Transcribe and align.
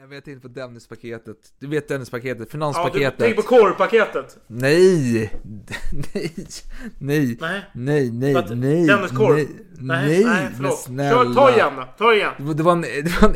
Jag 0.00 0.08
vet 0.08 0.28
inte 0.28 0.40
på 0.40 0.48
Dennispaketet. 0.48 1.36
Du 1.60 1.66
vet 1.66 1.88
Dennispaketet, 1.88 2.38
Ja, 2.38 2.44
du 2.44 2.50
finanspaketet. 2.50 3.18
tänker 3.18 3.42
på 3.42 3.48
korvpaketet. 3.48 4.38
Nej! 4.46 5.30
Nej! 6.14 6.32
Nej! 6.98 7.36
Nej. 7.40 7.64
Nej, 7.72 8.10
nej, 8.10 8.44
nej, 8.56 8.86
Dennis 8.86 9.10
korv? 9.10 9.34
nej, 9.36 9.48
Nej, 9.78 10.08
nej, 10.08 10.24
nej, 10.24 10.48
förlåt. 10.56 10.86
Kör, 10.86 11.34
ta 11.34 11.50
igen. 11.54 11.72
Ta 11.98 12.14
igen. 12.14 12.32
Det 12.38 12.42
var- 12.44 12.54
Det 12.54 12.62
var 12.62 12.72
en, 12.72 12.80
det 12.80 13.22
var 13.22 13.28
en, 13.28 13.34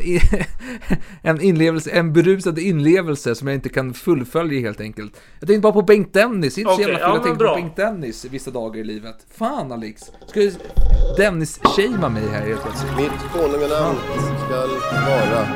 en 1.37 1.41
inlevelse, 1.41 1.89
en 1.91 2.13
berusad 2.13 2.59
inlevelse 2.59 3.35
som 3.35 3.47
jag 3.47 3.55
inte 3.55 3.69
kan 3.69 3.93
fullfölja 3.93 4.59
helt 4.59 4.81
enkelt. 4.81 5.21
Jag 5.39 5.47
tänkte 5.47 5.61
bara 5.61 5.73
på 5.73 5.81
Bengt 5.81 6.13
Dennis, 6.13 6.57
inte 6.57 6.69
så 6.69 6.73
Okej, 6.73 6.85
jävla 6.85 6.99
ja, 6.99 7.05
fel. 7.05 7.09
Jag 7.09 7.13
men 7.17 7.23
tänkte 7.23 7.43
bra. 7.43 7.55
på 7.55 7.61
Bengt 7.61 7.75
Dennis 7.75 8.25
vissa 8.25 8.51
dagar 8.51 8.81
i 8.81 8.83
livet. 8.83 9.15
Fan 9.31 9.71
Alex! 9.71 10.01
Ska 10.27 10.39
du 10.39 10.51
Dennis-shamea 11.17 12.09
mig 12.09 12.23
här 12.27 12.47
helt 12.47 12.61
plötsligt? 12.63 12.97
Mitt 12.97 13.31
konunganamn 13.33 13.97
skall 14.47 14.69
vara 15.05 15.47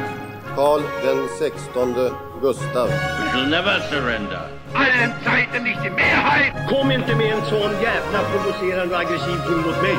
Karl 0.56 0.82
den 1.04 1.28
sextonde 1.40 2.12
Gustav. 2.42 2.88
We 2.88 3.30
shall 3.32 3.50
never 3.50 3.80
surrender. 3.90 4.50
allen 4.74 5.14
Zeiten 5.24 5.64
nicht 5.64 5.84
die 5.84 5.90
Mehrheit. 5.90 6.54
Kom 6.70 6.92
inte 6.92 7.16
med 7.16 7.34
en 7.34 7.46
sån 7.46 7.72
jävla 7.82 8.20
provocerande 8.32 8.96
och 8.96 9.02
aggressiv 9.02 9.38
ton 9.46 9.58
mot 9.58 9.82
mig. 9.82 9.98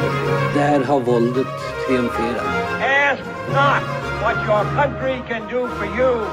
Där 0.54 0.84
har 0.84 1.00
våldet 1.00 1.46
triumferat. 1.86 2.46
Ask 2.80 3.22
not 3.48 3.82
what 4.22 4.36
your 4.48 4.64
country 4.76 5.16
can 5.28 5.42
do 5.50 5.68
for 5.68 5.86
you. 5.98 6.26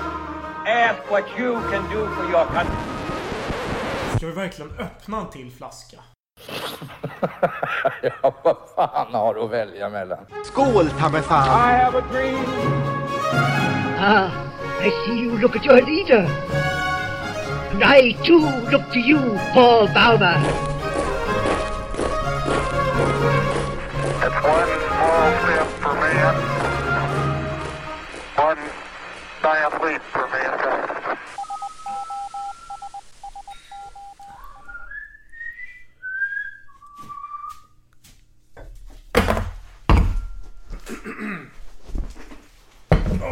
Ask 0.66 1.12
what 1.12 1.24
you 1.40 1.60
can 1.72 1.84
do 1.94 2.08
for 2.16 2.26
your 2.32 2.46
country. 2.46 2.76
Ska 4.18 4.26
vi 4.28 4.34
verkligen 4.34 4.72
öppna 4.80 5.18
en 5.18 5.30
till 5.30 5.52
flaska? 5.52 5.98
Ja, 8.02 8.34
vad 8.44 8.58
fan 8.76 9.14
har 9.14 9.34
du 9.34 9.42
att 9.42 9.52
välja 9.52 9.90
mellan? 9.90 10.26
Skål, 10.46 10.90
ta! 11.00 11.08
I 11.08 11.84
have 11.84 11.98
a 11.98 12.04
dream. 12.12 12.92
Ah, 14.04 14.34
I 14.80 14.90
see 15.06 15.20
you 15.20 15.38
look 15.38 15.56
at 15.56 15.64
your 15.64 15.80
leader. 15.80 16.26
And 17.72 17.84
I 17.84 18.14
too 18.24 18.40
look 18.72 18.90
to 18.94 19.00
you, 19.00 19.20
Paul 19.54 19.90
Bauma. 19.90 20.42
It's 24.26 24.40
one 24.42 24.72
small 24.90 25.30
step 25.46 25.68
for 25.78 25.94
man, 26.02 26.36
one 28.38 28.58
giant 29.44 29.84
leap 29.84 30.02
for 30.12 30.28
mankind. 30.30 30.81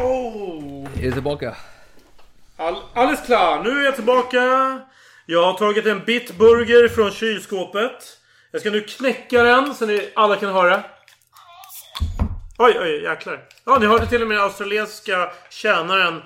Oh. 0.10 0.88
Är 0.98 1.02
du 1.02 1.12
tillbaka? 1.12 1.56
All, 2.58 2.76
alldeles 2.94 3.26
klar, 3.26 3.64
nu 3.64 3.80
är 3.80 3.86
jag 3.86 3.96
tillbaka. 3.96 4.40
Jag 5.26 5.44
har 5.44 5.54
tagit 5.54 5.86
en 5.86 6.06
bitburger 6.06 6.88
från 6.88 7.12
kylskåpet. 7.12 8.18
Jag 8.52 8.62
ska 8.62 8.72
nu 8.72 8.82
knäcka 8.82 9.44
den 9.44 9.76
så 9.76 9.86
ni 9.86 10.12
alla 10.16 10.36
kan 10.36 10.54
höra. 10.54 10.84
Oj, 12.58 12.78
oj, 12.80 13.04
jäklar. 13.04 13.44
Ja, 13.66 13.78
ni 13.80 13.86
hörde 13.86 14.08
till 14.08 14.22
och 14.22 14.28
med 14.28 14.38
den 14.38 14.44
australienska 14.44 15.32
tjänaren 15.50 16.22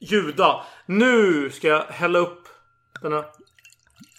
ljuda. 0.00 0.62
Nu 0.86 1.50
ska 1.50 1.68
jag 1.68 1.84
hälla 1.84 2.18
upp 2.18 2.48
denna 3.02 3.24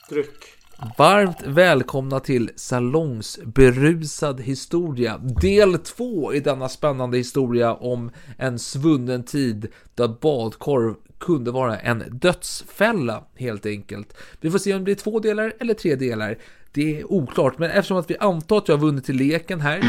dryck. 0.09 0.58
Varmt 0.97 1.41
välkomna 1.45 2.19
till 2.19 2.51
Salongsberusad 2.55 4.41
historia, 4.41 5.17
del 5.17 5.77
2 5.77 6.33
i 6.33 6.39
denna 6.39 6.69
spännande 6.69 7.17
historia 7.17 7.73
om 7.73 8.11
en 8.37 8.59
svunnen 8.59 9.23
tid 9.23 9.67
där 9.95 10.07
badkorv 10.21 10.95
kunde 11.17 11.51
vara 11.51 11.79
en 11.79 12.03
dödsfälla 12.11 13.23
helt 13.35 13.65
enkelt. 13.65 14.17
Vi 14.41 14.51
får 14.51 14.59
se 14.59 14.73
om 14.73 14.79
det 14.79 14.83
blir 14.83 14.95
två 14.95 15.19
delar 15.19 15.53
eller 15.59 15.73
tre 15.73 15.95
delar. 15.95 16.37
Det 16.71 16.99
är 16.99 17.11
oklart, 17.11 17.57
men 17.57 17.71
eftersom 17.71 17.97
att 17.97 18.11
vi 18.11 18.17
antar 18.17 18.57
att 18.57 18.67
jag 18.67 18.77
har 18.77 18.81
vunnit 18.81 19.09
i 19.09 19.13
leken 19.13 19.61
här 19.61 19.81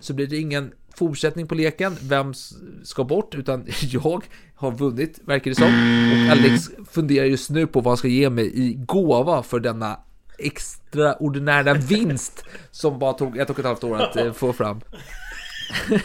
så 0.00 0.14
blir 0.14 0.26
det 0.26 0.36
ingen 0.36 0.72
fortsättning 0.96 1.46
på 1.46 1.54
leken. 1.54 1.96
Vem 2.02 2.34
ska 2.82 3.04
bort? 3.04 3.34
Utan 3.34 3.66
jag 3.80 4.24
har 4.54 4.70
vunnit, 4.70 5.20
verkar 5.24 5.50
det 5.50 5.54
som. 5.54 5.64
Och 5.64 6.32
Alex 6.32 6.70
funderar 6.90 7.26
just 7.26 7.50
nu 7.50 7.66
på 7.66 7.80
vad 7.80 7.90
han 7.90 7.96
ska 7.96 8.08
ge 8.08 8.30
mig 8.30 8.46
i 8.54 8.74
gåva 8.74 9.42
för 9.42 9.60
denna 9.60 10.00
extraordinära 10.38 11.74
vinst 11.74 12.44
som 12.70 12.98
bara 12.98 13.12
tog 13.12 13.38
ett 13.38 13.50
och 13.50 13.58
ett 13.58 13.64
halvt 13.64 13.84
år 13.84 13.96
att 13.96 14.16
eh, 14.16 14.32
få 14.32 14.52
fram. 14.52 14.80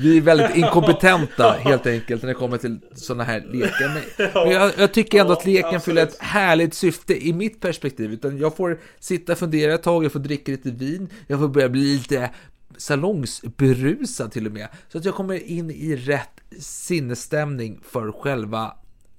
Vi 0.00 0.16
är 0.16 0.20
väldigt 0.20 0.56
inkompetenta 0.56 1.56
helt 1.60 1.86
enkelt 1.86 2.22
när 2.22 2.28
det 2.28 2.34
kommer 2.34 2.58
till 2.58 2.78
sådana 2.94 3.24
här 3.24 3.40
lekar. 3.40 3.94
Men, 3.94 4.30
men 4.34 4.52
jag, 4.52 4.72
jag 4.78 4.92
tycker 4.92 5.20
ändå 5.20 5.32
att 5.32 5.46
leken 5.46 5.80
fyller 5.80 6.02
ett 6.02 6.18
härligt 6.20 6.74
syfte 6.74 7.26
i 7.26 7.32
mitt 7.32 7.60
perspektiv. 7.60 8.12
Utan 8.12 8.38
jag 8.38 8.56
får 8.56 8.80
sitta 9.00 9.32
och 9.32 9.38
fundera 9.38 9.74
ett 9.74 9.82
tag, 9.82 10.04
jag 10.04 10.12
får 10.12 10.20
dricka 10.20 10.52
lite 10.52 10.70
vin, 10.70 11.08
jag 11.26 11.40
får 11.40 11.48
börja 11.48 11.68
bli 11.68 11.96
lite 11.96 12.30
salongsberusad 12.76 14.32
till 14.32 14.46
och 14.46 14.52
med. 14.52 14.68
Så 14.88 14.98
att 14.98 15.04
jag 15.04 15.14
kommer 15.14 15.42
in 15.42 15.70
i 15.70 15.96
rätt 15.96 16.40
sinnesstämning 16.58 17.80
för 17.82 18.12
själva 18.12 18.74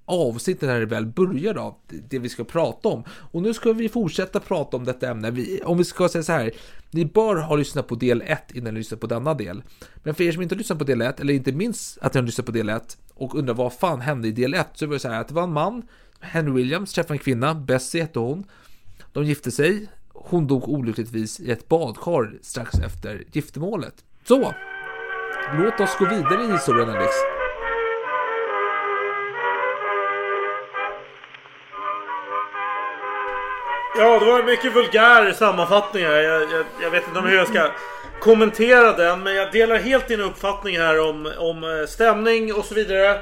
avsnittet 0.05 0.69
när 0.69 0.79
det 0.79 0.85
väl 0.85 1.05
börjar 1.05 1.53
då, 1.53 1.79
det 2.09 2.19
vi 2.19 2.29
ska 2.29 2.43
prata 2.43 2.89
om. 2.89 3.03
Och 3.09 3.41
nu 3.41 3.53
ska 3.53 3.73
vi 3.73 3.89
fortsätta 3.89 4.39
prata 4.39 4.77
om 4.77 4.85
detta 4.85 5.09
ämne. 5.09 5.31
Vi, 5.31 5.61
om 5.63 5.77
vi 5.77 5.83
ska 5.83 6.09
säga 6.09 6.23
så 6.23 6.31
här, 6.31 6.51
ni 6.91 7.05
bör 7.05 7.35
ha 7.35 7.55
lyssnat 7.55 7.87
på 7.87 7.95
del 7.95 8.21
1 8.21 8.51
innan 8.51 8.73
ni 8.73 8.79
lyssnar 8.79 8.97
på 8.97 9.07
denna 9.07 9.33
del. 9.33 9.63
Men 9.95 10.15
för 10.15 10.23
er 10.23 10.31
som 10.31 10.41
inte 10.41 10.55
har 10.55 10.57
lyssnat 10.57 10.77
på 10.77 10.83
del 10.83 11.01
1, 11.01 11.19
eller 11.19 11.33
inte 11.33 11.51
minns 11.51 11.99
att 12.01 12.13
ni 12.13 12.19
har 12.19 12.25
lyssnat 12.25 12.45
på 12.45 12.51
del 12.51 12.69
1 12.69 12.97
och 13.13 13.35
undrar 13.35 13.53
vad 13.53 13.73
fan 13.73 14.01
hände 14.01 14.27
i 14.27 14.31
del 14.31 14.53
1, 14.53 14.67
så 14.73 14.85
var 14.85 14.93
det 14.93 14.99
så 14.99 15.09
här 15.09 15.21
att 15.21 15.27
det 15.27 15.33
var 15.33 15.43
en 15.43 15.53
man, 15.53 15.83
Henry 16.19 16.51
Williams, 16.51 16.93
träffade 16.93 17.13
en 17.13 17.19
kvinna, 17.19 17.55
Bessie 17.55 18.01
hette 18.01 18.19
hon. 18.19 18.43
De 19.13 19.25
gifte 19.25 19.51
sig, 19.51 19.89
hon 20.25 20.47
dog 20.47 20.69
olyckligtvis 20.69 21.39
i 21.39 21.51
ett 21.51 21.67
badkar 21.67 22.31
strax 22.41 22.79
efter 22.79 23.23
giftermålet. 23.31 23.93
Så, 24.27 24.53
låt 25.57 25.79
oss 25.79 25.97
gå 25.99 26.05
vidare 26.05 26.43
i 26.43 26.51
historien 26.51 26.89
Alex. 26.89 27.13
Ja, 33.97 34.19
det 34.19 34.25
var 34.25 34.39
en 34.39 34.45
mycket 34.45 34.75
vulgär 34.75 35.31
sammanfattning 35.31 36.03
här. 36.03 36.21
Jag, 36.21 36.41
jag, 36.41 36.65
jag 36.81 36.91
vet 36.91 37.07
inte 37.07 37.19
om 37.19 37.25
hur 37.25 37.35
jag 37.35 37.47
ska 37.47 37.71
kommentera 38.19 38.93
den. 38.93 39.23
Men 39.23 39.35
jag 39.35 39.51
delar 39.51 39.77
helt 39.77 40.07
din 40.07 40.21
uppfattning 40.21 40.77
här 40.77 41.09
om, 41.09 41.33
om 41.37 41.63
eh, 41.63 41.87
stämning 41.87 42.53
och 42.53 42.65
så 42.65 42.75
vidare. 42.75 43.19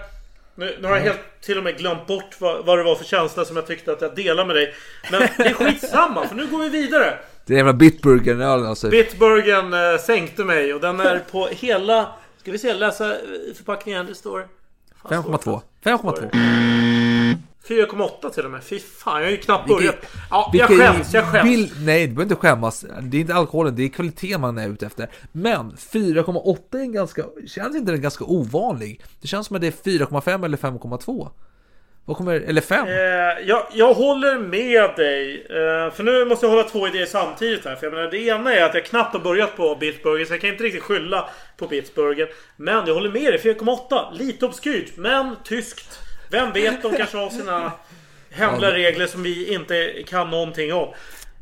Nu, 0.59 0.77
nu 0.81 0.87
har 0.87 0.95
jag 0.95 1.03
helt 1.03 1.41
till 1.41 1.57
och 1.57 1.63
med 1.63 1.77
glömt 1.77 2.07
bort 2.07 2.35
vad, 2.39 2.65
vad 2.65 2.77
det 2.77 2.83
var 2.83 2.95
för 2.95 3.05
känsla 3.05 3.45
som 3.45 3.55
jag 3.55 3.67
tyckte 3.67 3.91
att 3.91 4.01
jag 4.01 4.15
delade 4.15 4.47
med 4.47 4.55
dig. 4.55 4.73
Men 5.11 5.21
det 5.37 5.43
är 5.43 5.53
skitsamma, 5.53 6.27
för 6.27 6.35
nu 6.35 6.47
går 6.47 6.57
vi 6.59 6.69
vidare. 6.69 7.17
Det 7.45 7.53
är 7.53 7.57
jävla 7.57 7.73
bitburgern 7.73 8.41
alltså. 8.41 8.89
Bitburgen 8.89 9.73
eh, 9.73 9.97
sänkte 9.99 10.43
mig 10.43 10.73
och 10.73 10.81
den 10.81 10.99
är 10.99 11.19
på 11.19 11.47
hela... 11.47 12.09
Ska 12.41 12.51
vi 12.51 12.57
se, 12.57 12.73
läsa 12.73 13.11
eh, 13.11 13.19
förpackningen. 13.55 14.05
Det 14.05 14.15
står... 14.15 14.47
fan, 15.09 15.23
står 15.23 15.31
det? 15.31 15.37
5,2. 15.37 15.61
5,2. 15.83 16.86
4,8 17.67 18.29
till 18.29 18.45
och 18.45 18.51
med. 18.51 18.63
Fy 18.63 18.79
fan, 18.79 19.17
jag 19.17 19.23
har 19.27 19.31
ju 19.31 19.37
knappt 19.37 19.67
börjat. 19.67 19.95
Ja, 20.29 20.51
jag 20.53 20.67
skäms, 20.67 21.13
jag 21.13 21.25
skäms. 21.31 21.49
vill- 21.51 21.71
nej, 21.85 22.07
du 22.07 22.13
behöver 22.13 22.23
inte 22.33 22.47
skämmas. 22.47 22.85
Det 23.01 23.17
är 23.17 23.21
inte 23.21 23.33
alkoholen, 23.35 23.75
det 23.75 23.83
är 23.83 23.89
kvaliteten 23.89 24.41
man 24.41 24.57
är 24.57 24.69
ute 24.69 24.85
efter. 24.85 25.09
Men 25.31 25.77
4,8 25.77 26.77
är 26.77 26.81
en 26.81 26.91
ganska, 26.91 27.23
känns 27.47 27.75
inte 27.75 27.91
den 27.91 28.01
ganska 28.01 28.23
ovanlig? 28.25 29.01
Det 29.21 29.27
känns 29.27 29.47
som 29.47 29.55
att 29.55 29.61
det 29.61 29.67
är 29.67 29.71
4,5 29.99 30.45
eller 30.45 30.57
5,2. 30.57 31.29
Vad 32.05 32.17
kommer, 32.17 32.33
eller 32.41 32.61
5? 32.61 32.87
Eh, 32.87 32.93
jag, 33.47 33.63
jag 33.73 33.93
håller 33.93 34.37
med 34.39 34.89
dig. 34.95 35.45
Eh, 35.49 35.93
för 35.93 36.03
nu 36.03 36.25
måste 36.25 36.45
jag 36.45 36.51
hålla 36.51 36.63
två 36.63 36.87
idéer 36.87 37.05
samtidigt 37.05 37.65
här. 37.65 37.75
För 37.75 37.85
jag 37.85 37.93
menar, 37.93 38.11
det 38.11 38.17
ena 38.17 38.53
är 38.55 38.63
att 38.63 38.73
jag 38.73 38.85
knappt 38.85 39.13
har 39.13 39.19
börjat 39.19 39.57
på 39.57 39.75
Bitburger. 39.79 40.25
Så 40.25 40.33
jag 40.33 40.41
kan 40.41 40.49
inte 40.49 40.63
riktigt 40.63 40.83
skylla 40.83 41.29
på 41.57 41.67
Bitburger. 41.67 42.29
Men 42.55 42.87
jag 42.87 42.93
håller 42.93 43.11
med 43.11 43.33
dig. 43.33 43.39
4,8. 43.43 44.13
Lite 44.13 44.45
obskyrt. 44.45 44.97
Men 44.97 45.35
tyskt. 45.43 45.99
Vem 46.29 46.51
vet, 46.53 46.81
de 46.83 46.95
kanske 46.97 47.17
har 47.17 47.29
sina 47.29 47.71
hemliga 48.31 48.71
regler 48.73 49.07
som 49.07 49.23
vi 49.23 49.53
inte 49.53 49.93
kan 50.07 50.29
någonting 50.29 50.73
om. 50.73 50.93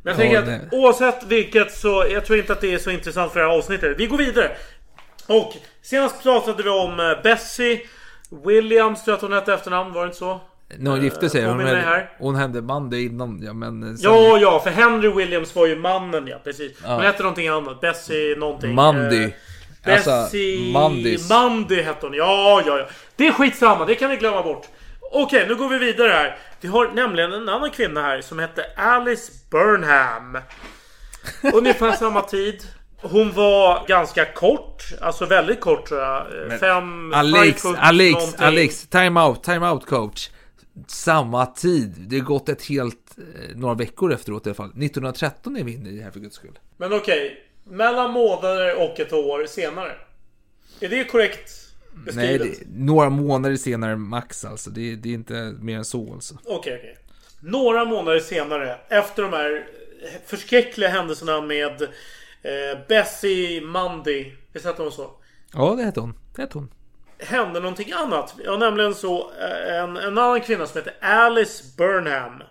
Men 0.03 0.19
jag 0.19 0.27
Ja, 0.33 0.41
tänker 0.41 0.55
att 0.65 0.73
oavsett 0.73 1.23
vilket 1.23 1.71
så 1.73 2.05
jag 2.11 2.25
tror 2.25 2.39
inte 2.39 2.53
att 2.53 2.61
det 2.61 2.73
är 2.73 2.77
så 2.77 2.89
intressant 2.89 3.31
för 3.33 3.39
det 3.39 3.45
här 3.47 3.57
avsnittet. 3.57 3.95
Vi 3.99 4.07
går 4.07 4.17
vidare. 4.17 4.51
Och 5.27 5.53
senast 5.81 6.23
pratade 6.23 6.63
vi 6.63 6.69
om 6.69 6.99
eh, 6.99 7.23
Bessie 7.23 7.81
Williams, 8.45 9.03
tror 9.03 9.11
jag 9.11 9.15
att 9.17 9.21
hon 9.21 9.33
hette 9.33 9.53
efternamn. 9.53 9.93
Var 9.93 10.01
det 10.01 10.05
inte 10.05 10.17
så? 10.17 10.41
När 10.77 10.91
hon 10.91 11.03
gifte 11.03 11.29
sig. 11.29 11.41
Hon, 11.45 11.51
påminn 11.57 11.67
mig 11.73 11.81
här. 11.83 12.09
hon 12.17 12.35
hände 12.35 12.61
man 12.61 12.89
det 12.89 13.01
innan, 13.01 13.41
ja 13.43 13.53
men... 13.53 13.97
sen- 13.97 14.11
Ja, 14.11 14.37
ja, 14.37 14.59
för 14.59 14.69
Henry 14.69 15.09
Williams 15.09 15.55
var 15.55 15.65
ju 15.67 15.75
mannen 15.75 16.27
ja, 16.27 16.37
precis. 16.43 16.77
Ja. 16.83 16.93
Hon 16.95 17.03
hette 17.03 17.23
någonting 17.23 17.47
annat. 17.47 17.81
Bessie 17.81 18.35
någonting. 18.35 18.75
Mandy. 18.75 19.29
Alltså, 19.85 20.09
Bessie... 20.09 20.73
Mandis. 20.73 21.29
Mandy 21.29 21.81
hette 21.81 22.05
hon. 22.05 22.13
Ja, 22.13 22.63
ja, 22.65 22.77
ja. 22.77 22.87
Det 23.15 23.27
är 23.27 23.31
skitsamma, 23.31 23.85
det 23.85 23.95
kan 23.95 24.09
ni 24.09 24.15
glömma 24.15 24.43
bort. 24.43 24.67
Okej, 25.11 25.45
nu 25.47 25.55
går 25.55 25.69
vi 25.69 25.77
vidare 25.77 26.11
här. 26.11 26.37
Vi 26.61 26.67
har 26.67 26.87
nämligen 26.87 27.33
en 27.33 27.49
annan 27.49 27.71
kvinna 27.71 28.01
här 28.01 28.21
som 28.21 28.39
hette 28.39 28.65
Alice 28.75 29.31
Burnham. 29.51 30.37
Ungefär 31.53 31.91
samma 31.91 32.21
tid. 32.21 32.63
Hon 33.01 33.31
var 33.31 33.87
ganska 33.87 34.25
kort. 34.25 34.83
Alltså 35.01 35.25
väldigt 35.25 35.61
kort 35.61 35.87
tror 35.87 36.01
jag. 36.01 36.27
Fem... 36.59 37.13
Alex, 37.13 37.65
Alex, 37.65 38.13
någonting. 38.13 38.45
Alex, 38.45 38.87
time 38.87 39.21
out, 39.21 39.43
time 39.43 39.69
out 39.69 39.85
coach. 39.85 40.29
Samma 40.87 41.45
tid. 41.45 41.93
Det 41.97 42.17
har 42.17 42.25
gått 42.25 42.49
ett 42.49 42.65
helt, 42.65 43.17
eh, 43.17 43.55
några 43.55 43.75
veckor 43.75 44.13
efteråt 44.13 44.45
i 44.45 44.49
alla 44.49 44.55
fall. 44.55 44.69
1913 44.69 45.57
är 45.57 45.63
vi 45.63 45.73
inne 45.73 45.89
i 45.89 46.01
här 46.01 46.11
för 46.11 46.19
guds 46.19 46.35
skull. 46.35 46.59
Men 46.77 46.93
okej. 46.93 47.41
Mellan 47.69 48.11
månader 48.11 48.75
och 48.83 48.99
ett 48.99 49.13
år 49.13 49.45
senare. 49.45 49.91
Är 50.79 50.89
det 50.89 51.03
korrekt 51.03 51.51
Nej, 51.93 52.05
beskrivet? 52.05 52.59
det, 52.59 52.65
några 52.69 53.09
månader 53.09 53.55
senare 53.55 53.95
max 53.95 54.45
alltså. 54.45 54.69
Det, 54.69 54.95
det 54.95 55.09
är 55.09 55.13
inte 55.13 55.55
mer 55.59 55.77
än 55.77 55.85
så 55.85 56.13
alltså. 56.13 56.35
Okej, 56.45 56.75
okej. 56.79 56.97
Några 57.39 57.85
månader 57.85 58.19
senare, 58.19 58.77
efter 58.89 59.23
de 59.23 59.33
här 59.33 59.67
förskräckliga 60.25 60.89
händelserna 60.89 61.41
med 61.41 61.81
eh, 62.41 62.79
Bessie 62.87 63.61
Mundy. 63.61 64.31
Visst 64.53 64.65
hette 64.65 64.81
hon 64.81 64.91
så? 64.91 65.11
Ja, 65.53 65.75
det 65.77 65.83
hette 65.83 65.99
hon. 65.99 66.13
Det 66.35 66.41
hette 66.41 66.57
hon. 66.57 66.69
Hände 67.19 67.59
någonting 67.59 67.91
annat. 67.91 68.35
Ja, 68.45 68.57
nämligen 68.57 68.95
så 68.95 69.31
eh, 69.39 69.75
en, 69.75 69.97
en 69.97 70.17
annan 70.17 70.41
kvinna 70.41 70.67
som 70.67 70.77
heter 70.77 70.93
Alice 71.01 71.63
Burnham. 71.77 72.43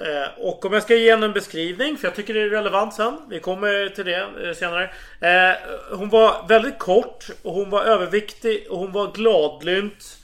Eh, 0.00 0.38
och 0.38 0.64
om 0.64 0.72
jag 0.72 0.82
ska 0.82 0.94
ge 0.94 1.10
henne 1.10 1.26
en 1.26 1.32
beskrivning, 1.32 1.96
för 1.96 2.08
jag 2.08 2.14
tycker 2.14 2.34
det 2.34 2.40
är 2.40 2.48
relevant 2.48 2.94
sen. 2.94 3.18
Vi 3.28 3.40
kommer 3.40 3.88
till 3.88 4.04
det 4.04 4.28
eh, 4.44 4.54
senare. 4.54 4.90
Eh, 5.20 5.56
hon 5.90 6.08
var 6.08 6.48
väldigt 6.48 6.78
kort 6.78 7.26
och 7.42 7.54
hon 7.54 7.70
var 7.70 7.82
överviktig 7.82 8.66
och 8.70 8.78
hon 8.78 8.92
var 8.92 9.12
gladlynt. 9.12 10.16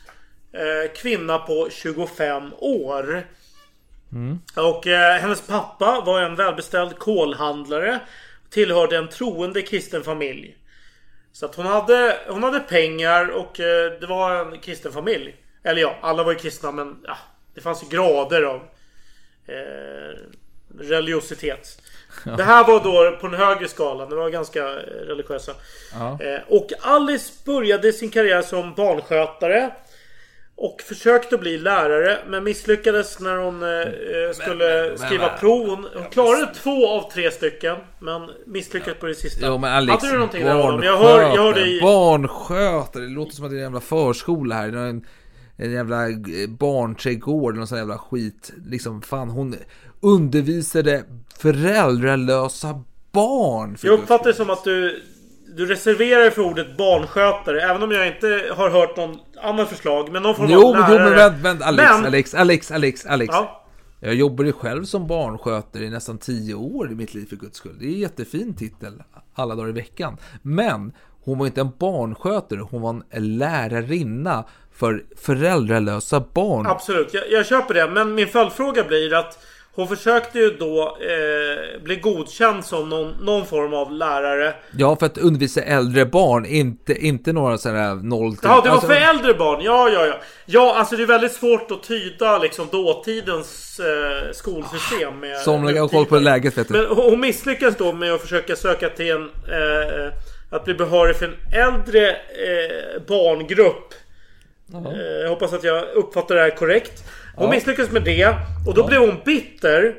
Kvinna 0.97 1.39
på 1.39 1.69
25 1.71 2.53
år. 2.59 3.27
Och 4.57 4.87
eh, 4.87 5.21
hennes 5.21 5.47
pappa 5.47 6.03
var 6.07 6.21
en 6.21 6.35
välbeställd 6.35 6.99
kolhandlare. 6.99 8.01
Tillhörde 8.51 8.97
en 8.97 9.09
troende 9.09 9.63
kristen 9.63 10.03
familj. 10.03 10.57
Så 11.33 11.47
att 11.47 11.55
hon 11.55 11.67
hade, 11.67 12.19
hon 12.29 12.43
hade 12.43 12.61
pengar 12.61 13.29
och 13.29 13.53
det 14.01 14.07
var 14.09 14.37
en 14.37 14.61
kristen 14.61 14.93
familj. 14.93 15.37
Eller 15.63 15.81
ja, 15.81 15.97
alla 16.01 16.23
var 16.23 16.33
ju 16.33 16.39
kristna 16.39 16.73
men 16.73 16.97
ja, 17.05 17.17
det 17.55 17.61
fanns 17.61 17.83
ju 17.83 17.89
grader 17.89 18.43
av 18.43 18.63
eh, 19.47 20.19
religiositet. 20.79 21.83
Det 22.25 22.43
här 22.43 22.67
var 22.67 22.85
då 22.85 23.17
på 23.21 23.27
den 23.27 23.41
högre 23.41 23.69
skalan. 23.69 24.11
Det 24.11 24.17
var 24.17 24.31
ganska 24.31 24.63
eh, 24.63 25.07
religiösa. 25.07 25.53
Eh, 25.95 26.41
och 26.49 26.73
Alice 26.81 27.33
började 27.45 27.93
sin 27.93 28.11
karriär 28.11 28.43
som 28.43 28.75
barnskötare. 28.75 29.71
Och 30.59 30.83
försökte 30.83 31.39
bli 31.39 31.59
lärare 31.59 32.19
men 32.27 32.45
misslyckades 32.45 33.21
när 33.21 33.37
hon 33.37 33.63
eh, 33.63 33.69
eh, 33.69 34.33
skulle 34.33 34.89
men, 34.89 34.99
skriva 34.99 35.27
men. 35.27 35.39
prov. 35.39 35.69
Hon, 35.69 35.87
hon 35.95 36.11
klarade 36.11 36.55
två 36.55 36.89
av 36.89 37.11
tre 37.11 37.31
stycken. 37.31 37.77
Men 37.99 38.31
misslyckades 38.47 39.01
på 39.01 39.07
det 39.07 39.15
sista. 39.15 39.47
Jo 39.47 39.59
men 39.59 39.73
Alex, 39.73 40.03
Hade 40.03 40.13
du 40.13 40.19
någonting 40.19 40.45
där? 40.45 40.85
Jag 40.85 40.99
hör, 40.99 41.23
jag 41.23 41.43
hör 41.43 41.55
dig... 41.55 41.81
barnskötare, 41.81 43.03
det 43.03 43.09
låter 43.09 43.33
som 43.33 43.45
att 43.45 43.51
det 43.51 43.55
är 43.55 43.59
en 43.59 43.63
jävla 43.63 43.81
förskola 43.81 44.55
här. 44.55 45.01
En, 45.57 45.73
jävla 45.73 46.09
eh, 46.09 46.17
barnträdgård 46.59 47.53
eller 47.53 47.59
någon 47.59 47.67
sån 47.67 47.79
jävla 47.79 47.99
skit. 47.99 48.53
Liksom 48.67 49.03
fan 49.03 49.29
hon 49.31 49.55
undervisade 50.01 51.05
föräldralösa 51.39 52.83
barn. 53.13 53.77
för 53.77 53.89
Jag 53.89 53.99
uppfattar 54.01 54.25
det 54.31 54.35
som 54.37 54.51
att 54.51 54.65
du, 54.65 55.03
du 55.57 55.67
reserverar 55.67 56.21
dig 56.21 56.31
för 56.31 56.43
ordet 56.43 56.77
barnskötare. 56.77 57.63
Även 57.63 57.83
om 57.83 57.91
jag 57.91 58.07
inte 58.07 58.45
har 58.57 58.71
hört 58.71 58.97
någon 58.97 59.19
annan 59.43 59.67
förslag. 59.67 60.13
Men 60.13 60.23
någon 60.23 60.35
form 60.35 60.47
Jo, 60.51 60.67
av 60.69 60.75
lärare. 60.75 60.93
jo, 60.93 60.99
men 61.11 61.15
vänt, 61.17 61.43
vänt, 61.45 61.63
Alex, 61.63 61.91
Men- 61.93 62.05
Alex, 62.07 62.35
Alex, 62.35 62.71
Alex, 62.71 63.07
Alex. 63.07 63.29
Ja. 63.33 63.63
Jag 64.01 64.15
jobbade 64.15 64.53
själv 64.53 64.85
som 64.85 65.07
barnskötare 65.07 65.85
i 65.85 65.91
nästan 65.91 66.19
tio 66.19 66.55
år 66.55 66.93
i 66.93 66.95
mitt 66.95 67.15
liv 67.15 67.27
för 67.29 67.37
guds 67.37 67.57
skull. 67.57 67.77
Det 67.81 67.85
är 67.87 67.89
en 67.93 67.99
jättefin 68.01 68.55
titel 68.55 69.03
alla 69.35 69.55
dagar 69.55 69.69
i 69.69 69.73
veckan. 69.73 70.17
Men 70.43 70.93
hon 71.27 71.39
var 71.39 71.47
inte 71.47 71.61
en 71.61 71.73
barnskötare, 71.79 72.61
hon 72.71 72.83
var 72.83 73.03
en 73.11 73.39
lärarinna 73.39 74.45
för 74.75 75.05
föräldralösa 75.17 76.25
barn. 76.35 76.67
Absolut, 76.67 77.15
jag, 77.15 77.25
jag 77.31 77.47
köper 77.47 77.75
det. 77.75 77.91
Men 77.91 78.15
min 78.15 78.29
följdfråga 78.29 78.85
blir 78.85 79.15
att 79.15 79.39
hon 79.75 79.89
försökte 79.89 80.39
ju 80.39 80.51
då 80.51 80.99
eh, 81.01 81.83
bli 81.83 81.97
godkänd 81.97 82.65
som 82.65 82.89
någon, 82.89 83.15
någon 83.25 83.47
form 83.47 83.75
av 83.75 83.93
lärare. 83.93 84.55
Ja, 84.79 84.97
för 84.97 85.07
att 85.07 85.19
undervisa 85.19 85.63
äldre 85.63 86.07
barn, 86.07 86.47
inte, 86.47 86.95
inte 87.07 87.33
några 87.33 87.59
sådana 87.59 87.81
här 87.81 87.95
noll. 87.95 88.37
Ja, 88.43 88.61
det 88.63 88.69
var 88.69 88.75
alltså, 88.75 88.89
för 88.89 88.95
äldre 88.95 89.35
barn. 89.35 89.61
Ja, 89.63 89.89
ja, 89.89 90.07
ja. 90.07 90.15
Ja, 90.47 90.77
alltså 90.79 90.97
det 90.97 91.03
är 91.03 91.07
väldigt 91.07 91.33
svårt 91.33 91.71
att 91.71 91.83
tyda 91.83 92.39
liksom 92.39 92.69
dåtidens 92.73 93.81
eh, 93.81 94.33
skolsystem. 94.33 95.21
Med 95.21 95.39
Somliga 95.39 95.81
har 95.81 95.89
koll 95.89 96.07
på 96.07 96.19
läget 96.19 96.59
vet 96.59 96.69
du. 96.69 96.75
Men 96.75 96.87
hon 96.87 97.21
misslyckades 97.21 97.77
då 97.77 97.93
med 97.93 98.13
att 98.13 98.21
försöka 98.21 98.57
söka 98.57 98.89
till 98.89 99.11
en... 99.11 99.23
Eh, 99.23 100.13
att 100.51 100.65
bli 100.65 100.75
behörig 100.75 101.17
för 101.17 101.27
en 101.27 101.37
äldre 101.53 102.11
eh, 102.11 103.03
barngrupp. 103.09 103.95
Eh, 104.75 105.01
jag 105.23 105.29
hoppas 105.29 105.53
att 105.53 105.65
jag 105.65 105.85
uppfattar 105.95 106.35
det 106.35 106.41
här 106.41 106.51
korrekt. 106.51 107.05
Hon 107.37 107.45
Ja. 107.45 107.51
misslyckades 107.51 107.91
med 107.93 108.03
det. 108.05 108.35
Och 108.69 108.75
då 108.75 108.87
blev 108.87 109.01
hon 109.01 109.21
bitter. 109.25 109.95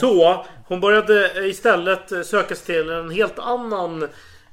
Så 0.00 0.46
hon 0.66 0.80
började 0.80 1.30
istället 1.48 2.26
söka 2.26 2.54
sig 2.54 2.66
till 2.66 2.90
en 2.90 3.10
helt 3.10 3.38
annan 3.38 4.02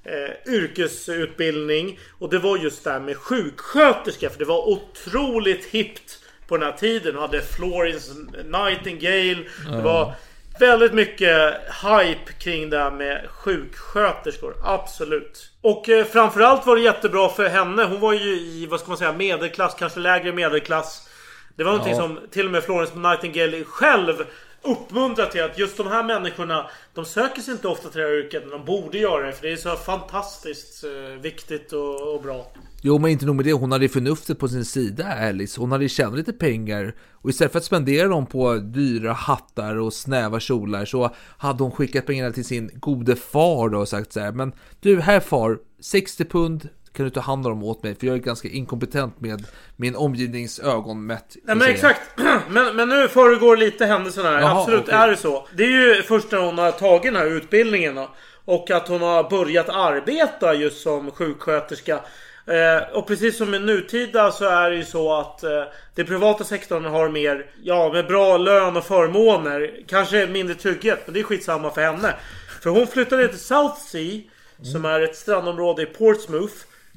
eh, 0.03 0.53
yrkesutbildning. 0.53 1.99
Och 2.19 2.29
det 2.29 2.39
var 2.39 2.57
just 2.57 2.83
det 2.83 2.91
här 2.91 2.99
med 2.99 3.17
sjuksköterska. 3.17 4.29
För 4.29 4.39
det 4.39 4.45
var 4.45 4.69
otroligt 4.69 5.65
hippt 5.65 6.19
på 6.47 6.57
den 6.57 6.65
här 6.65 6.77
tiden. 6.77 7.13
Hon 7.15 7.21
hade 7.21 7.41
Florence 7.41 8.11
Nightingale. 8.45 9.37
Det 9.71 9.81
var 9.81 10.13
väldigt 10.59 10.93
mycket 10.93 11.53
hype 11.83 12.31
kring 12.39 12.69
det 12.69 12.77
här 12.77 12.91
med 12.91 13.29
sjuksköterskor. 13.29 14.55
Absolut. 14.63 15.51
Och 15.61 15.89
eh, 15.89 16.05
framförallt 16.05 16.65
var 16.65 16.75
det 16.75 16.81
jättebra 16.81 17.29
för 17.29 17.49
henne. 17.49 17.83
Hon 17.83 17.99
var 17.99 18.13
ju 18.13 18.39
i, 18.39 18.65
vad 18.69 18.79
ska 18.79 18.89
man 18.89 18.97
säga, 18.97 19.13
medelklass. 19.13 19.75
Kanske 19.79 19.99
lägre 19.99 20.31
medelklass. 20.33 21.07
Det 21.55 21.63
var 21.63 21.71
någonting 21.71 21.93
Ja. 21.95 21.99
som 21.99 22.19
till 22.31 22.45
och 22.45 22.51
med 22.51 22.63
Florence 22.63 22.97
Nightingale 22.97 23.63
själv 23.63 24.25
uppmuntrar 24.61 25.25
till 25.25 25.43
att 25.43 25.57
just 25.59 25.77
de 25.77 25.87
här 25.87 26.03
människorna 26.03 26.69
De 26.93 27.05
söker 27.05 27.41
sig 27.41 27.53
inte 27.53 27.67
ofta 27.67 27.89
till 27.89 28.01
det 28.01 28.07
här 28.07 28.13
yrket 28.13 28.43
men 28.43 28.51
de 28.51 28.65
borde 28.65 28.97
göra 28.97 29.25
det 29.25 29.31
för 29.33 29.41
det 29.41 29.51
är 29.51 29.55
så 29.55 29.75
fantastiskt 29.75 30.83
eh, 30.83 30.89
viktigt 31.21 31.73
och, 31.73 32.13
och 32.13 32.21
bra. 32.21 32.47
Jo, 32.83 32.99
men 32.99 33.11
inte 33.11 33.25
nog 33.25 33.35
med 33.35 33.45
det. 33.45 33.53
Hon 33.53 33.71
hade 33.71 33.89
förnuftet 33.89 34.39
på 34.39 34.47
sin 34.47 34.65
sida, 34.65 35.05
Alice. 35.05 35.59
Hon 35.59 35.71
hade 35.71 35.89
tjänat 35.89 36.17
lite 36.17 36.33
pengar. 36.33 36.95
Och 37.11 37.29
istället 37.29 37.51
för 37.51 37.59
att 37.59 37.65
spendera 37.65 38.07
dem 38.07 38.25
på 38.25 38.55
dyra 38.55 39.13
hattar 39.13 39.75
och 39.75 39.93
snäva 39.93 40.39
kjolar 40.39 40.85
så 40.85 41.15
hade 41.37 41.63
hon 41.63 41.71
skickat 41.71 42.05
pengarna 42.05 42.31
till 42.31 42.45
sin 42.45 42.71
gode 42.73 43.15
far 43.15 43.69
då 43.69 43.79
och 43.79 43.87
sagt 43.87 44.13
så 44.13 44.19
här. 44.19 44.31
Men 44.31 44.53
du, 44.79 45.01
här 45.01 45.19
far, 45.19 45.57
60 45.81 46.25
pund 46.25 46.69
kan 46.93 47.05
du 47.05 47.09
ta 47.09 47.19
hand 47.19 47.45
om 47.47 47.51
dem 47.51 47.63
åt 47.63 47.83
mig? 47.83 47.95
För 47.95 48.07
jag 48.07 48.15
är 48.15 48.19
ganska 48.19 48.47
inkompetent 48.47 49.21
med 49.21 49.45
min 49.75 49.95
omgivnings 49.95 50.59
ögon 50.59 51.05
mätt. 51.05 51.37
Nej 51.43 51.55
men 51.55 51.67
exakt. 51.67 52.01
Men, 52.49 52.75
men 52.75 52.89
nu 52.89 53.07
föregår 53.07 53.57
lite 53.57 53.85
händelserna 53.85 54.29
här. 54.29 54.39
Jaha, 54.39 54.59
Absolut 54.59 54.81
okej. 54.81 54.93
är 54.93 55.07
det 55.07 55.17
så. 55.17 55.47
Det 55.57 55.63
är 55.63 55.95
ju 55.95 56.03
först 56.03 56.31
när 56.31 56.39
hon 56.39 56.57
har 56.57 56.71
tagit 56.71 57.03
den 57.03 57.15
här 57.15 57.25
utbildningen 57.25 57.95
då, 57.95 58.09
och 58.45 58.71
att 58.71 58.87
hon 58.87 59.01
har 59.01 59.29
börjat 59.29 59.69
arbeta 59.69 60.53
just 60.53 60.81
som 60.81 61.11
sjuksköterska. 61.11 61.99
Eh, 62.45 62.97
och 62.97 63.07
precis 63.07 63.37
som 63.37 63.53
i 63.53 63.59
nutida 63.59 64.31
så 64.31 64.45
är 64.45 64.69
det 64.69 64.75
ju 64.75 64.85
så 64.85 65.13
att 65.13 65.43
eh, 65.43 65.63
det 65.95 66.03
privata 66.03 66.43
sektorn 66.43 66.85
har 66.85 67.09
mer, 67.09 67.45
ja 67.63 67.93
med 67.93 68.07
bra 68.07 68.37
lön 68.37 68.77
och 68.77 68.85
förmåner. 68.85 69.71
Kanske 69.87 70.27
mindre 70.27 70.55
trygghet, 70.55 70.99
men 71.05 71.13
det 71.13 71.19
är 71.19 71.23
skitsamma 71.23 71.71
för 71.71 71.81
henne. 71.81 72.15
För 72.61 72.69
hon 72.69 72.87
flyttade 72.87 73.27
till 73.27 73.39
South 73.39 73.79
Sea, 73.79 74.21
som 74.63 74.85
är 74.85 75.01
ett 75.01 75.15
strandområde 75.15 75.81
i 75.81 75.85
Portsmouth. 75.85 76.53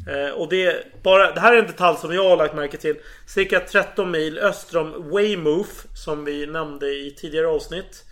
Eh, 0.08 0.34
och 0.34 0.48
det, 0.48 0.66
är 0.66 0.84
bara, 1.02 1.32
det 1.32 1.40
här 1.40 1.54
är 1.54 1.58
en 1.58 1.66
detalj 1.66 1.98
som 1.98 2.14
jag 2.14 2.28
har 2.28 2.36
lagt 2.36 2.54
märke 2.54 2.76
till. 2.76 2.96
Cirka 3.26 3.60
13 3.60 4.10
mil 4.10 4.38
öster 4.38 4.78
om 4.78 5.10
Weymouth, 5.16 5.70
som 5.94 6.24
vi 6.24 6.46
nämnde 6.46 6.86
i 6.86 7.14
tidigare 7.16 7.46
avsnitt. 7.46 8.04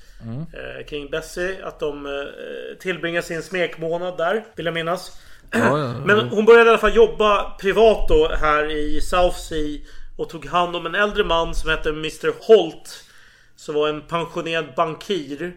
Eh, 0.53 0.87
kring 0.87 1.11
Bessie, 1.11 1.65
att 1.65 1.81
de 1.81 2.07
eh, 2.07 2.13
tillbringar 2.79 3.23
sin 3.23 3.43
smekmånad 3.43 4.19
där, 4.19 4.45
vill 4.55 4.67
jag 4.67 4.75
minnas. 4.75 5.21
Ja, 5.53 5.79
ja, 5.79 5.79
ja. 5.79 5.93
Men 6.05 6.29
hon 6.29 6.45
började 6.45 6.67
i 6.67 6.69
alla 6.69 6.79
fall 6.79 6.97
jobba 6.97 7.51
privat 7.61 8.09
då 8.09 8.29
här 8.41 8.71
i 8.71 9.01
South 9.01 9.37
Sea 9.37 9.79
och 10.17 10.29
tog 10.29 10.47
hand 10.47 10.77
om 10.77 10.87
en 10.87 10.95
äldre 10.95 11.25
man 11.25 11.55
som 11.55 11.71
hette 11.71 11.89
Mr 11.89 12.33
Holt. 12.41 13.05
Som 13.57 13.75
var 13.75 13.89
en 13.89 14.03
pensionerad 14.03 14.67
bankir. 14.77 15.57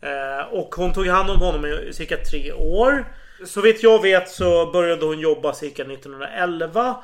Eh, 0.00 0.52
och 0.52 0.74
hon 0.74 0.92
tog 0.92 1.06
hand 1.06 1.30
om 1.30 1.38
honom 1.38 1.66
i 1.66 1.92
cirka 1.92 2.16
tre 2.16 2.52
år. 2.52 3.04
Så 3.46 3.60
vitt 3.60 3.82
jag 3.82 4.02
vet 4.02 4.28
så 4.28 4.70
började 4.70 5.04
hon 5.06 5.20
jobba 5.20 5.52
cirka 5.52 5.82
1911. 5.82 6.96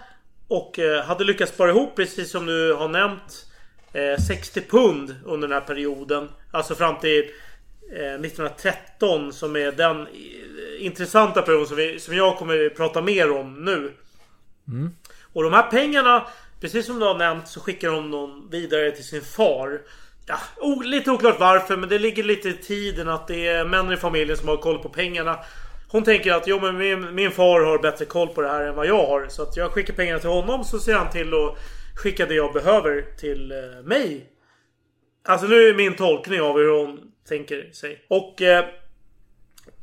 Och 0.48 0.78
eh, 0.78 1.04
hade 1.04 1.24
lyckats 1.24 1.52
spara 1.52 1.70
ihop, 1.70 1.96
precis 1.96 2.30
som 2.30 2.46
du 2.46 2.72
har 2.72 2.88
nämnt, 2.88 3.46
eh, 3.92 4.22
60 4.22 4.60
pund 4.60 5.16
under 5.24 5.48
den 5.48 5.54
här 5.54 5.66
perioden. 5.66 6.28
Alltså 6.50 6.74
fram 6.74 6.98
till 6.98 7.18
eh, 7.18 7.26
1913 7.94 9.32
som 9.32 9.56
är 9.56 9.72
den 9.72 10.00
eh, 10.00 10.06
intressanta 10.78 11.42
perioden 11.42 11.66
som, 11.66 11.76
vi, 11.76 12.00
som 12.00 12.16
jag 12.16 12.38
kommer 12.38 12.68
prata 12.68 13.02
mer 13.02 13.30
om 13.30 13.64
nu. 13.64 13.92
Och 15.32 15.42
de 15.42 15.52
här 15.52 15.70
pengarna, 15.70 16.26
precis 16.60 16.86
som 16.86 16.98
du 16.98 17.06
har 17.06 17.18
nämnt, 17.18 17.48
så 17.48 17.60
skickar 17.60 17.88
hon 17.88 18.10
dem 18.10 18.48
vidare 18.50 18.90
till 18.90 19.04
sin 19.04 19.22
far. 19.22 19.80
Ja, 20.26 20.38
o, 20.56 20.80
lite 20.80 21.10
oklart 21.10 21.40
varför, 21.40 21.76
men 21.76 21.88
det 21.88 21.98
ligger 21.98 22.22
lite 22.22 22.48
i 22.48 22.52
tiden 22.52 23.08
att 23.08 23.28
det 23.28 23.48
är 23.48 23.64
män 23.64 23.92
i 23.92 23.96
familjen 23.96 24.36
som 24.36 24.48
har 24.48 24.56
koll 24.56 24.78
på 24.78 24.88
pengarna. 24.88 25.38
Hon 25.88 26.04
tänker 26.04 26.32
att 26.32 26.46
jo, 26.46 26.60
men 26.60 26.76
min, 26.76 27.14
min 27.14 27.30
far 27.30 27.60
har 27.60 27.78
bättre 27.78 28.04
koll 28.04 28.28
på 28.28 28.42
det 28.42 28.48
här 28.48 28.60
än 28.60 28.74
vad 28.74 28.86
jag 28.86 29.06
har. 29.06 29.26
Så 29.28 29.42
att 29.42 29.56
jag 29.56 29.72
skickar 29.72 29.94
pengarna 29.94 30.18
till 30.18 30.28
honom 30.28 30.64
så 30.64 30.78
ser 30.78 30.94
han 30.94 31.10
till 31.10 31.34
att 31.34 31.58
skicka 31.96 32.26
det 32.26 32.34
jag 32.34 32.52
behöver 32.52 33.04
till 33.18 33.52
eh, 33.52 33.82
mig. 33.84 34.26
Alltså 35.24 35.46
nu 35.46 35.68
är 35.68 35.74
min 35.74 35.96
tolkning 35.96 36.40
av 36.40 36.56
hur 36.58 36.70
hon 36.70 37.12
tänker 37.28 37.70
sig. 37.72 38.04
Och 38.08 38.42
eh, 38.42 38.64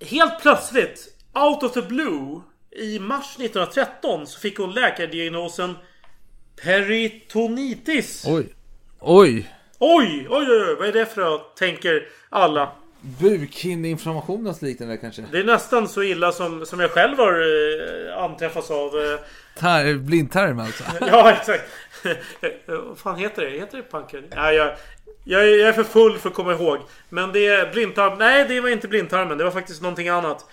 helt 0.01 0.41
plötsligt, 0.41 1.07
out 1.33 1.63
of 1.63 1.73
the 1.73 1.81
blue, 1.81 2.41
i 2.75 2.99
mars 2.99 3.35
1913 3.35 4.27
så 4.27 4.39
fick 4.39 4.57
hon 4.57 4.73
läkardiagnosen 4.73 5.75
peritonitis. 6.63 8.25
Oj. 8.27 8.47
Oj. 8.99 9.49
Oj, 9.79 10.27
oj, 10.29 10.47
oj, 10.49 10.75
vad 10.79 10.87
är 10.87 10.93
det 10.93 11.05
för 11.05 11.21
något? 11.21 11.57
Tänker 11.57 12.07
alla. 12.29 12.71
Bukhinneinflammation 13.01 14.47
och 14.47 14.63
liknande 14.63 14.97
kanske? 14.97 15.23
Det 15.31 15.39
är 15.39 15.43
nästan 15.43 15.87
så 15.87 16.03
illa 16.03 16.31
som, 16.31 16.65
som 16.65 16.79
jag 16.79 16.91
själv 16.91 17.17
har 17.17 17.33
eh, 17.33 18.23
anträffats 18.23 18.71
av. 18.71 18.87
Eh, 18.87 19.19
Tar, 19.59 19.97
blindtarm 19.97 20.59
alltså? 20.59 20.83
ja, 21.01 21.31
exakt. 21.31 21.63
Vad 22.65 22.97
fan 22.97 23.15
heter 23.15 23.41
det? 23.41 23.49
Heter 23.49 23.77
det 23.77 23.83
panker? 23.83 24.23
Ja, 24.35 24.51
jag, 24.51 24.75
jag, 25.23 25.41
är- 25.43 25.59
jag 25.59 25.69
är 25.69 25.73
för 25.73 25.83
full 25.83 26.17
för 26.19 26.29
att 26.29 26.35
komma 26.35 26.53
ihåg. 26.53 26.79
Men 27.09 27.31
det 27.31 27.47
är 27.47 27.71
blindtarm. 27.71 28.17
Nej, 28.17 28.45
det 28.47 28.61
var 28.61 28.69
inte 28.69 28.87
blindtarmen. 28.87 29.37
Det 29.37 29.43
var 29.43 29.51
faktiskt 29.51 29.81
någonting 29.81 30.09
annat. 30.09 30.45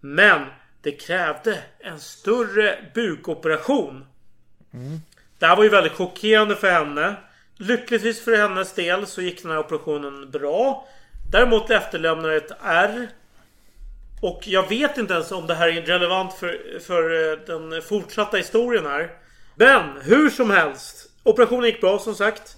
Men 0.00 0.40
det 0.82 0.92
krävde 0.92 1.58
en 1.78 2.00
större 2.00 2.78
bukoperation. 2.94 4.04
Det 5.38 5.46
här 5.46 5.56
var 5.56 5.62
ju 5.64 5.68
väldigt 5.70 5.92
chockerande 5.92 6.56
för 6.56 6.70
henne. 6.70 7.14
Lyckligtvis 7.56 8.24
för 8.24 8.36
hennes 8.36 8.72
del 8.74 9.06
så 9.06 9.22
gick 9.22 9.42
den 9.42 9.50
här 9.50 9.58
operationen 9.58 10.30
bra. 10.30 10.88
Däremot 11.32 11.70
efterlämnar 11.70 12.28
ett 12.30 12.50
R. 12.62 13.08
Och 14.22 14.40
jag 14.44 14.68
vet 14.68 14.98
inte 14.98 15.14
ens 15.14 15.32
om 15.32 15.46
det 15.46 15.54
här 15.54 15.68
är 15.68 15.82
relevant 15.82 16.34
för, 16.34 16.78
för 16.86 17.30
eh, 17.32 17.38
den 17.46 17.82
fortsatta 17.82 18.36
historien 18.36 18.86
här. 18.86 19.10
Men 19.54 19.82
hur 20.02 20.30
som 20.30 20.50
helst. 20.50 21.10
Operationen 21.22 21.64
gick 21.64 21.80
bra 21.80 21.98
som 21.98 22.14
sagt. 22.14 22.56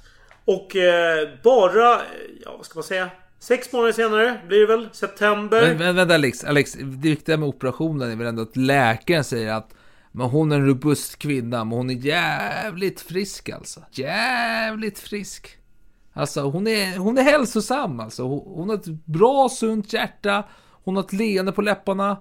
Och 0.51 0.77
eh, 0.77 1.29
bara, 1.43 1.95
eh, 1.95 2.01
ja 2.45 2.55
vad 2.57 2.67
ska 2.67 2.79
man 2.79 2.85
säga? 2.85 3.11
Sex 3.39 3.73
månader 3.73 3.93
senare 3.93 4.41
blir 4.49 4.61
det 4.61 4.67
väl? 4.67 4.89
September. 4.93 5.63
Men, 5.63 5.77
men 5.77 5.97
vänta 5.97 6.15
Alex, 6.15 6.45
Alex, 6.45 6.73
det 6.73 6.85
viktiga 6.85 7.37
med 7.37 7.49
operationen 7.49 8.11
är 8.11 8.17
väl 8.17 8.27
ändå 8.27 8.43
att 8.43 8.57
läkaren 8.57 9.25
säger 9.25 9.53
att 9.53 9.75
men 10.13 10.27
hon 10.27 10.53
är 10.53 10.57
en 10.57 10.67
robust 10.67 11.19
kvinna, 11.19 11.65
men 11.65 11.79
hon 11.79 11.91
är 11.91 11.95
jävligt 11.95 13.01
frisk 13.01 13.49
alltså. 13.49 13.81
Jävligt 13.91 14.99
frisk. 14.99 15.57
Alltså 16.13 16.41
hon 16.41 16.67
är, 16.67 16.99
hon 16.99 17.19
är 17.19 17.23
hälsosam 17.23 18.01
alltså. 18.01 18.23
Hon, 18.23 18.43
hon 18.47 18.69
har 18.69 18.77
ett 18.77 19.05
bra 19.05 19.49
sunt 19.49 19.93
hjärta. 19.93 20.45
Hon 20.85 20.97
har 20.97 21.03
ett 21.03 21.13
leende 21.13 21.53
på 21.53 21.63
läpparna. 21.63 22.17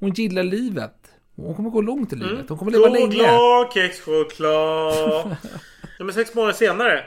Hon 0.00 0.10
gillar 0.10 0.42
livet. 0.42 0.94
Hon 1.36 1.54
kommer 1.54 1.70
gå 1.70 1.80
långt 1.80 2.12
i 2.12 2.16
livet. 2.16 2.48
Hon 2.48 2.58
kommer 2.58 2.72
leva 2.72 2.88
länge. 2.88 3.06
Godglad, 3.06 3.72
kexchoklad. 3.74 5.36
ja, 5.98 6.04
men 6.04 6.12
sex 6.12 6.34
månader 6.34 6.54
senare 6.54 7.04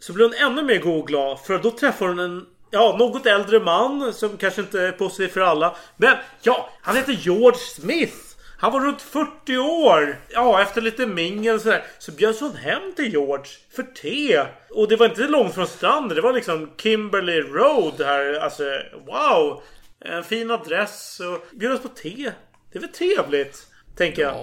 så 0.00 0.12
blir 0.12 0.24
hon 0.24 0.34
ännu 0.52 0.62
mer 0.62 0.78
godglad. 0.78 1.40
För 1.40 1.58
då 1.58 1.70
träffar 1.70 2.08
hon 2.08 2.18
en 2.18 2.46
ja, 2.70 2.96
något 2.98 3.26
äldre 3.26 3.60
man 3.60 4.12
som 4.12 4.36
kanske 4.36 4.60
inte 4.60 4.80
är 4.82 4.92
positiv 4.92 5.28
för 5.28 5.40
alla. 5.40 5.76
Men 5.96 6.16
ja, 6.42 6.70
han 6.82 6.96
heter 6.96 7.12
George 7.12 7.58
Smith. 7.58 8.16
Han 8.58 8.72
var 8.72 8.80
runt 8.80 9.02
40 9.02 9.56
år. 9.58 10.20
Ja, 10.28 10.62
efter 10.62 10.80
lite 10.80 11.06
mingel 11.06 11.54
och 11.54 11.60
sådär. 11.60 11.84
Så 11.98 12.12
bjöds 12.12 12.40
hon 12.40 12.56
hem 12.56 12.92
till 12.96 13.12
George 13.12 13.44
för 13.76 13.82
te. 13.82 14.44
Och 14.70 14.88
det 14.88 14.96
var 14.96 15.06
inte 15.06 15.20
långt 15.28 15.54
från 15.54 15.66
stranden. 15.66 16.16
Det 16.16 16.20
var 16.22 16.32
liksom 16.32 16.70
Kimberley 16.76 17.40
Road 17.40 17.94
här. 17.98 18.34
Alltså, 18.34 18.62
wow. 19.06 19.62
En 20.04 20.24
fin 20.24 20.50
adress 20.50 21.20
och 21.20 21.46
bjöds 21.56 21.82
på 21.82 21.88
te. 21.88 22.32
Det 22.72 22.78
är 22.78 22.80
väl 22.80 22.90
trevligt? 22.92 23.66
Tänker 23.96 24.22
jag. 24.22 24.34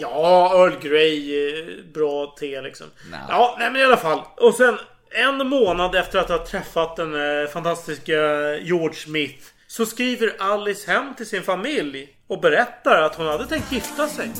Ja, 0.00 0.52
Earl 0.54 0.78
Grey. 0.80 1.48
eh, 1.60 1.84
Bra 1.94 2.34
te 2.40 2.62
liksom. 2.62 2.86
Ja, 3.28 3.56
nej 3.58 3.70
men 3.70 3.80
i 3.80 3.84
alla 3.84 3.96
fall. 3.96 4.20
Och 4.36 4.54
sen 4.54 4.78
en 5.16 5.48
månad 5.48 5.94
efter 5.94 6.18
att 6.18 6.28
ha 6.28 6.46
träffat 6.46 6.96
den 6.96 7.14
eh, 7.14 7.48
fantastiska 7.48 8.12
George 8.56 8.94
Smith. 8.94 9.44
Så 9.66 9.86
skriver 9.86 10.36
Alice 10.38 10.90
hem 10.90 11.14
till 11.14 11.26
sin 11.26 11.42
familj. 11.42 12.08
Och 12.28 12.40
berättar 12.40 13.02
att 13.02 13.14
hon 13.14 13.26
hade 13.26 13.46
tänkt 13.46 13.72
gifta 13.72 14.08
sig. 14.08 14.30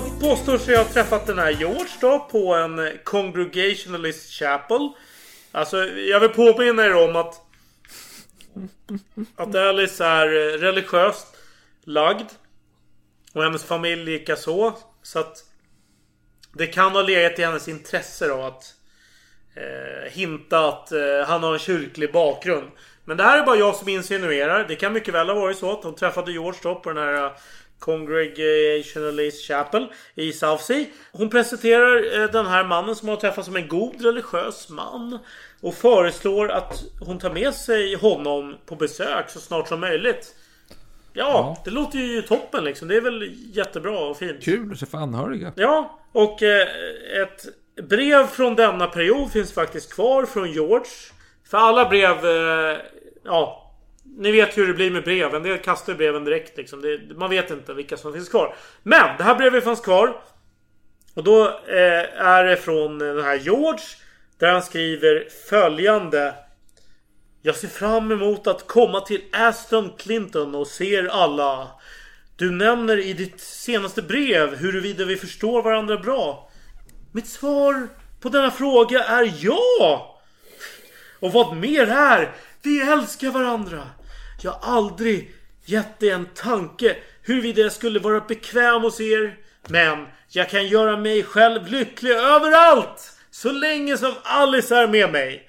Påstår 0.00 0.58
sig 0.58 0.76
ha 0.76 0.84
träffat 0.84 1.26
den 1.26 1.38
här 1.38 1.50
George 1.50 1.92
då 2.00 2.28
på 2.30 2.54
en 2.54 2.98
Congregationalist 3.04 4.32
Chapel. 4.32 4.88
Alltså, 5.52 5.84
jag 5.84 6.20
vill 6.20 6.28
påminna 6.28 6.84
er 6.84 7.08
om 7.08 7.16
att 7.16 7.40
att 9.36 9.54
Alice 9.54 10.04
är 10.04 10.26
eh, 10.26 10.58
religiöst 10.58 11.26
lagd. 11.84 12.26
Och 13.32 13.42
hennes 13.42 13.64
familj 13.64 14.04
likaså. 14.04 14.74
så. 15.02 15.18
Att 15.18 15.44
det 16.52 16.66
kan 16.66 16.92
ha 16.92 17.02
legat 17.02 17.38
i 17.38 17.44
hennes 17.44 17.68
intresse 17.68 18.28
då 18.28 18.42
att 18.42 18.74
eh, 19.54 20.10
hinta 20.10 20.68
att 20.68 20.92
eh, 20.92 21.26
han 21.26 21.42
har 21.42 21.52
en 21.52 21.58
kyrklig 21.58 22.12
bakgrund. 22.12 22.70
Men 23.04 23.16
det 23.16 23.22
här 23.22 23.38
är 23.38 23.46
bara 23.46 23.56
jag 23.56 23.76
som 23.76 23.88
insinuerar. 23.88 24.68
Det 24.68 24.76
kan 24.76 24.92
mycket 24.92 25.14
väl 25.14 25.28
ha 25.28 25.34
varit 25.34 25.58
så 25.58 25.72
att 25.72 25.84
hon 25.84 25.94
träffade 25.94 26.32
George 26.32 26.60
då 26.62 26.74
på 26.74 26.92
den 26.92 27.02
här 27.02 27.24
eh, 27.24 27.32
Congregationalist 27.82 29.46
Chapel 29.46 29.86
i 30.14 30.32
Southsea. 30.32 30.84
Hon 31.12 31.30
presenterar 31.30 32.20
eh, 32.20 32.30
den 32.30 32.46
här 32.46 32.64
mannen 32.64 32.96
som 32.96 33.08
hon 33.08 33.14
har 33.14 33.20
träffat 33.20 33.44
som 33.44 33.56
en 33.56 33.68
god 33.68 34.04
religiös 34.04 34.68
man. 34.68 35.18
Och 35.60 35.74
föreslår 35.74 36.50
att 36.50 36.84
hon 37.00 37.18
tar 37.18 37.30
med 37.30 37.54
sig 37.54 37.94
honom 37.94 38.54
på 38.66 38.76
besök 38.76 39.30
så 39.30 39.40
snart 39.40 39.68
som 39.68 39.80
möjligt. 39.80 40.34
Ja, 41.12 41.62
det 41.64 41.70
låter 41.70 41.98
ju 41.98 42.22
toppen 42.22 42.64
liksom. 42.64 42.88
Det 42.88 42.96
är 42.96 43.00
väl 43.00 43.34
jättebra 43.52 43.98
och 43.98 44.16
fint. 44.16 44.42
Kul 44.42 44.72
att 44.72 44.78
träffa 44.78 44.98
anhöriga. 44.98 45.52
Ja, 45.56 46.00
och 46.12 46.42
eh, 46.42 46.68
ett 47.22 47.46
brev 47.88 48.26
från 48.26 48.56
denna 48.56 48.86
period 48.86 49.32
finns 49.32 49.52
faktiskt 49.52 49.92
kvar 49.94 50.26
från 50.26 50.52
George. 50.52 50.90
För 51.50 51.58
alla 51.58 51.88
brev, 51.88 52.26
eh, 52.26 52.78
ja. 53.24 53.61
Ni 54.16 54.32
vet 54.32 54.58
hur 54.58 54.66
det 54.66 54.74
blir 54.74 54.90
med 54.90 55.04
brev. 55.04 55.34
En 55.34 55.42
del 55.42 55.58
kastar 55.58 55.94
breven 55.94 56.24
direkt 56.24 56.56
liksom. 56.56 56.82
Det, 56.82 57.16
man 57.16 57.30
vet 57.30 57.50
inte 57.50 57.74
vilka 57.74 57.96
som 57.96 58.12
finns 58.12 58.28
kvar. 58.28 58.54
Men 58.82 59.16
det 59.18 59.24
här 59.24 59.34
brevet 59.34 59.64
fanns 59.64 59.80
kvar. 59.80 60.22
Och 61.14 61.24
då 61.24 61.48
eh, 61.48 62.22
är 62.22 62.44
det 62.44 62.56
från 62.56 63.00
eh, 63.00 63.14
den 63.14 63.24
här 63.24 63.38
George. 63.38 63.84
Där 64.38 64.52
han 64.52 64.62
skriver 64.62 65.28
följande. 65.48 66.34
Jag 67.42 67.56
ser 67.56 67.68
fram 67.68 68.12
emot 68.12 68.46
att 68.46 68.66
komma 68.66 69.00
till 69.00 69.22
Aston 69.32 69.90
Clinton 69.98 70.54
och 70.54 70.66
ser 70.66 71.06
alla. 71.06 71.70
Du 72.36 72.50
nämner 72.50 72.98
i 72.98 73.12
ditt 73.12 73.40
senaste 73.40 74.02
brev 74.02 74.56
huruvida 74.56 75.04
vi 75.04 75.16
förstår 75.16 75.62
varandra 75.62 75.96
bra. 75.96 76.50
Mitt 77.12 77.26
svar 77.26 77.88
på 78.20 78.28
denna 78.28 78.50
fråga 78.50 79.04
är 79.04 79.34
ja! 79.40 80.20
Och 81.20 81.32
vad 81.32 81.56
mer 81.56 81.86
är, 81.86 82.32
vi 82.62 82.80
älskar 82.80 83.30
varandra. 83.30 83.82
Jag 84.42 84.52
har 84.52 84.76
aldrig 84.76 85.34
gett 85.64 86.00
dig 86.00 86.10
en 86.10 86.26
tanke 86.34 86.96
huruvida 87.22 87.60
jag 87.62 87.72
skulle 87.72 87.98
vara 87.98 88.20
bekväm 88.20 88.82
hos 88.82 89.00
er. 89.00 89.36
Men 89.68 90.06
jag 90.28 90.50
kan 90.50 90.66
göra 90.66 90.96
mig 90.96 91.22
själv 91.22 91.66
lycklig 91.66 92.10
överallt. 92.10 93.18
Så 93.30 93.52
länge 93.52 93.96
som 93.96 94.12
Alice 94.22 94.76
är 94.76 94.88
med 94.88 95.12
mig. 95.12 95.48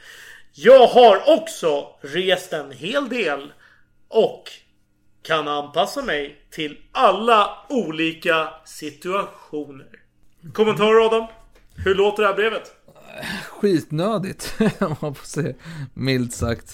Jag 0.53 0.87
har 0.87 1.39
också 1.39 1.87
rest 2.01 2.53
en 2.53 2.71
hel 2.71 3.09
del. 3.09 3.53
Och 4.07 4.43
kan 5.23 5.47
anpassa 5.47 6.01
mig 6.01 6.45
till 6.51 6.77
alla 6.91 7.57
olika 7.69 8.49
situationer. 8.65 9.89
Kommentarer 10.53 11.05
Adam? 11.05 11.27
Hur 11.75 11.95
låter 11.95 12.23
det 12.23 12.29
här 12.29 12.35
brevet? 12.35 12.71
Skitnödigt, 13.49 14.55
om 14.79 14.95
man 15.01 15.15
får 15.15 15.25
säga 15.25 15.53
milt 15.93 16.33
sagt. 16.33 16.73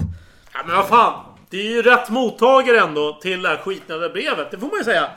Ja, 0.54 0.60
men 0.66 0.76
vad 0.76 0.88
fan. 0.88 1.29
Det 1.50 1.58
är 1.58 1.72
ju 1.72 1.82
rätt 1.82 2.10
mottagare 2.10 2.80
ändå 2.80 3.20
till 3.22 3.42
det 3.42 3.50
här 3.50 3.58
skitnödiga 3.58 4.10
brevet. 4.10 4.52
Det 4.52 4.58
får 4.58 4.68
man 4.68 4.78
ju 4.78 4.84
säga. 4.84 5.10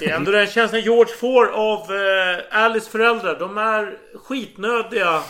Det 0.00 0.06
är 0.06 0.16
ändå 0.16 0.30
den 0.30 0.46
känslan 0.46 0.80
George 0.80 1.14
får 1.14 1.46
av 1.46 1.80
eh, 1.80 2.64
Alice 2.64 2.90
föräldrar. 2.90 3.38
De 3.38 3.58
är 3.58 3.98
skitnödiga. 4.14 5.22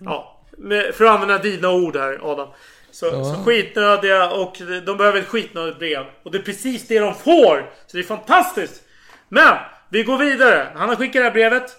Ja, 0.00 0.46
med, 0.58 0.94
för 0.94 1.04
att 1.04 1.10
använda 1.10 1.38
dina 1.38 1.70
ord 1.70 1.96
här 1.96 2.32
Adam. 2.32 2.48
Så, 2.90 3.10
så 3.10 3.44
skitnödiga 3.44 4.30
och 4.30 4.56
de 4.86 4.96
behöver 4.96 5.18
ett 5.18 5.28
skitnödigt 5.28 5.78
brev. 5.78 6.04
Och 6.22 6.30
det 6.30 6.38
är 6.38 6.42
precis 6.42 6.86
det 6.86 6.98
de 6.98 7.14
får. 7.14 7.70
Så 7.86 7.96
det 7.96 8.02
är 8.02 8.06
fantastiskt. 8.06 8.82
Men 9.28 9.56
vi 9.88 10.02
går 10.02 10.18
vidare. 10.18 10.68
Han 10.74 10.88
har 10.88 10.96
skickat 10.96 11.14
det 11.20 11.24
här 11.24 11.30
brevet. 11.30 11.76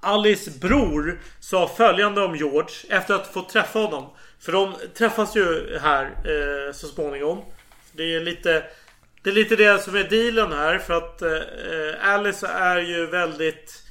Alice 0.00 0.50
bror 0.60 1.20
sa 1.40 1.68
följande 1.68 2.24
om 2.24 2.36
George 2.36 2.74
efter 2.88 3.14
att 3.14 3.32
få 3.32 3.42
träffa 3.42 3.78
honom. 3.78 4.10
För 4.44 4.52
de 4.52 4.74
träffas 4.94 5.36
ju 5.36 5.78
här 5.78 6.04
eh, 6.04 6.72
så 6.72 6.86
småningom. 6.86 7.44
Det 7.92 8.14
är 8.14 8.20
lite 8.20 8.64
det 9.22 9.30
är 9.30 9.34
lite 9.34 9.56
det 9.56 9.82
som 9.82 9.96
är 9.96 10.04
dealen 10.04 10.52
här 10.52 10.78
för 10.78 10.94
att 10.94 11.22
eh, 11.22 12.08
Alice 12.14 12.46
är 12.46 12.78
ju 12.78 13.06
väldigt 13.06 13.82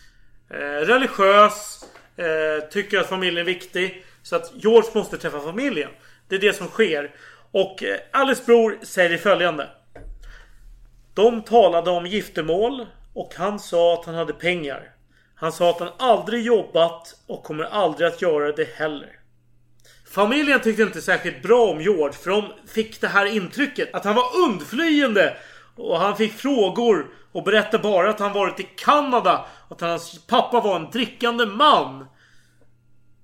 eh, 0.49 0.85
religiös. 0.85 1.85
Eh, 2.17 2.69
tycker 2.69 2.99
att 2.99 3.09
familjen 3.09 3.37
är 3.37 3.43
viktig. 3.43 4.05
Så 4.23 4.35
att 4.35 4.51
George 4.55 4.89
måste 4.93 5.17
träffa 5.17 5.39
familjen. 5.39 5.89
Det 6.27 6.35
är 6.35 6.39
det 6.39 6.53
som 6.53 6.67
sker. 6.67 7.11
Och 7.51 7.83
eh, 7.83 7.99
Alice 8.11 8.43
bror 8.45 8.77
säger 8.81 9.17
följande. 9.17 9.69
De 11.13 11.41
talade 11.41 11.91
om 11.91 12.05
giftermål 12.05 12.85
och 13.13 13.33
han 13.35 13.59
sa 13.59 13.93
att 13.93 14.05
han 14.05 14.15
hade 14.15 14.33
pengar. 14.33 14.91
Han 15.35 15.51
sa 15.51 15.69
att 15.69 15.79
han 15.79 15.91
aldrig 15.97 16.45
jobbat 16.45 17.15
och 17.27 17.43
kommer 17.43 17.63
aldrig 17.63 18.07
att 18.07 18.21
göra 18.21 18.51
det 18.51 18.69
heller. 18.75 19.20
Familjen 20.11 20.61
tyckte 20.61 20.83
inte 20.83 21.01
särskilt 21.01 21.41
bra 21.41 21.69
om 21.69 21.81
George 21.81 22.13
för 22.13 22.31
de 22.31 22.53
fick 22.67 23.01
det 23.01 23.07
här 23.07 23.25
intrycket 23.25 23.93
att 23.93 24.05
han 24.05 24.15
var 24.15 24.37
undflyende 24.37 25.37
och 25.75 25.99
han 25.99 26.17
fick 26.17 26.33
frågor 26.33 27.07
och 27.31 27.43
berättade 27.43 27.83
bara 27.83 28.09
att 28.09 28.19
han 28.19 28.33
varit 28.33 28.59
i 28.59 28.67
Kanada 28.75 29.45
och 29.67 29.75
att 29.75 29.81
hans 29.81 30.27
pappa 30.27 30.61
var 30.61 30.75
en 30.75 30.89
drickande 30.91 31.45
man. 31.45 32.05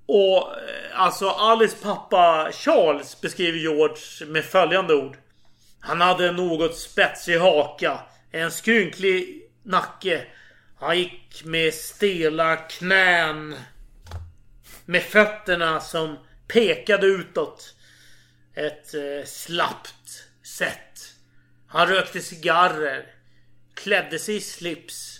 Och 0.06 0.38
eh, 0.38 1.01
alltså 1.01 1.29
Alice 1.29 1.77
pappa 1.84 2.50
Charles 2.51 3.22
beskriver 3.22 3.60
George 3.60 4.27
med 4.27 4.46
följande 4.46 4.94
ord. 4.96 5.17
Han 5.79 6.01
hade 6.01 6.27
en 6.27 6.36
något 6.36 6.77
spetsig 6.77 7.39
haka, 7.39 8.00
en 8.32 8.51
skrynklig 8.51 9.41
nacke. 9.63 10.24
Han 10.79 10.98
gick 10.98 11.41
med 11.46 11.74
stela 11.74 12.56
knän. 12.56 13.56
Med 14.86 15.03
fötterna 15.03 15.79
som 15.79 16.17
pekade 16.47 17.07
utåt. 17.07 17.75
Ett 18.55 18.93
eh, 18.93 19.25
slappt 19.25 20.23
sätt. 20.43 21.13
Han 21.67 21.87
rökte 21.87 22.21
cigarrer. 22.21 23.05
Klädde 23.73 24.19
sig 24.19 24.35
i 24.35 24.41
slips. 24.41 25.19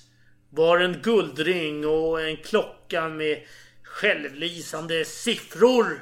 Bar 0.50 0.80
en 0.80 1.02
guldring 1.02 1.88
och 1.88 2.22
en 2.22 2.38
klocka 2.38 3.10
med 3.10 3.44
självlysande 3.84 5.06
siffror. 5.06 6.00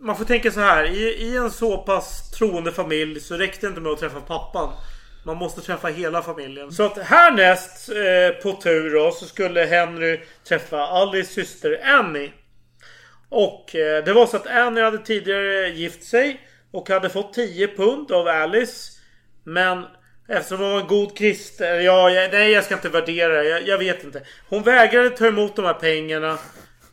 Man 0.00 0.16
får 0.16 0.24
tänka 0.24 0.50
så 0.50 0.60
här. 0.60 0.84
I, 0.84 1.02
I 1.02 1.36
en 1.36 1.50
så 1.50 1.78
pass 1.78 2.30
troende 2.30 2.72
familj 2.72 3.20
så 3.20 3.36
räckte 3.36 3.66
det 3.66 3.68
inte 3.68 3.80
med 3.80 3.92
att 3.92 3.98
träffa 3.98 4.20
pappan. 4.20 4.72
Man 5.26 5.36
måste 5.36 5.60
träffa 5.60 5.88
hela 5.88 6.22
familjen. 6.22 6.72
Så 6.72 6.82
att 6.82 6.98
härnäst 6.98 7.88
eh, 7.88 8.42
på 8.42 8.60
tur 8.60 8.94
då 8.94 9.10
så 9.10 9.24
skulle 9.24 9.64
Henry 9.64 10.20
träffa 10.48 10.78
Alice 10.78 11.32
syster 11.32 11.80
Annie. 11.84 12.32
Och 13.28 13.76
eh, 13.76 14.04
det 14.04 14.12
var 14.12 14.26
så 14.26 14.36
att 14.36 14.46
Annie 14.46 14.82
hade 14.82 14.98
tidigare 14.98 15.68
gift 15.68 16.04
sig 16.04 16.40
och 16.70 16.88
hade 16.88 17.10
fått 17.10 17.32
10 17.32 17.68
pund 17.68 18.12
av 18.12 18.28
Alice. 18.28 18.92
Men 19.44 19.84
eftersom 20.28 20.60
hon 20.60 20.72
var 20.72 20.80
en 20.80 20.86
god 20.86 21.16
kristen... 21.16 21.84
Ja, 21.84 22.10
jag, 22.10 22.32
nej 22.32 22.50
jag 22.50 22.64
ska 22.64 22.74
inte 22.74 22.88
värdera 22.88 23.44
jag, 23.44 23.68
jag 23.68 23.78
vet 23.78 24.04
inte. 24.04 24.22
Hon 24.48 24.62
vägrade 24.62 25.10
ta 25.10 25.26
emot 25.26 25.56
de 25.56 25.64
här 25.64 25.74
pengarna. 25.74 26.38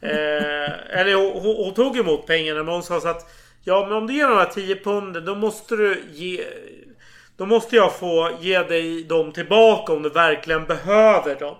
Eh, 0.01 0.99
eller 0.99 1.15
hon, 1.15 1.41
hon, 1.41 1.55
hon, 1.55 1.73
tog 1.73 1.97
emot 1.97 2.27
pengarna 2.27 2.63
men 2.63 2.73
hon 2.73 2.83
sa 2.83 3.01
så 3.01 3.07
att 3.07 3.29
Ja 3.63 3.85
men 3.87 3.97
om 3.97 4.07
du 4.07 4.13
ger 4.13 4.27
de 4.27 4.37
här 4.37 4.45
10 4.45 4.75
punden 4.75 5.25
då 5.25 5.35
måste 5.35 5.75
du 5.75 6.03
ge... 6.11 6.43
Då 7.37 7.45
måste 7.45 7.75
jag 7.75 7.95
få 7.95 8.37
ge 8.41 8.63
dig 8.63 9.03
dem 9.03 9.31
tillbaka 9.31 9.93
om 9.93 10.03
du 10.03 10.09
verkligen 10.09 10.65
behöver 10.65 11.35
dem. 11.35 11.55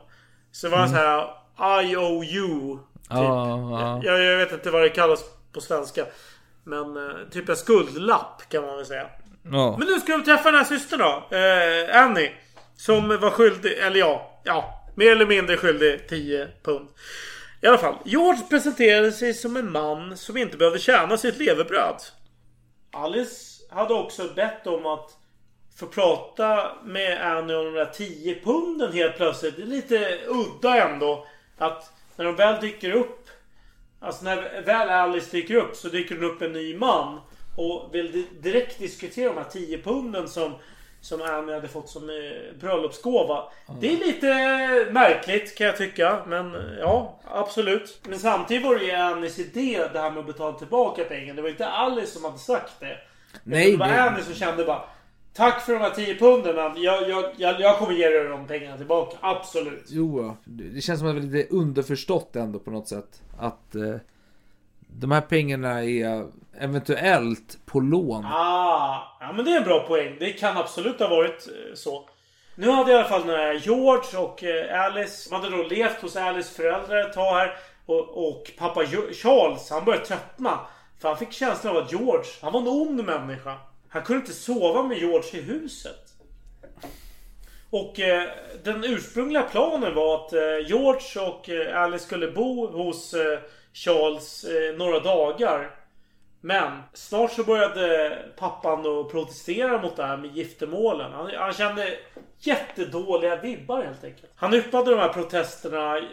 Så 0.52 0.68
det 0.68 0.72
var 0.72 0.86
mm. 0.86 0.90
så 0.90 0.96
här 0.96 1.84
I 1.84 1.96
you. 3.18 3.26
Typ. 3.26 3.80
Ja, 3.82 4.02
Jag, 4.04 4.24
jag, 4.24 4.38
vet 4.38 4.52
inte 4.52 4.72
vad 4.72 4.82
det 4.82 4.90
kallas 4.90 5.24
på 5.54 5.62
svenska. 5.62 6.06
Men 6.64 6.98
eh, 6.98 7.14
typ 7.32 7.50
en 7.50 7.56
skuldlapp 7.56 8.42
kan 8.50 8.66
man 8.66 8.76
väl 8.76 8.86
säga. 8.86 9.08
Ja. 9.52 9.76
Men 9.80 9.88
nu 9.88 10.00
ska 10.00 10.18
vi 10.18 10.24
träffa 10.24 10.52
den 10.52 10.58
här 10.60 10.66
systern 10.66 11.00
då. 11.00 11.38
Eh, 11.38 12.04
Annie. 12.04 12.32
Som 12.76 13.08
var 13.08 13.30
skyldig, 13.30 13.78
eller 13.78 14.00
ja, 14.00 14.42
ja. 14.44 14.86
Mer 14.96 15.12
eller 15.12 15.26
mindre 15.26 15.58
skyldig 15.58 16.10
10 16.10 16.48
pund. 16.64 16.88
I 17.62 17.68
alla 17.68 17.78
fall. 17.78 17.96
George 18.06 18.42
presenterade 18.50 19.12
sig 19.12 19.34
som 19.34 19.58
en 19.58 19.72
man 19.72 20.18
som 20.18 20.38
inte 20.38 20.58
behövde 20.58 20.80
tjäna 20.80 21.18
sitt 21.18 21.38
levebröd. 21.38 21.96
Alice 22.92 23.64
hade 23.72 23.94
också 23.94 24.24
bett 24.36 24.68
om 24.68 24.86
att 24.86 25.10
få 25.76 25.86
prata 25.86 26.72
med 26.84 27.22
Annie 27.22 27.56
om 27.56 27.66
de 27.66 27.74
där 27.74 27.86
10 27.94 28.42
punden 28.44 28.94
helt 28.94 29.18
plötsligt. 29.18 29.56
Det 29.56 29.62
är 29.62 29.66
lite 29.66 30.20
udda 30.28 30.90
ändå. 30.90 31.28
Att 31.58 31.92
när 32.16 32.26
de 32.26 32.36
väl 32.36 32.62
dyker 32.62 32.92
upp. 32.92 33.30
Alltså 34.00 34.26
när 34.26 34.62
väl 34.62 34.90
Alice 34.90 35.32
dyker 35.32 35.56
upp 35.56 35.76
så 35.76 35.88
dyker 35.88 36.16
det 36.16 36.26
upp 36.26 36.42
en 36.42 36.54
ny 36.54 36.78
man. 36.78 37.20
Och 37.58 37.90
vill 37.96 38.26
direkt 38.40 38.80
diskutera 38.80 39.34
de 39.34 39.38
här 39.38 39.50
10 39.50 39.78
punden 39.78 40.28
som 40.28 40.54
som 41.04 41.22
Annie 41.22 41.54
hade 41.54 41.68
fått 41.68 41.90
som 41.90 42.10
eh, 42.10 42.60
bröllopsgåva. 42.60 43.44
Mm. 43.70 43.82
Det 43.82 43.94
är 43.94 43.98
lite 43.98 44.28
märkligt 44.92 45.58
kan 45.58 45.68
jag 45.68 45.78
tycka. 45.78 46.24
Men 46.28 46.78
ja, 46.80 47.20
absolut. 47.32 48.00
Men 48.08 48.20
samtidigt 48.20 48.66
var 48.66 48.76
det 48.76 48.86
ju 48.86 48.92
Annies 48.92 49.40
idé 49.40 49.88
det 49.94 50.00
här 50.00 50.12
med 50.12 50.20
att 50.20 50.28
betala 50.28 50.58
tillbaka 50.58 51.04
pengar. 51.04 51.34
Det 51.34 51.42
var 51.42 51.50
inte 51.50 51.68
Alice 51.68 52.12
som 52.12 52.24
hade 52.26 52.38
sagt 52.38 52.80
det. 52.80 52.98
Nej, 53.44 53.72
det 53.72 53.78
var 53.78 53.88
det... 53.88 54.02
Annie 54.02 54.24
som 54.24 54.34
kände 54.34 54.66
bara 54.66 54.84
Tack 55.36 55.62
för 55.62 55.74
de 55.74 55.80
här 55.80 55.90
10 55.90 56.16
punden. 56.16 56.56
Jag, 56.56 57.10
jag, 57.10 57.26
jag, 57.38 57.62
jag 57.62 57.78
kommer 57.78 57.94
ge 57.94 58.10
dig 58.10 58.28
de 58.28 58.48
pengarna 58.48 58.78
tillbaka. 58.78 59.18
Absolut. 59.22 59.86
Jo, 59.88 60.38
det 60.46 60.82
känns 60.82 61.00
som 61.00 61.10
att 61.10 61.16
det 61.16 61.22
är 61.22 61.32
lite 61.32 61.56
underförstått 61.56 62.36
ändå 62.36 62.60
på 62.60 62.72
något 62.72 62.88
sätt. 62.88 63.22
Att 63.40 63.76
eh, 63.76 63.96
de 64.88 65.12
här 65.12 65.22
pengarna 65.22 65.84
är 65.84 66.26
eventuellt 66.58 67.58
på 67.66 67.80
lån. 67.80 68.26
Ah, 68.26 69.18
ja 69.20 69.34
men 69.34 69.46
det 69.46 69.52
är 69.52 69.58
en 69.58 69.64
bra 69.64 69.80
poäng. 69.88 70.16
Det 70.20 70.34
kan 70.34 70.58
absolut 70.58 71.00
ha 71.00 71.08
varit 71.08 71.48
eh, 71.48 71.76
så. 71.76 72.10
Nu 72.56 72.70
hade 72.70 72.92
i 72.92 72.96
alla 72.96 73.08
fall 73.08 73.26
när 73.26 73.54
George 73.54 74.20
och 74.20 74.44
eh, 74.44 74.84
Alice, 74.86 75.30
de 75.30 75.36
hade 75.36 75.58
då 75.58 75.64
levt 75.64 76.02
hos 76.02 76.16
Alice 76.16 76.56
föräldrar 76.56 77.08
ett 77.08 77.14
tag 77.14 77.34
här. 77.34 77.58
Och, 77.86 78.30
och 78.30 78.52
pappa 78.58 78.86
Charles, 79.14 79.70
han 79.70 79.86
började 79.86 80.06
tröttna. 80.06 80.60
För 81.00 81.08
han 81.10 81.18
fick 81.18 81.32
känslan 81.32 81.78
av 81.78 81.84
att 81.84 81.92
George, 81.92 82.32
han 82.42 82.54
var 82.54 82.62
en 82.62 82.68
ond 82.68 83.06
människa. 83.06 83.58
Han 83.94 84.04
kunde 84.04 84.20
inte 84.20 84.34
sova 84.34 84.84
med 84.84 84.98
George 84.98 85.40
i 85.40 85.42
huset. 85.42 86.14
Och 87.70 88.00
eh, 88.00 88.30
den 88.64 88.84
ursprungliga 88.84 89.44
planen 89.44 89.96
var 89.96 90.16
att 90.16 90.34
eh, 90.34 90.68
George 90.68 91.22
och 91.28 91.50
eh, 91.50 91.82
Alice 91.82 92.06
skulle 92.06 92.32
bo 92.32 92.68
hos 92.68 93.14
eh, 93.14 93.40
Charles 93.74 94.44
eh, 94.44 94.76
några 94.78 95.00
dagar. 95.00 95.76
Men 96.42 96.82
snart 96.94 97.32
så 97.32 97.44
började 97.44 98.18
pappan 98.38 98.80
att 98.80 99.12
protestera 99.12 99.82
mot 99.82 99.96
det 99.96 100.06
här 100.06 100.18
med 100.18 100.36
giftermålen. 100.36 101.12
Han, 101.12 101.32
han 101.36 101.54
kände 101.54 101.98
jättedåliga 102.40 103.36
vibbar 103.36 103.84
helt 103.84 104.04
enkelt. 104.04 104.32
Han 104.36 104.54
yppade 104.54 104.92
de 104.92 105.00
här 105.00 105.14
protesterna 105.14 105.98
eh, 105.98 106.04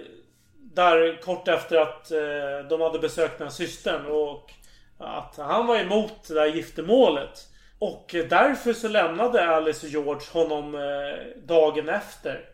där 0.54 1.22
kort 1.22 1.48
efter 1.48 1.76
att 1.76 2.10
eh, 2.10 2.68
de 2.68 2.80
hade 2.80 2.98
besökt 2.98 3.38
den 3.38 3.46
här 3.46 3.54
systern 3.54 4.06
och 4.06 4.52
att 4.98 5.36
han 5.36 5.66
var 5.66 5.76
emot 5.76 6.28
det 6.28 6.34
där 6.34 6.46
giftermålet. 6.46 7.46
Och 7.80 8.14
därför 8.28 8.72
så 8.72 8.88
lämnade 8.88 9.48
Alice 9.48 9.86
och 9.86 9.92
George 9.92 10.26
honom 10.32 10.74
eh, 10.74 11.42
dagen 11.46 11.88
efter. 11.88 12.48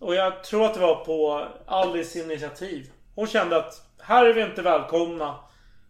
Och 0.00 0.14
jag 0.14 0.44
tror 0.44 0.66
att 0.66 0.74
det 0.74 0.80
var 0.80 1.04
på 1.04 1.48
Alice 1.66 2.18
initiativ. 2.18 2.90
Hon 3.14 3.26
kände 3.26 3.56
att 3.56 3.86
här 3.98 4.26
är 4.26 4.34
vi 4.34 4.42
inte 4.42 4.62
välkomna. 4.62 5.38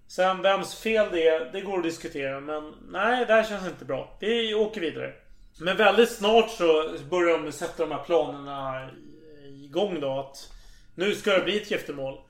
Sen 0.08 0.42
vems 0.42 0.74
fel 0.74 1.08
det 1.12 1.28
är, 1.28 1.50
det 1.52 1.60
går 1.60 1.78
att 1.78 1.84
diskutera. 1.84 2.40
Men 2.40 2.74
nej, 2.88 3.26
det 3.26 3.32
här 3.32 3.44
känns 3.44 3.66
inte 3.66 3.84
bra. 3.84 4.16
Vi 4.20 4.54
åker 4.54 4.80
vidare. 4.80 5.12
Men 5.60 5.76
väldigt 5.76 6.12
snart 6.12 6.50
så 6.50 6.90
börjar 7.10 7.38
de 7.38 7.52
sätta 7.52 7.86
de 7.86 7.92
här 7.92 8.04
planerna 8.04 8.90
igång 9.64 10.00
då. 10.00 10.18
Att 10.18 10.52
nu 10.94 11.14
ska 11.14 11.30
det 11.30 11.44
bli 11.44 11.62
ett 11.62 11.70
giftermål. 11.70 12.20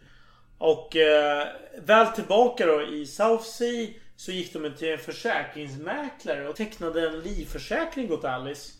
Och 0.58 0.96
eh, 0.96 1.46
väl 1.78 2.06
tillbaka 2.06 2.66
då 2.66 2.82
i 2.82 3.06
South 3.06 3.44
Sea 3.44 3.88
så 4.16 4.32
gick 4.32 4.52
de 4.52 4.70
till 4.70 4.92
en 4.92 4.98
försäkringsmäklare 4.98 6.48
och 6.48 6.56
tecknade 6.56 7.08
en 7.08 7.20
livförsäkring 7.20 8.12
åt 8.12 8.24
Alice. 8.24 8.72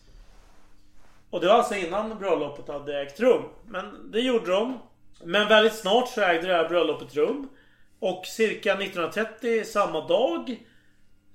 Och 1.29 1.41
det 1.41 1.47
var 1.47 1.55
alltså 1.55 1.75
innan 1.75 2.19
bröllopet 2.19 2.67
hade 2.67 3.01
ägt 3.01 3.19
rum. 3.19 3.43
Men 3.67 4.11
det 4.11 4.19
gjorde 4.19 4.51
de. 4.51 4.79
Men 5.23 5.47
väldigt 5.47 5.75
snart 5.75 6.09
så 6.09 6.21
ägde 6.21 6.47
det 6.47 6.53
här 6.53 6.69
bröllopet 6.69 7.15
rum. 7.15 7.49
Och 7.99 8.25
cirka 8.25 8.73
1930 8.73 9.63
samma 9.65 10.07
dag 10.07 10.57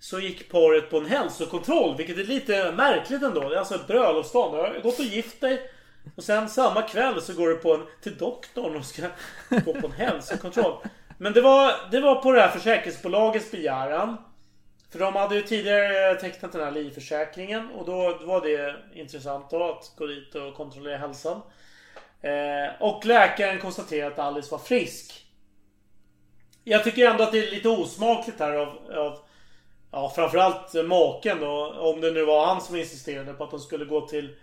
så 0.00 0.20
gick 0.20 0.50
paret 0.50 0.90
på 0.90 0.98
en 0.98 1.06
hälsokontroll. 1.06 1.96
Vilket 1.96 2.18
är 2.18 2.24
lite 2.24 2.72
märkligt 2.72 3.22
ändå. 3.22 3.48
Det 3.48 3.54
är 3.54 3.58
alltså 3.58 3.74
ett 3.74 3.86
bröllopsdag. 3.86 4.52
Du 4.52 4.58
har 4.58 4.80
gått 4.82 4.98
och 4.98 5.04
gift 5.04 5.40
dig. 5.40 5.70
Och 6.16 6.24
sen 6.24 6.48
samma 6.48 6.82
kväll 6.82 7.22
så 7.22 7.32
går 7.32 7.48
du 7.48 7.56
på 7.56 7.74
en, 7.74 7.86
till 8.02 8.16
doktorn 8.16 8.76
och 8.76 8.84
ska 8.84 9.02
gå 9.48 9.74
på 9.74 9.86
en 9.86 9.92
hälsokontroll. 9.92 10.76
Men 11.22 11.32
det 11.32 11.40
var, 11.40 11.90
det 11.90 12.00
var 12.00 12.14
på 12.14 12.32
det 12.32 12.40
här 12.40 12.48
försäkringsbolagets 12.48 13.50
begäran. 13.50 14.16
För 14.90 14.98
de 14.98 15.16
hade 15.16 15.34
ju 15.34 15.42
tidigare 15.42 16.14
tecknat 16.14 16.52
den 16.52 16.64
här 16.64 16.70
livförsäkringen 16.70 17.70
och 17.70 17.86
då 17.86 18.18
var 18.20 18.40
det 18.40 18.76
intressant 18.94 19.50
då 19.50 19.70
att 19.70 19.92
gå 19.96 20.06
dit 20.06 20.34
och 20.34 20.54
kontrollera 20.54 20.96
hälsan. 20.96 21.40
Eh, 22.20 22.82
och 22.82 23.06
läkaren 23.06 23.58
konstaterade 23.58 24.12
att 24.12 24.18
Alice 24.18 24.50
var 24.50 24.58
frisk. 24.58 25.26
Jag 26.64 26.84
tycker 26.84 27.10
ändå 27.10 27.22
att 27.24 27.32
det 27.32 27.46
är 27.46 27.50
lite 27.50 27.68
osmakligt 27.68 28.40
här 28.40 28.52
av, 28.52 28.68
av 28.92 29.18
ja, 29.90 30.12
framförallt 30.16 30.74
maken 30.86 31.40
då. 31.40 31.74
Om 31.78 32.00
det 32.00 32.10
nu 32.10 32.24
var 32.24 32.46
han 32.46 32.60
som 32.60 32.76
insisterade 32.76 33.32
på 33.32 33.44
att 33.44 33.50
de 33.50 33.60
skulle 33.60 33.84
gå 33.84 34.06
till 34.06 34.36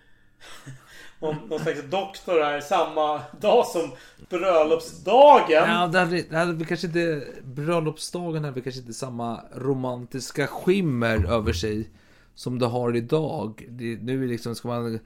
någon, 1.20 1.36
någon 1.50 1.60
slags 1.60 1.82
doktor 1.90 2.44
här 2.44 2.62
samma 2.62 3.22
dag 3.40 3.66
som 3.66 3.92
bröllopsdagen. 4.30 5.70
Ja, 5.70 5.88
det 5.88 6.00
hade, 6.00 6.22
det 6.22 6.38
hade 6.38 6.54
vi 6.54 6.66
kanske 6.66 6.88
inte... 6.88 7.24
Bröllopsdagen 7.44 8.44
hade 8.44 8.56
vi 8.56 8.62
kanske 8.62 8.82
inte 8.82 8.94
samma 8.94 9.42
romantiska 9.56 10.48
skimmer 10.48 11.32
över 11.32 11.54
sig 11.54 11.90
som 12.36 12.60
det 12.60 12.66
har 12.66 12.96
idag. 12.96 13.66
Det, 13.70 13.98
nu 14.02 14.24
är 14.24 14.28
liksom, 14.28 14.56
ska 14.56 14.68
man 14.68 15.00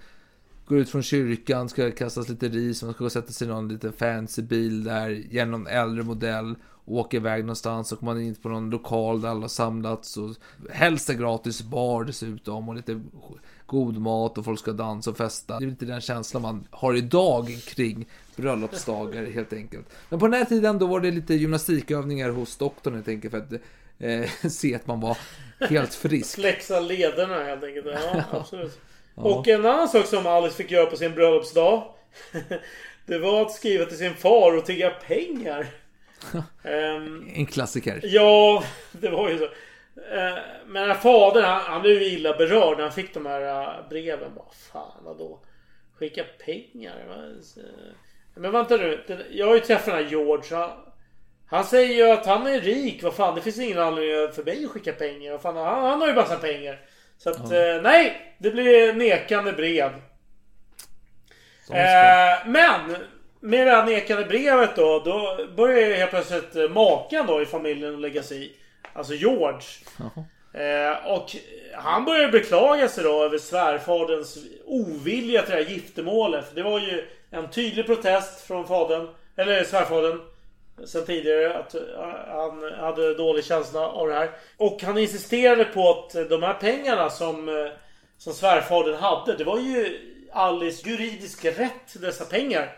gå 0.65 0.77
ut 0.77 0.89
från 0.89 1.03
kyrkan, 1.03 1.69
ska 1.69 1.91
kastas 1.91 2.29
lite 2.29 2.47
ris, 2.47 2.83
man 2.83 2.93
ska 2.93 2.99
gå 2.99 3.05
och 3.05 3.11
sätta 3.11 3.31
sig 3.31 3.47
i 3.47 3.51
någon 3.51 3.67
liten 3.67 3.93
fancy 3.93 4.41
bil 4.41 4.83
där, 4.83 5.09
genom 5.09 5.51
någon 5.51 5.67
äldre 5.67 6.03
modell, 6.03 6.55
åka 6.85 7.17
iväg 7.17 7.43
någonstans, 7.43 7.87
så 7.87 7.95
kommer 7.95 8.13
man 8.13 8.21
in 8.21 8.35
på 8.35 8.49
någon 8.49 8.69
lokal 8.69 9.21
där 9.21 9.29
alla 9.29 9.47
samlats 9.47 10.17
och 10.17 10.35
helst 10.71 11.09
en 11.09 11.17
gratis 11.17 11.61
bar 11.61 12.03
dessutom 12.03 12.69
och 12.69 12.75
lite 12.75 13.01
god 13.71 13.97
mat 13.97 14.37
och 14.37 14.45
folk 14.45 14.59
ska 14.59 14.71
dansa 14.71 15.09
och 15.09 15.17
festa. 15.17 15.59
Det 15.59 15.65
är 15.65 15.69
lite 15.69 15.85
den 15.85 16.01
känslan 16.01 16.41
man 16.41 16.67
har 16.71 16.95
idag 16.95 17.57
kring 17.65 18.05
bröllopsdagar 18.35 19.25
helt 19.25 19.53
enkelt. 19.53 19.85
Men 20.09 20.19
på 20.19 20.27
den 20.27 20.33
här 20.33 20.45
tiden 20.45 20.79
då 20.79 20.85
var 20.87 20.99
det 20.99 21.11
lite 21.11 21.33
gymnastikövningar 21.33 22.29
hos 22.29 22.57
doktorn 22.57 22.93
helt 22.93 23.07
enkelt 23.07 23.31
för 23.31 23.37
att 23.37 23.53
eh, 23.99 24.49
se 24.49 24.75
att 24.75 24.87
man 24.87 24.99
var 24.99 25.17
helt 25.59 25.93
frisk. 25.93 26.35
Flexa 26.35 26.79
lederna 26.79 27.43
helt 27.43 27.63
enkelt. 27.63 27.85
Ja, 27.93 28.23
absolut. 28.39 28.79
Och 29.15 29.47
en 29.47 29.65
annan 29.65 29.89
sak 29.89 30.05
som 30.05 30.27
Alice 30.27 30.55
fick 30.55 30.71
göra 30.71 30.85
på 30.85 30.97
sin 30.97 31.11
bröllopsdag. 31.15 31.83
Det 33.05 33.19
var 33.19 33.41
att 33.41 33.51
skriva 33.51 33.85
till 33.85 33.97
sin 33.97 34.13
far 34.13 34.57
och 34.57 34.65
tigga 34.65 34.89
pengar. 34.89 35.67
Ehm, 36.63 37.29
En 37.33 37.45
klassiker. 37.45 37.99
Ja, 38.03 38.63
det 38.91 39.09
var 39.09 39.29
ju 39.29 39.37
så. 39.37 39.47
Eh, 40.11 40.37
Men 40.67 40.87
den 40.87 40.97
fadern, 40.97 41.43
han, 41.43 41.61
han 41.61 41.81
blev 41.81 42.01
ju 42.01 42.05
illa 42.05 42.33
berörd 42.37 42.77
när 42.77 42.83
han 42.83 42.91
fick 42.93 43.13
de 43.13 43.25
här 43.25 43.41
eh, 43.41 43.89
breven. 43.89 44.31
Vad 44.35 44.53
fan, 44.71 45.03
vadå? 45.03 45.39
Skicka 45.99 46.23
pengar? 46.45 46.95
Eh, 47.09 47.63
Men 48.35 48.51
vänta 48.51 48.77
nu. 48.77 49.03
Jag 49.31 49.47
har 49.47 49.53
ju 49.53 49.59
träffat 49.59 49.85
den 49.85 49.95
här 49.95 50.11
George. 50.11 50.55
Han, 50.57 50.71
han 51.47 51.63
säger 51.63 51.95
ju 51.95 52.11
att 52.11 52.25
han 52.25 52.47
är 52.47 52.59
rik. 52.61 53.03
Vad 53.03 53.13
fan, 53.13 53.35
det 53.35 53.41
finns 53.41 53.59
ingen 53.59 53.79
anledning 53.79 54.31
för 54.31 54.43
mig 54.43 54.65
att 54.65 54.71
skicka 54.71 54.93
pengar. 54.93 55.31
Vad 55.31 55.41
fan, 55.41 55.55
han, 55.57 55.83
han 55.83 56.01
har 56.01 56.07
ju 56.07 56.13
massa 56.13 56.35
pengar. 56.35 56.79
Så 57.17 57.29
att, 57.29 57.51
eh, 57.51 57.81
nej. 57.83 58.35
Det 58.37 58.51
blir 58.51 58.93
nekande 58.93 59.51
brev. 59.53 59.91
Eh, 61.71 62.47
men 62.47 62.95
med 63.39 63.67
det 63.67 63.71
här 63.71 63.85
nekande 63.85 64.25
brevet 64.25 64.75
då, 64.75 64.99
då 65.05 65.45
börjar 65.55 65.87
ju 65.87 65.93
helt 65.93 66.09
plötsligt 66.11 66.71
maken 66.71 67.27
då 67.27 67.41
i 67.41 67.45
familjen 67.45 68.01
lägga 68.01 68.23
sig 68.23 68.45
i. 68.45 68.51
Alltså 68.93 69.13
George. 69.13 69.61
Eh, 70.53 71.11
och 71.11 71.35
han 71.75 72.05
börjar 72.05 72.31
beklaga 72.31 72.87
sig 72.89 73.03
då 73.03 73.23
över 73.23 73.37
svärfaderns 73.37 74.37
ovilja 74.65 75.41
till 75.41 75.55
det 75.55 75.63
här 75.63 75.69
giftermålet. 75.69 76.47
För 76.47 76.55
Det 76.55 76.63
var 76.63 76.79
ju 76.79 77.07
en 77.31 77.49
tydlig 77.49 77.85
protest 77.85 78.47
från 78.47 78.67
fadern, 78.67 79.07
eller 79.35 79.63
svärfadern. 79.63 80.19
Sen 80.85 81.05
tidigare 81.05 81.57
att 81.57 81.75
eh, 81.75 81.81
han 82.27 82.73
hade 82.79 83.13
dålig 83.13 83.45
känsla 83.45 83.87
av 83.87 84.07
det 84.07 84.13
här. 84.13 84.31
Och 84.57 84.83
han 84.83 84.97
insisterade 84.97 85.65
på 85.65 85.89
att 85.89 86.29
de 86.29 86.43
här 86.43 86.53
pengarna 86.53 87.09
som, 87.09 87.49
eh, 87.49 87.71
som 88.17 88.33
svärfadern 88.33 88.95
hade. 88.95 89.37
Det 89.37 89.43
var 89.43 89.59
ju 89.59 89.99
Alice 90.33 90.89
juridisk 90.89 91.45
rätt 91.45 91.87
till 91.91 92.01
dessa 92.01 92.25
pengar. 92.25 92.71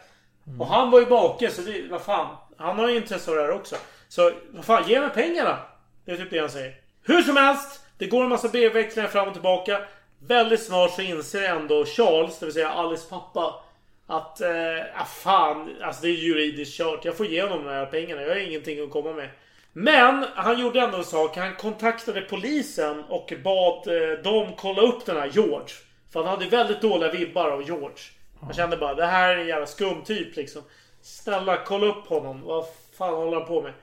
Och 0.60 0.68
han 0.68 0.92
var 0.92 1.00
ju 1.00 1.06
baken 1.06 1.52
så 1.52 1.62
det, 1.62 1.88
vad 1.92 2.02
fan. 2.02 2.36
Han 2.58 2.80
har 2.80 2.90
ju 2.90 2.96
intresse 2.98 3.32
av 3.32 3.38
det 3.38 3.44
här 3.44 3.52
också. 3.52 3.76
Så 4.08 4.32
vad 4.52 4.66
fan, 4.66 4.84
ge 4.88 5.00
mig 5.00 5.10
pengarna. 5.10 5.58
Det 6.06 6.12
är 6.12 6.18
typ 6.18 6.30
det 6.30 6.40
han 6.40 6.50
säger. 6.50 6.76
Hur 7.04 7.22
som 7.22 7.38
helst. 7.38 7.80
Det 7.98 8.08
går 8.08 8.24
en 8.24 8.30
massa 8.30 8.48
brevväxlingar 8.48 9.10
fram 9.10 9.28
och 9.28 9.34
tillbaka. 9.34 9.82
Väldigt 10.20 10.64
snart 10.64 10.92
så 10.92 11.02
inser 11.02 11.44
ändå 11.44 11.86
Charles, 11.86 12.40
det 12.40 12.46
vill 12.46 12.54
säga 12.54 12.70
Alice 12.70 13.10
pappa. 13.10 13.64
Att, 14.08 14.42
eh, 14.42 15.02
ah, 15.02 15.06
fan, 15.06 15.76
alltså 15.82 16.02
det 16.02 16.08
är 16.08 16.12
juridiskt 16.12 16.78
kört. 16.78 17.06
Jag 17.06 17.18
får 17.18 17.26
ge 17.26 17.42
honom 17.42 17.64
de 17.64 17.70
här 17.70 17.86
pengarna. 17.86 18.22
Jag 18.22 18.30
har 18.30 18.36
ingenting 18.36 18.84
att 18.84 18.92
komma 18.92 19.14
med. 19.14 19.30
Men 19.74 20.26
han 20.36 20.60
gjorde 20.60 20.82
ändå 20.82 20.98
en 20.98 21.04
sak. 21.04 21.38
Han 21.38 21.56
kontaktade 21.56 22.22
polisen 22.22 23.04
och 23.10 23.34
bad 23.44 23.88
eh, 23.88 24.18
dem 24.24 24.54
kolla 24.58 24.82
upp 24.82 25.06
den 25.06 25.18
här 25.18 25.32
George. 25.34 25.68
För 26.14 26.20
han 26.20 26.30
hade 26.30 26.46
väldigt 26.46 26.82
dåliga 26.82 27.12
vibbar 27.12 27.50
av 27.50 27.64
George. 27.64 27.98
Han 28.42 28.54
kände 28.54 28.78
bara, 28.78 28.96
det 28.96 29.06
här 29.06 29.36
är 29.36 29.38
en 29.38 29.48
jävla 29.48 29.66
skum 29.66 30.04
typ 30.04 30.36
liksom. 30.36 30.62
Snälla 31.02 31.58
kolla 31.66 31.86
upp 31.86 32.08
honom. 32.08 32.42
Vad 32.42 32.66
fan 32.98 33.14
håller 33.14 33.38
han 33.38 33.48
på 33.48 33.62
med? 33.62 33.74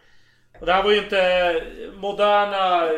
Och 0.60 0.66
det 0.66 0.72
här 0.72 0.82
var 0.82 0.90
ju 0.90 0.98
inte 0.98 1.62
moderna 1.94 2.88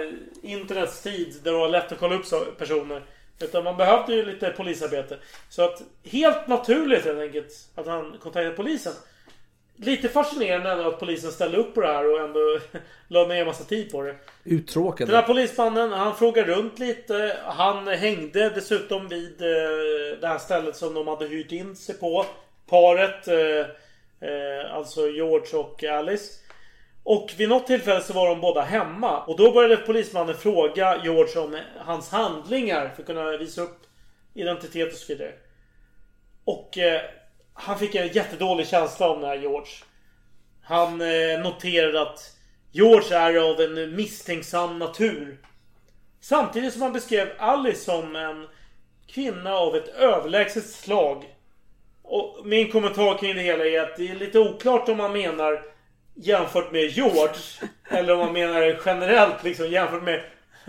internets 0.42 1.02
tid 1.02 1.34
där 1.42 1.52
det 1.52 1.58
var 1.58 1.68
lätt 1.68 1.92
att 1.92 1.98
kolla 1.98 2.14
upp 2.14 2.58
personer. 2.58 3.02
Utan 3.40 3.64
man 3.64 3.76
behövde 3.76 4.14
ju 4.14 4.24
lite 4.24 4.50
polisarbete. 4.50 5.18
Så 5.48 5.62
att 5.62 5.82
helt 6.04 6.46
naturligt 6.46 7.04
helt 7.04 7.20
enkelt 7.20 7.52
att 7.74 7.86
han 7.86 8.10
kontaktade 8.10 8.50
polisen. 8.50 8.92
Lite 9.76 10.08
fascinerande 10.08 10.70
ändå 10.70 10.88
att 10.88 11.00
polisen 11.00 11.32
ställde 11.32 11.56
upp 11.56 11.74
på 11.74 11.80
det 11.80 11.86
här 11.86 12.12
och 12.12 12.20
ändå 12.20 12.58
la 13.08 13.26
ner 13.26 13.40
en 13.40 13.46
massa 13.46 13.64
tid 13.64 13.92
på 13.92 14.02
det. 14.02 14.14
Den 15.06 15.16
här 15.16 15.22
polismannen, 15.22 15.92
han 15.92 16.16
frågade 16.16 16.52
runt 16.52 16.78
lite. 16.78 17.36
Han 17.44 17.88
hängde 17.88 18.50
dessutom 18.50 19.08
vid 19.08 19.42
eh, 19.42 20.18
det 20.20 20.26
här 20.26 20.38
stället 20.38 20.76
som 20.76 20.94
de 20.94 21.08
hade 21.08 21.26
hyrt 21.26 21.52
in 21.52 21.76
sig 21.76 21.94
på. 21.94 22.26
Paret, 22.66 23.28
eh, 23.28 23.66
eh, 24.28 24.74
alltså 24.74 25.08
George 25.08 25.58
och 25.58 25.84
Alice. 25.84 26.41
Och 27.04 27.32
vid 27.36 27.48
något 27.48 27.66
tillfälle 27.66 28.00
så 28.00 28.12
var 28.12 28.28
de 28.28 28.40
båda 28.40 28.60
hemma. 28.60 29.20
Och 29.24 29.36
då 29.36 29.52
började 29.52 29.76
polismannen 29.76 30.34
fråga 30.34 31.00
George 31.04 31.40
om 31.40 31.58
hans 31.78 32.10
handlingar 32.10 32.88
för 32.88 33.02
att 33.02 33.06
kunna 33.06 33.36
visa 33.36 33.62
upp 33.62 33.78
identitet 34.34 34.92
och 34.92 34.98
så 34.98 35.12
vidare. 35.12 35.32
Och 36.44 36.78
eh, 36.78 37.00
han 37.54 37.78
fick 37.78 37.94
en 37.94 38.08
jättedålig 38.08 38.66
känsla 38.66 39.10
om 39.10 39.20
den 39.20 39.30
här 39.30 39.36
George. 39.36 39.72
Han 40.62 41.00
eh, 41.00 41.40
noterade 41.42 42.02
att 42.02 42.36
George 42.70 43.16
är 43.16 43.50
av 43.50 43.60
en 43.60 43.96
misstänksam 43.96 44.78
natur. 44.78 45.38
Samtidigt 46.20 46.72
som 46.72 46.82
han 46.82 46.92
beskrev 46.92 47.28
Alice 47.38 47.84
som 47.84 48.16
en 48.16 48.46
kvinna 49.06 49.54
av 49.54 49.76
ett 49.76 49.88
överlägset 49.88 50.66
slag. 50.66 51.24
Och 52.02 52.46
min 52.46 52.72
kommentar 52.72 53.18
kring 53.18 53.34
det 53.34 53.42
hela 53.42 53.66
är 53.66 53.80
att 53.80 53.96
det 53.96 54.08
är 54.08 54.14
lite 54.14 54.38
oklart 54.38 54.88
om 54.88 54.96
man 54.96 55.12
menar 55.12 55.71
jämfört 56.14 56.72
med 56.72 56.82
George. 56.82 57.40
eller 57.90 58.12
om 58.12 58.18
man 58.18 58.32
menar 58.32 58.78
generellt 58.86 59.44
liksom 59.44 59.66
jämfört 59.70 60.02
med 60.02 60.20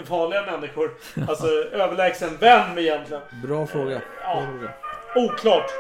vanliga 0.10 0.46
människor. 0.46 0.92
Alltså 1.30 1.48
överlägsen 1.72 2.38
vem 2.40 2.78
egentligen. 2.78 3.24
Bra 3.44 3.68
fråga. 3.68 4.02
Ja. 4.24 4.36
Bra 4.36 4.46
fråga. 4.46 4.74
Oklart. 5.16 5.72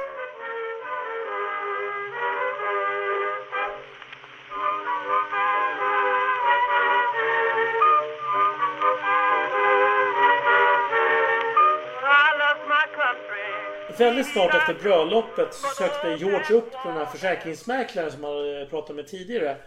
Väldigt 13.97 14.31
snart 14.31 14.53
efter 14.55 14.73
bröllopet 14.73 15.53
så 15.53 15.67
sökte 15.67 16.07
George 16.07 16.55
upp 16.55 16.71
den 16.83 16.93
här 16.93 17.05
försäkringsmäklaren 17.05 18.11
som 18.11 18.23
han 18.23 18.33
hade 18.33 18.65
pratat 18.65 18.95
med 18.95 19.07
tidigare. 19.07 19.57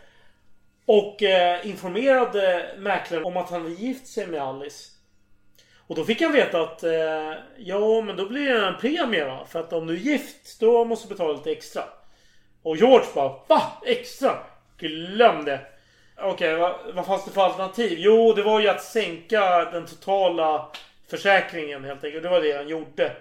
Och 0.86 1.22
eh, 1.22 1.66
informerade 1.66 2.70
mäklaren 2.78 3.24
om 3.24 3.36
att 3.36 3.50
han 3.50 3.62
hade 3.62 3.74
gift 3.74 4.06
sig 4.06 4.26
med 4.26 4.42
Alice. 4.42 4.90
Och 5.86 5.96
då 5.96 6.04
fick 6.04 6.22
han 6.22 6.32
veta 6.32 6.60
att 6.60 6.82
eh, 6.82 7.32
ja, 7.56 8.00
men 8.00 8.16
då 8.16 8.28
blir 8.28 8.54
det 8.54 8.66
en 8.66 8.80
premie 8.80 9.24
va? 9.24 9.46
För 9.48 9.60
att 9.60 9.72
om 9.72 9.86
du 9.86 9.94
är 9.94 9.98
gift, 9.98 10.60
då 10.60 10.84
måste 10.84 11.08
du 11.08 11.14
betala 11.14 11.32
lite 11.32 11.50
extra. 11.50 11.82
Och 12.62 12.76
George 12.76 13.06
bara 13.14 13.32
Va? 13.48 13.62
Extra? 13.86 14.38
Glöm 14.78 15.44
det! 15.44 15.60
Okej, 16.16 16.56
vad, 16.56 16.74
vad 16.94 17.06
fanns 17.06 17.24
det 17.24 17.30
för 17.30 17.40
alternativ? 17.40 17.98
Jo, 17.98 18.32
det 18.32 18.42
var 18.42 18.60
ju 18.60 18.68
att 18.68 18.82
sänka 18.82 19.64
den 19.64 19.86
totala 19.86 20.68
försäkringen 21.10 21.84
helt 21.84 22.04
enkelt. 22.04 22.22
Det 22.22 22.28
var 22.28 22.40
det 22.40 22.56
han 22.56 22.68
gjorde. 22.68 23.12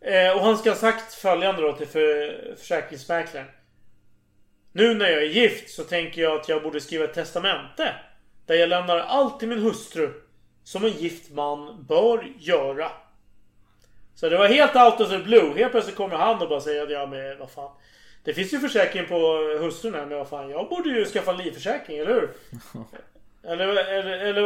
Eh, 0.00 0.36
och 0.36 0.40
han 0.44 0.58
ska 0.58 0.70
ha 0.70 0.76
sagt 0.76 1.14
följande 1.14 1.62
då 1.62 1.72
till 1.72 1.86
för, 1.86 2.54
försäkringsmäklaren. 2.58 3.46
Nu 4.72 4.94
när 4.94 5.10
jag 5.10 5.22
är 5.22 5.26
gift 5.26 5.70
så 5.70 5.84
tänker 5.84 6.22
jag 6.22 6.40
att 6.40 6.48
jag 6.48 6.62
borde 6.62 6.80
skriva 6.80 7.04
ett 7.04 7.14
testamente. 7.14 7.94
Där 8.46 8.54
jag 8.54 8.68
lämnar 8.68 8.98
allt 8.98 9.38
till 9.38 9.48
min 9.48 9.62
hustru. 9.62 10.12
Som 10.64 10.84
en 10.84 10.92
gift 10.92 11.30
man 11.30 11.84
bör 11.88 12.32
göra. 12.38 12.90
Så 14.14 14.28
det 14.28 14.38
var 14.38 14.46
helt 14.46 14.76
out 14.76 15.00
of 15.00 15.10
the 15.10 15.18
blue. 15.18 15.54
Helt 15.56 15.72
plötsligt 15.72 15.96
kommer 15.96 16.16
han 16.16 16.42
och 16.42 16.48
bara 16.48 16.60
säger 16.60 16.82
att 16.82 16.90
ja 16.90 17.06
men 17.06 17.38
vad 17.38 17.50
fan. 17.50 17.70
Det 18.24 18.34
finns 18.34 18.52
ju 18.52 18.58
försäkring 18.58 19.06
på 19.06 19.16
hustrun 19.60 19.94
här 19.94 20.06
men 20.06 20.18
vad 20.18 20.28
fan 20.28 20.50
jag 20.50 20.68
borde 20.68 20.88
ju 20.88 21.04
skaffa 21.04 21.30
en 21.30 21.36
livförsäkring, 21.36 21.98
eller 21.98 22.14
hur? 22.14 22.30
Eller, 23.44 23.68
eller, 23.68 24.18
eller 24.18 24.42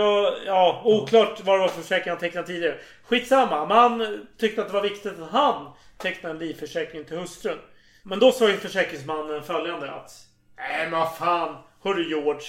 ja, 0.46 0.82
oklart 0.84 1.40
vad 1.44 1.56
det 1.56 1.60
var 1.60 1.68
för 1.68 1.82
försäkring 1.82 2.10
han 2.10 2.20
tecknade 2.20 2.46
tidigare. 2.46 2.78
Skitsamma. 3.04 3.66
Man 3.66 4.26
tyckte 4.38 4.60
att 4.60 4.68
det 4.68 4.74
var 4.74 4.82
viktigt 4.82 5.18
att 5.18 5.30
han 5.30 5.72
tecknade 5.98 6.34
en 6.34 6.38
livförsäkring 6.38 7.04
till 7.04 7.16
hustrun. 7.16 7.58
Men 8.02 8.18
då 8.18 8.32
sa 8.32 8.48
ju 8.48 8.56
försäkringsmannen 8.56 9.42
följande 9.42 9.90
att 9.90 10.10
Nej 10.56 10.90
men 10.90 11.00
vad 11.00 11.16
fan. 11.16 11.56
Hörru 11.82 12.08
George. 12.08 12.46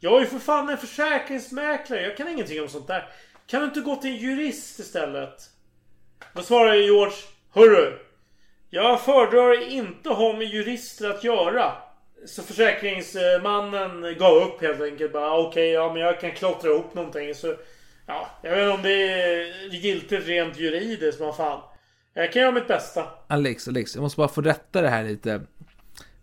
Jag 0.00 0.16
är 0.16 0.20
ju 0.20 0.26
för 0.26 0.38
fan 0.38 0.68
en 0.68 0.78
försäkringsmäklare. 0.78 2.02
Jag 2.02 2.16
kan 2.16 2.28
ingenting 2.28 2.62
om 2.62 2.68
sånt 2.68 2.86
där. 2.86 3.08
Kan 3.46 3.60
du 3.60 3.66
inte 3.66 3.80
gå 3.80 3.96
till 3.96 4.10
en 4.10 4.16
jurist 4.16 4.78
istället? 4.78 5.42
Då 6.32 6.42
svarade 6.42 6.78
George. 6.78 7.16
Hörru. 7.54 7.98
Jag 8.70 9.00
föredrar 9.00 9.68
inte 9.70 10.10
att 10.10 10.16
ha 10.16 10.32
med 10.32 10.46
jurister 10.46 11.10
att 11.10 11.24
göra. 11.24 11.72
Så 12.26 12.42
försäkringsmannen 12.42 14.16
gav 14.18 14.36
upp 14.36 14.62
helt 14.62 14.82
enkelt. 14.82 15.12
Bara 15.12 15.38
okej, 15.38 15.70
ja 15.70 15.92
men 15.92 16.02
jag 16.02 16.20
kan 16.20 16.32
klottra 16.32 16.70
ihop 16.70 16.94
någonting. 16.94 17.34
Så, 17.34 17.54
ja, 18.06 18.30
jag 18.42 18.50
vet 18.50 18.62
inte 18.62 18.74
om 18.74 18.82
det 18.82 19.12
är 19.12 19.74
giltigt 19.74 20.26
rent 20.26 20.58
juridiskt, 20.58 21.20
men 21.20 21.32
fan. 21.32 21.60
Jag 22.14 22.32
kan 22.32 22.42
göra 22.42 22.52
mitt 22.52 22.68
bästa. 22.68 23.04
Alex, 23.26 23.68
Alex, 23.68 23.94
jag 23.94 24.02
måste 24.02 24.16
bara 24.16 24.28
få 24.28 24.40
rätta 24.40 24.82
det 24.82 24.88
här 24.88 25.04
lite. 25.04 25.40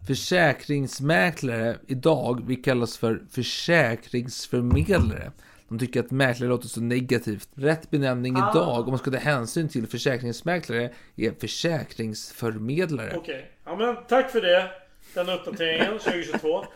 Försäkringsmäklare 0.08 1.78
idag, 1.88 2.44
vi 2.48 2.56
kallas 2.56 2.98
för 2.98 3.22
försäkringsförmedlare. 3.32 5.32
De 5.70 5.80
tycker 5.80 6.00
att 6.00 6.12
mäklare 6.12 6.50
låter 6.50 6.68
så 6.68 6.82
negativt. 6.82 7.50
Rätt 7.56 7.90
benämning 7.90 8.38
idag, 8.38 8.80
om 8.80 8.90
man 8.90 9.00
ska 9.00 9.12
ta 9.12 9.18
hänsyn 9.18 9.70
till 9.70 9.88
försäkringsmäklare, 9.88 10.94
är 11.16 11.32
försäkringsförmedlare. 11.40 13.14
Okej. 13.18 13.52
Ja 13.66 13.76
men 13.76 13.96
tack 14.08 14.32
för 14.32 14.42
det. 14.42 14.83
Den 15.14 15.30
uppdateringen 15.30 16.00
2022. 16.00 16.66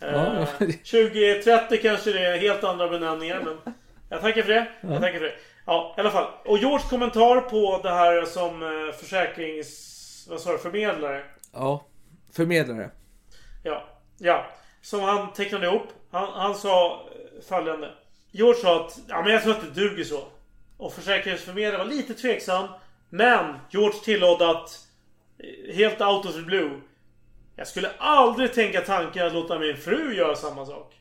Ja. 0.00 0.36
Eh, 0.40 0.46
2030 0.58 1.78
kanske 1.82 2.12
det 2.12 2.26
är 2.26 2.38
helt 2.38 2.64
andra 2.64 2.88
benämningar 2.88 3.42
men 3.44 3.74
jag 4.08 4.20
tackar 4.20 4.42
för 4.42 4.52
det. 4.52 4.66
Jag 4.80 5.00
tackar 5.00 5.18
för 5.18 5.24
det. 5.24 5.34
Ja, 5.66 5.94
i 5.96 6.00
alla 6.00 6.10
fall. 6.10 6.30
Och 6.44 6.58
George 6.58 6.84
kommentar 6.90 7.40
på 7.40 7.80
det 7.82 7.90
här 7.90 8.24
som 8.24 8.62
eh, 8.62 8.94
försäkrings... 8.94 10.26
Vad 10.30 10.40
sa 10.40 10.52
du? 10.52 10.58
Förmedlare? 10.58 11.22
Ja, 11.52 11.86
förmedlare. 12.32 12.90
Ja. 13.62 13.84
Ja. 14.18 14.46
Som 14.82 15.00
han 15.00 15.32
tecknade 15.32 15.66
ihop. 15.66 15.88
Han, 16.10 16.32
han 16.32 16.54
sa 16.54 17.06
följande. 17.48 17.90
George 18.30 18.60
sa 18.60 18.86
att 18.86 18.98
ja, 19.08 19.22
men 19.22 19.32
jag 19.32 19.42
tror 19.42 19.52
att 19.52 19.74
det 19.74 19.80
duger 19.80 20.04
så. 20.04 20.24
Och 20.76 20.92
försäkringsförmedlaren 20.92 21.86
var 21.88 21.94
lite 21.94 22.14
tveksam. 22.14 22.68
Men 23.10 23.54
George 23.70 23.98
tillade 24.04 24.50
att 24.50 24.86
eh, 25.38 25.74
helt 25.76 26.00
out 26.00 26.26
of 26.26 26.34
the 26.34 26.42
blue. 26.42 26.80
Jag 27.56 27.68
skulle 27.68 27.90
aldrig 27.98 28.52
tänka 28.52 28.80
tanken 28.80 29.26
att 29.26 29.32
låta 29.32 29.58
min 29.58 29.76
fru 29.76 30.14
göra 30.14 30.36
samma 30.36 30.66
sak. 30.66 30.94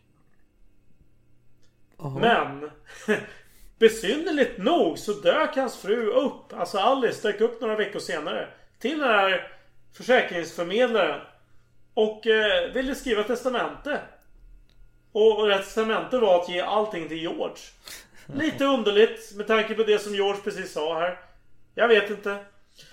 Men 2.19 2.71
besynnerligt 3.79 4.57
nog 4.57 4.99
så 4.99 5.11
dök 5.13 5.55
hans 5.55 5.77
fru 5.77 6.05
upp. 6.07 6.53
Alltså 6.53 6.77
Alice 6.77 7.27
dök 7.27 7.41
upp 7.41 7.61
några 7.61 7.75
veckor 7.75 7.99
senare. 7.99 8.47
Till 8.79 8.99
den 8.99 9.09
här 9.09 9.51
försäkringsförmedlaren. 9.97 11.21
Och 11.93 12.27
eh, 12.27 12.71
ville 12.73 12.95
skriva 12.95 13.23
testamente. 13.23 14.01
Och, 15.11 15.39
och 15.39 15.51
testamentet 15.51 16.21
var 16.21 16.41
att 16.41 16.49
ge 16.49 16.61
allting 16.61 17.07
till 17.07 17.21
George. 17.21 17.57
Lite 18.25 18.65
underligt 18.75 19.35
med 19.35 19.47
tanke 19.47 19.73
på 19.73 19.83
det 19.83 19.99
som 19.99 20.15
George 20.15 20.41
precis 20.43 20.71
sa 20.71 20.99
här. 20.99 21.19
Jag 21.75 21.87
vet 21.87 22.09
inte. 22.09 22.37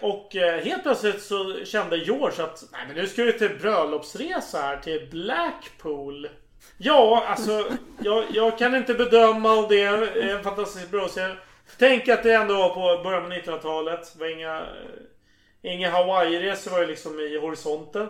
Och 0.01 0.37
eh, 0.37 0.65
helt 0.65 0.83
plötsligt 0.83 1.23
så 1.23 1.65
kände 1.65 1.97
George 1.97 2.45
att 2.45 2.65
nej 2.73 2.81
men 2.87 2.97
nu 2.97 3.07
ska 3.07 3.25
vi 3.25 3.33
till 3.33 3.59
bröllopsresa 3.59 4.61
här 4.61 4.77
till 4.77 5.09
Blackpool. 5.11 6.29
Ja, 6.79 7.25
alltså 7.27 7.67
jag, 8.03 8.25
jag 8.31 8.59
kan 8.59 8.75
inte 8.75 8.95
bedöma 8.95 9.53
om 9.53 9.67
det 9.69 9.83
är 9.83 10.17
en 10.17 10.43
fantastisk 10.43 10.91
bröllopsresa. 10.91 11.37
Tänk 11.79 12.09
att 12.09 12.23
det 12.23 12.33
ändå 12.33 12.55
var 12.55 12.69
på 12.69 13.03
början 13.03 13.25
av 13.25 13.33
1900-talet. 13.33 14.13
Det 14.15 14.21
var 14.21 14.31
inga, 14.33 14.67
inga 15.63 15.91
Hawaii-resor 15.91 16.71
var 16.71 16.81
ju 16.81 16.87
liksom 16.87 17.21
i 17.21 17.39
horisonten. 17.39 18.09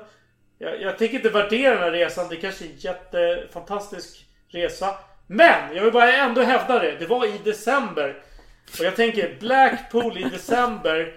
Jag, 0.58 0.82
jag 0.82 0.98
tänker 0.98 1.16
inte 1.16 1.28
värdera 1.28 1.74
den 1.74 1.82
här 1.82 1.90
resan. 1.90 2.28
Det 2.28 2.36
kanske 2.36 2.64
är 2.64 2.68
en 2.68 2.76
jättefantastisk 2.76 4.26
resa. 4.48 4.94
Men 5.26 5.76
jag 5.76 5.82
vill 5.82 5.92
bara 5.92 6.12
ändå 6.12 6.42
hävda 6.42 6.78
det. 6.78 6.96
Det 6.98 7.06
var 7.06 7.26
i 7.26 7.40
december. 7.44 8.22
Och 8.78 8.84
jag 8.84 8.96
tänker 8.96 9.36
Blackpool 9.40 10.18
i 10.18 10.22
december. 10.22 11.14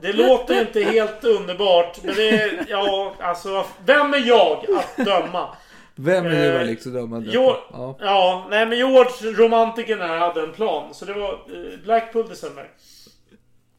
Det 0.00 0.12
låter 0.12 0.60
inte 0.60 0.80
helt 0.80 1.24
underbart. 1.24 1.98
Men 2.02 2.14
det 2.14 2.28
är, 2.28 2.64
ja, 2.68 3.14
alltså. 3.20 3.64
Vem 3.84 4.14
är 4.14 4.28
jag 4.28 4.64
att 4.78 5.06
döma? 5.06 5.48
Vem 5.94 6.26
är 6.26 6.30
du 6.30 6.36
Eh, 6.54 6.60
Alex 6.60 6.86
att 6.86 6.92
döma? 6.92 7.22
Jo, 7.26 7.54
Ja. 7.72 7.96
ja. 8.00 8.46
nej 8.50 8.66
men 8.66 8.78
George, 8.78 9.32
romantiken 9.42 10.00
här, 10.00 10.18
hade 10.18 10.42
en 10.42 10.52
plan. 10.52 10.94
Så 10.94 11.04
det 11.04 11.12
var 11.12 11.32
eh, 11.32 11.78
Blackpool 11.84 12.28
december. 12.28 12.70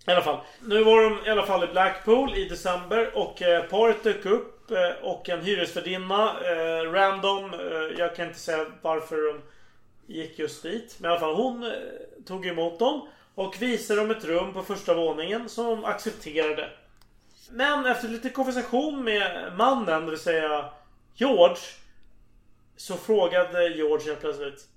I 0.08 0.12
alla 0.12 0.22
fall. 0.22 0.38
Nu 0.62 0.84
var 0.84 1.02
de 1.04 1.28
i 1.28 1.30
alla 1.32 1.46
fall 1.46 1.64
i 1.64 1.68
Blackpool 1.68 2.34
i 2.36 2.50
december 2.50 3.18
och 3.18 3.42
eh, 3.42 3.64
paret 3.64 4.04
dök 4.04 4.26
upp 4.26 4.72
eh, 4.72 5.06
och 5.10 5.30
en 5.30 5.42
hyresvärdinna, 5.42 6.24
eh, 6.46 6.92
random, 6.92 7.54
eh, 7.54 7.60
jag 8.00 8.16
kan 8.16 8.28
inte 8.28 8.40
säga 8.40 8.66
varför 8.82 9.34
de 9.34 9.42
gick 10.14 10.40
just 10.40 10.64
dit. 10.64 10.96
Men 11.00 11.10
i 11.10 11.12
alla 11.12 11.20
fall 11.20 11.36
hon 11.36 11.64
eh, 11.64 11.70
tog 12.28 12.46
emot 12.46 12.80
dem 12.80 13.08
och 13.38 13.62
visade 13.62 14.00
dem 14.00 14.12
ett 14.12 14.24
rum 14.24 14.54
på 14.54 14.64
första 14.64 14.94
våningen 14.94 15.50
som 15.50 15.66
de 15.66 15.86
accepterade. 15.86 16.70
Men 17.52 17.86
efter 17.86 18.08
lite 18.10 18.30
konversation 18.30 19.04
med 19.04 19.54
mannen, 19.58 20.06
det 20.06 20.12
vill 20.12 20.20
säga 20.20 20.70
George, 21.14 21.58
så 22.78 22.94
frågade 22.94 23.68
George 23.68 24.06
helt 24.06 24.20
plötsligt 24.20 24.68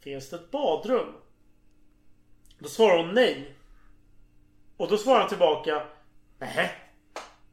Finns 0.00 0.30
det 0.30 0.36
ett 0.36 0.50
badrum? 0.50 1.06
Då 2.58 2.68
svarade 2.68 3.02
hon 3.02 3.14
nej. 3.14 3.54
Och 4.76 4.88
då 4.88 4.98
svarade 4.98 5.20
han 5.20 5.28
tillbaka 5.28 5.82
Nej. 6.38 6.72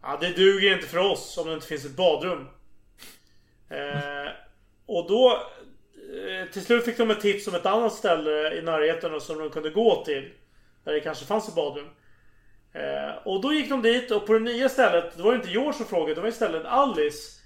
Ja, 0.01 0.17
det 0.21 0.29
duger 0.29 0.75
inte 0.75 0.87
för 0.87 0.97
oss 0.97 1.37
om 1.37 1.47
det 1.47 1.53
inte 1.53 1.67
finns 1.67 1.85
ett 1.85 1.95
badrum. 1.95 2.47
Eh, 3.69 4.31
och 4.85 5.07
då 5.07 5.31
eh, 6.27 6.51
till 6.51 6.65
slut 6.65 6.85
fick 6.85 6.97
de 6.97 7.11
ett 7.11 7.21
tips 7.21 7.47
om 7.47 7.55
ett 7.55 7.65
annat 7.65 7.93
ställe 7.93 8.53
i 8.53 8.61
närheten 8.61 9.21
som 9.21 9.39
de 9.39 9.49
kunde 9.49 9.69
gå 9.69 10.05
till. 10.05 10.31
Där 10.87 10.93
det 10.93 10.99
kanske 10.99 11.25
fanns 11.25 11.47
ett 11.47 11.55
badrum. 11.55 11.87
Eh, 12.73 13.15
och 13.25 13.41
då 13.41 13.53
gick 13.53 13.69
de 13.69 13.81
dit 13.81 14.11
och 14.11 14.25
på 14.25 14.33
det 14.33 14.39
nya 14.39 14.69
stället, 14.69 15.17
det 15.17 15.23
var 15.23 15.35
inte 15.35 15.49
George 15.49 15.73
som 15.73 15.85
frågade, 15.85 16.15
det 16.15 16.21
var 16.21 16.27
istället 16.27 16.65
Alice. 16.65 17.41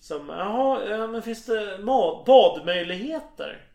Som, 0.00 0.28
jaha, 0.28 0.84
ja, 0.88 1.06
men 1.06 1.22
finns 1.22 1.46
det 1.46 1.78
badmöjligheter? 2.26 3.66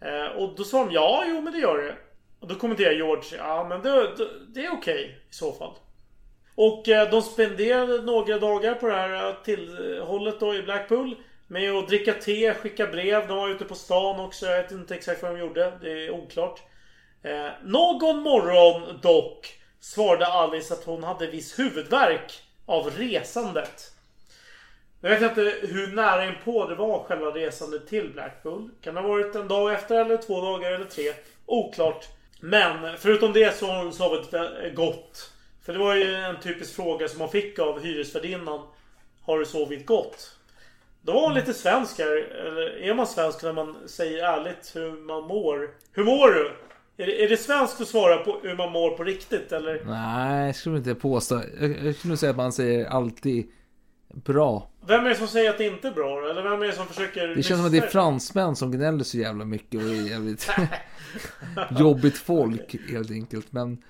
Eh, 0.00 0.26
och 0.26 0.54
då 0.56 0.64
sa 0.64 0.84
de, 0.84 0.92
ja, 0.92 1.24
jo 1.26 1.40
men 1.40 1.52
det 1.52 1.58
gör 1.58 1.78
det. 1.78 1.96
Och 2.40 2.48
då 2.48 2.54
kommenterade 2.54 2.96
George, 2.96 3.38
ja 3.38 3.66
men 3.68 3.82
det, 3.82 4.16
det, 4.16 4.28
det 4.48 4.66
är 4.66 4.72
okej 4.72 5.18
i 5.30 5.34
så 5.34 5.52
fall. 5.52 5.74
Och 6.54 6.88
eh, 6.88 7.10
de 7.10 7.22
spenderade 7.22 8.02
några 8.02 8.38
dagar 8.38 8.74
på 8.74 8.86
det 8.86 8.94
här 8.94 9.28
eh, 9.28 9.34
tillhållet 9.44 10.40
då 10.40 10.54
i 10.54 10.62
Blackpool. 10.62 11.16
Med 11.46 11.72
att 11.72 11.88
dricka 11.88 12.12
te, 12.12 12.54
skicka 12.54 12.86
brev. 12.86 13.28
De 13.28 13.36
var 13.36 13.48
ute 13.48 13.64
på 13.64 13.74
stan 13.74 14.20
också. 14.20 14.46
Jag 14.46 14.62
vet 14.62 14.72
inte 14.72 14.94
exakt 14.94 15.22
vad 15.22 15.34
de 15.34 15.40
gjorde. 15.40 15.72
Det 15.80 16.06
är 16.06 16.10
oklart. 16.10 16.62
Eh, 17.26 17.50
någon 17.64 18.22
morgon 18.22 18.98
dock 19.02 19.54
svarade 19.80 20.26
Alice 20.26 20.74
att 20.74 20.84
hon 20.84 21.04
hade 21.04 21.26
viss 21.26 21.58
huvudvärk 21.58 22.42
av 22.66 22.90
resandet. 22.90 23.92
Jag 25.00 25.10
vet 25.10 25.22
inte 25.22 25.54
hur 25.66 25.86
nära 25.86 26.26
inpå 26.26 26.66
det 26.66 26.74
var 26.74 27.04
själva 27.04 27.26
resandet 27.26 27.88
till 27.88 28.12
Blackpool. 28.12 28.70
Kan 28.80 28.94
det 28.94 29.00
ha 29.00 29.08
varit 29.08 29.34
en 29.34 29.48
dag 29.48 29.72
efter 29.72 30.04
eller 30.04 30.16
två 30.16 30.40
dagar 30.40 30.72
eller 30.72 30.84
tre? 30.84 31.12
Oklart. 31.46 32.08
Men 32.40 32.98
förutom 32.98 33.32
det 33.32 33.56
så 33.56 33.66
har 33.66 33.82
hon 33.82 33.92
sovit 33.92 34.34
eh, 34.34 34.44
gott. 34.74 35.32
För 35.64 35.72
det 35.72 35.78
var 35.78 35.94
ju 35.94 36.14
en 36.14 36.40
typisk 36.40 36.76
fråga 36.76 37.08
som 37.08 37.20
hon 37.20 37.30
fick 37.30 37.58
av 37.58 37.80
hyresvärdinnan. 37.80 38.60
Har 39.22 39.38
du 39.38 39.44
sovit 39.44 39.86
gott? 39.86 40.36
Då 41.02 41.12
var 41.12 41.20
hon 41.20 41.34
lite 41.34 41.54
svensk 41.54 41.98
här. 41.98 42.16
Eller 42.16 42.82
är 42.82 42.94
man 42.94 43.06
svensk 43.06 43.42
när 43.42 43.52
man 43.52 43.88
säger 43.88 44.24
ärligt 44.24 44.76
hur 44.76 44.92
man 44.92 45.22
mår? 45.22 45.70
Hur 45.92 46.04
mår 46.04 46.28
du? 46.28 46.52
Är 46.98 47.06
det, 47.06 47.24
är 47.24 47.28
det 47.28 47.36
svenskt 47.36 47.80
att 47.80 47.88
svara 47.88 48.16
på 48.16 48.40
hur 48.42 48.56
man 48.56 48.72
mår 48.72 48.90
på 48.90 49.04
riktigt 49.04 49.52
eller? 49.52 49.82
Nej, 49.84 50.46
jag 50.46 50.56
skulle 50.56 50.76
inte 50.76 50.94
påstå. 50.94 51.42
Jag, 51.60 51.86
jag 51.86 51.94
skulle 51.94 52.16
säga 52.16 52.30
att 52.30 52.36
man 52.36 52.52
säger 52.52 52.86
alltid 52.86 53.46
bra. 54.14 54.70
Vem 54.86 55.04
är 55.04 55.08
det 55.08 55.14
som 55.14 55.28
säger 55.28 55.50
att 55.50 55.58
det 55.58 55.66
inte 55.66 55.88
är 55.88 55.92
bra 55.92 56.20
då? 56.20 56.28
Eller 56.28 56.42
vem 56.42 56.62
är 56.62 56.66
det 56.66 56.72
som 56.72 56.86
försöker... 56.86 57.28
Det 57.28 57.42
känns 57.42 57.58
som 57.58 57.66
att 57.66 57.72
det 57.72 57.78
är 57.78 57.88
fransmän 57.88 58.56
som 58.56 58.72
gnäller 58.72 59.04
så 59.04 59.18
jävla 59.18 59.44
mycket 59.44 59.82
och 59.82 59.90
är 59.90 60.10
jävligt 60.10 60.50
jobbigt 61.78 62.16
folk 62.16 62.76
helt 62.90 63.10
enkelt. 63.10 63.52
Men 63.52 63.82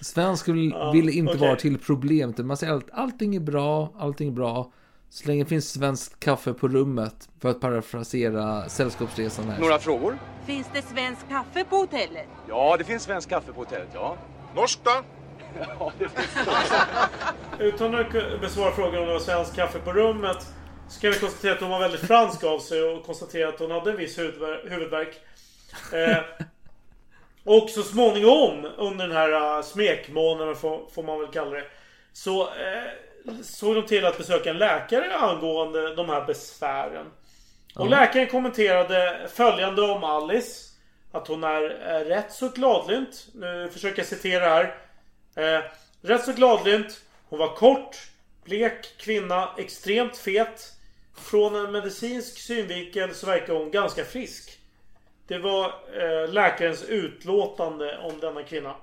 svensk 0.00 0.48
vill, 0.48 0.74
vill 0.92 1.08
inte 1.08 1.32
okej. 1.32 1.48
vara 1.48 1.56
till 1.56 1.78
problem. 1.78 2.34
Man 2.38 2.56
säger 2.56 2.72
att 2.72 2.90
allting 2.92 3.36
är 3.36 3.40
bra, 3.40 3.94
allting 3.98 4.28
är 4.28 4.32
bra. 4.32 4.72
Så 5.14 5.28
länge 5.28 5.44
det 5.44 5.48
finns 5.48 5.72
svenskt 5.72 6.20
kaffe 6.20 6.52
på 6.52 6.68
rummet. 6.68 7.28
För 7.40 7.48
att 7.48 7.60
parafrasera 7.60 8.68
Sällskapsresan 8.68 9.48
här. 9.48 9.60
Några 9.60 9.78
frågor? 9.78 10.18
Finns 10.46 10.66
det 10.72 10.82
svensk 10.82 11.28
kaffe 11.28 11.64
på 11.64 11.76
hotellet? 11.76 12.26
Ja, 12.48 12.76
det 12.78 12.84
finns 12.84 13.02
svensk 13.02 13.28
kaffe 13.28 13.52
på 13.52 13.60
hotellet, 13.60 13.88
ja. 13.94 14.16
Norskt 14.54 14.84
då? 14.84 14.90
Ja, 15.78 15.92
det 15.98 16.08
finns 16.08 16.72
Utan 17.58 17.94
att 17.94 18.40
besvara 18.40 18.72
frågan 18.72 19.00
om 19.00 19.06
det 19.06 19.12
var 19.12 19.20
svensk 19.20 19.54
kaffe 19.54 19.78
på 19.78 19.92
rummet 19.92 20.46
Så 20.88 21.00
kan 21.00 21.10
vi 21.10 21.18
konstatera 21.18 21.52
att 21.52 21.60
hon 21.60 21.70
var 21.70 21.80
väldigt 21.80 22.00
fransk 22.00 22.44
av 22.44 22.58
sig 22.58 22.82
och 22.82 23.06
konstatera 23.06 23.48
att 23.48 23.58
hon 23.58 23.70
hade 23.70 23.90
en 23.90 23.96
viss 23.96 24.18
huvudvär- 24.18 24.70
huvudvärk. 24.70 25.20
Eh, 25.92 26.18
och 27.44 27.70
så 27.70 27.82
småningom 27.82 28.66
under 28.76 29.08
den 29.08 29.16
här 29.16 29.56
uh, 29.56 29.62
smekmånaden 29.62 30.56
får, 30.56 30.88
får 30.94 31.02
man 31.02 31.18
väl 31.20 31.28
kalla 31.28 31.50
det. 31.50 31.64
Så 32.12 32.42
eh, 32.42 33.11
såg 33.42 33.74
de 33.74 33.86
till 33.86 34.04
att 34.04 34.18
besöka 34.18 34.50
en 34.50 34.58
läkare 34.58 35.16
angående 35.16 35.94
de 35.94 36.08
här 36.08 36.24
besvären. 36.24 37.06
Och 37.74 37.86
Ja. 37.86 37.90
läkaren 37.90 38.26
kommenterade 38.26 39.28
följande 39.34 39.82
om 39.82 40.04
Alice. 40.04 40.68
Att 41.12 41.28
hon 41.28 41.44
är 41.44 41.60
rätt 42.04 42.32
så 42.32 42.48
gladlynt. 42.48 43.26
Nu 43.34 43.70
försöker 43.72 43.98
jag 43.98 44.06
citera 44.06 44.44
här. 44.48 44.74
Eh, 45.36 45.64
rätt 46.02 46.24
så 46.24 46.32
gladlynt. 46.32 47.00
Hon 47.28 47.38
var 47.38 47.54
kort, 47.54 47.96
blek 48.44 48.98
kvinna, 48.98 49.48
extremt 49.58 50.16
fet. 50.18 50.72
Från 51.16 51.54
en 51.56 51.72
medicinsk 51.72 52.38
synvinkel 52.38 53.14
så 53.14 53.26
verkar 53.26 53.54
hon 53.54 53.70
ganska 53.70 54.04
frisk. 54.04 54.58
Det 55.26 55.38
var 55.38 55.64
eh, 55.66 56.32
läkarens 56.32 56.84
utlåtande 56.84 57.98
om 57.98 58.20
denna 58.20 58.42
kvinna. 58.42 58.74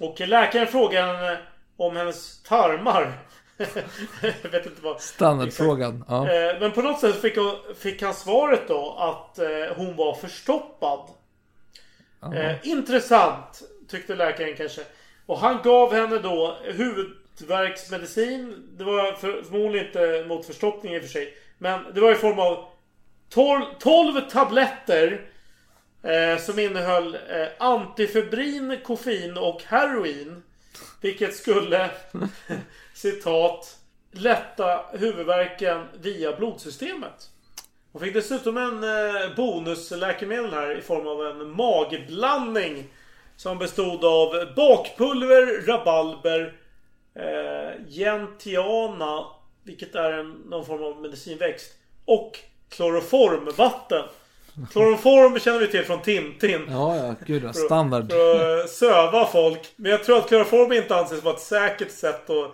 Och 0.00 0.20
läkaren 0.20 0.66
frågade 0.66 1.06
henne 1.06 1.38
om 1.76 1.96
hennes 1.96 2.42
tarmar. 2.42 3.12
jag 4.42 4.50
vet 4.50 4.66
inte 4.66 4.82
vad... 4.82 5.00
Standardfrågan. 5.00 6.04
Ja. 6.08 6.30
Eh, 6.30 6.60
men 6.60 6.72
på 6.72 6.82
något 6.82 7.00
sätt 7.00 7.20
fick, 7.20 7.36
hon, 7.36 7.56
fick 7.78 8.02
han 8.02 8.14
svaret 8.14 8.68
då 8.68 8.96
att 8.98 9.38
eh, 9.38 9.76
hon 9.76 9.96
var 9.96 10.14
förstoppad. 10.14 11.10
Eh, 12.34 12.68
intressant, 12.68 13.62
tyckte 13.88 14.14
läkaren 14.14 14.56
kanske. 14.56 14.82
Och 15.26 15.38
han 15.38 15.62
gav 15.62 15.94
henne 15.94 16.18
då 16.18 16.58
huvudvärksmedicin. 16.62 18.68
Det 18.76 18.84
var 18.84 19.12
för, 19.12 19.42
förmodligen 19.42 19.86
inte 19.86 20.24
mot 20.28 20.46
förstoppning 20.46 20.94
i 20.94 20.98
och 20.98 21.02
för 21.02 21.10
sig. 21.10 21.34
Men 21.58 21.94
det 21.94 22.00
var 22.00 22.12
i 22.12 22.14
form 22.14 22.38
av 22.38 22.64
12, 23.28 23.64
12 23.78 24.20
tabletter. 24.20 25.30
Eh, 26.02 26.38
som 26.38 26.58
innehöll 26.58 27.14
eh, 27.14 27.46
antifebrin, 27.58 28.78
koffein 28.84 29.38
och 29.38 29.62
heroin. 29.66 30.42
Vilket 31.00 31.34
skulle, 31.34 31.90
citat, 32.94 33.78
lätta 34.12 34.84
huvudvärken 34.92 35.86
via 36.00 36.36
blodsystemet. 36.36 37.30
Hon 37.92 38.02
fick 38.02 38.14
dessutom 38.14 38.56
en 38.56 38.84
eh, 38.84 39.34
bonusläkemedel 39.36 40.52
här 40.52 40.78
i 40.78 40.82
form 40.82 41.06
av 41.06 41.26
en 41.26 41.50
magblandning. 41.50 42.84
Som 43.36 43.58
bestod 43.58 44.04
av 44.04 44.54
bakpulver, 44.56 45.66
rabalber, 45.66 46.54
eh, 47.14 47.86
gentiana, 47.88 49.26
vilket 49.62 49.94
är 49.94 50.12
en, 50.12 50.30
någon 50.30 50.66
form 50.66 50.82
av 50.82 51.00
medicinväxt, 51.00 51.72
och 52.04 52.38
kloroformvatten. 52.68 54.04
Kloroform 54.72 55.38
känner 55.38 55.58
vi 55.58 55.66
till 55.66 55.84
från 55.84 56.02
Tintin. 56.02 56.60
Ja, 56.68 56.96
ja, 56.96 57.14
gud. 57.26 57.42
För 57.42 57.48
att- 57.48 57.56
Standard. 57.56 58.10
För 58.10 58.60
att 58.64 58.70
söva 58.70 59.26
folk. 59.26 59.60
Men 59.76 59.90
jag 59.90 60.04
tror 60.04 60.18
att 60.18 60.28
kloroform 60.28 60.72
inte 60.72 60.96
anses 60.96 61.24
vara 61.24 61.34
ett 61.34 61.40
säkert 61.40 61.90
sätt 61.90 62.30
att... 62.30 62.52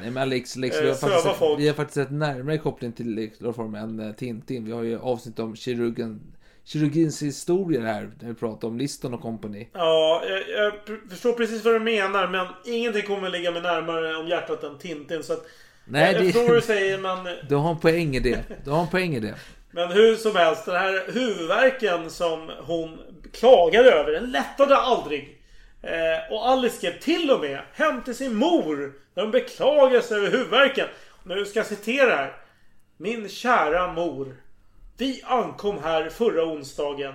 Nej 0.00 0.10
men 0.10 0.16
Alex, 0.22 0.56
Alex 0.56 0.76
Eh, 0.76 0.82
vi, 0.82 0.88
har 0.88 0.94
söva 0.96 1.12
faktiskt, 1.12 1.36
folk. 1.38 1.60
vi 1.60 1.68
har 1.68 1.74
faktiskt 1.74 1.96
ett 1.96 2.10
närmare 2.10 2.58
koppling 2.58 2.92
till 2.92 3.30
kloroform 3.38 3.74
än 3.74 4.00
eh, 4.00 4.12
Tintin. 4.14 4.64
Vi 4.64 4.72
har 4.72 4.82
ju 4.82 4.98
avsnitt 4.98 5.38
om 5.38 5.56
kirurgen, 5.56 6.20
kirurgins 6.64 7.22
historia 7.22 7.80
här. 7.80 8.10
Där 8.20 8.26
vi 8.28 8.34
pratar 8.34 8.68
om 8.68 8.78
Liston 8.78 9.14
och 9.14 9.20
company. 9.22 9.68
Ja, 9.72 10.22
jag, 10.28 10.38
jag 10.64 10.72
förstår 11.10 11.32
precis 11.32 11.64
vad 11.64 11.74
du 11.74 11.80
menar 11.80 12.28
men 12.28 12.46
ingenting 12.64 13.02
kommer 13.02 13.30
ligga 13.30 13.50
mig 13.50 13.62
närmare 13.62 14.16
om 14.16 14.28
hjärtat 14.28 14.62
än 14.64 14.78
Tintin 14.78 15.22
så 15.22 15.32
att... 15.32 15.42
Nej, 15.84 16.02
jag, 16.02 16.14
jag 16.14 16.20
det- 16.20 16.32
förstår 16.32 16.48
vad 16.48 16.56
du 16.56 16.60
säger 16.60 16.98
men... 16.98 17.18
Du 17.48 17.54
har 17.56 17.70
en 17.70 17.78
poäng 17.78 18.16
i 18.16 18.20
det. 18.20 18.42
Du 18.64 18.70
har 18.70 18.80
en 18.80 18.88
poäng 18.88 19.14
i 19.14 19.20
det. 19.20 19.34
Men 19.70 19.92
hur 19.92 20.16
som 20.16 20.36
helst, 20.36 20.64
den 20.64 20.74
här 20.74 21.12
huvudvärken 21.12 22.10
som 22.10 22.50
hon 22.66 23.00
klagade 23.32 23.90
över, 23.92 24.12
den 24.12 24.30
lättade 24.30 24.76
aldrig. 24.76 25.42
Eh, 25.82 26.32
och 26.32 26.48
Alice 26.48 26.76
skrev 26.76 26.98
till 26.98 27.30
och 27.30 27.40
med 27.40 27.60
hem 27.72 28.02
till 28.02 28.14
sin 28.14 28.34
mor 28.34 28.92
när 29.14 29.22
hon 29.22 29.32
beklagade 29.32 30.02
sig 30.02 30.16
över 30.16 30.30
huvudvärken. 30.30 30.86
Nu 31.22 31.44
ska 31.44 31.58
jag 31.58 31.66
citera 31.66 32.16
här. 32.16 32.32
Min 32.96 33.28
kära 33.28 33.92
mor. 33.92 34.36
Vi 34.96 35.22
ankom 35.24 35.82
här 35.82 36.08
förra 36.08 36.44
onsdagen. 36.44 37.14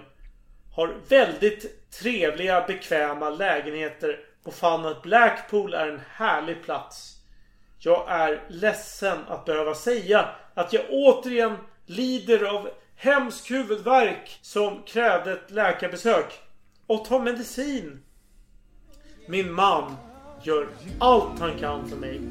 Har 0.76 0.96
väldigt 1.10 1.92
trevliga, 1.92 2.68
bekväma 2.68 3.30
lägenheter 3.30 4.20
och 4.44 4.54
fann 4.54 4.86
att 4.86 5.02
Blackpool 5.02 5.74
är 5.74 5.88
en 5.88 6.02
härlig 6.10 6.64
plats. 6.64 7.16
Jag 7.80 8.06
är 8.08 8.44
ledsen 8.48 9.18
att 9.28 9.46
behöva 9.46 9.76
säga 9.76 10.30
att 10.54 10.74
jag 10.74 10.84
återigen 10.90 11.58
lider 11.86 12.44
av 12.44 12.70
hemsk 12.96 13.52
huvudvärk 13.52 14.40
som 14.42 14.84
krävde 14.84 15.34
ett 15.34 15.52
läkarbesök. 15.52 16.40
Och 16.88 17.06
tar 17.06 17.20
medicin. 17.20 18.04
Min 19.28 19.54
man 19.54 19.96
gör 20.44 20.68
allt 21.00 21.40
han 21.40 21.60
kan 21.60 21.90
för 21.90 21.96
mig. 21.96 22.22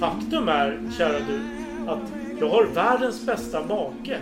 Faktum 0.00 0.48
är, 0.48 0.80
kära 0.98 1.18
du, 1.18 1.40
att 1.90 2.12
jag 2.40 2.48
har 2.48 2.64
världens 2.64 3.26
bästa 3.26 3.62
make. 3.62 4.18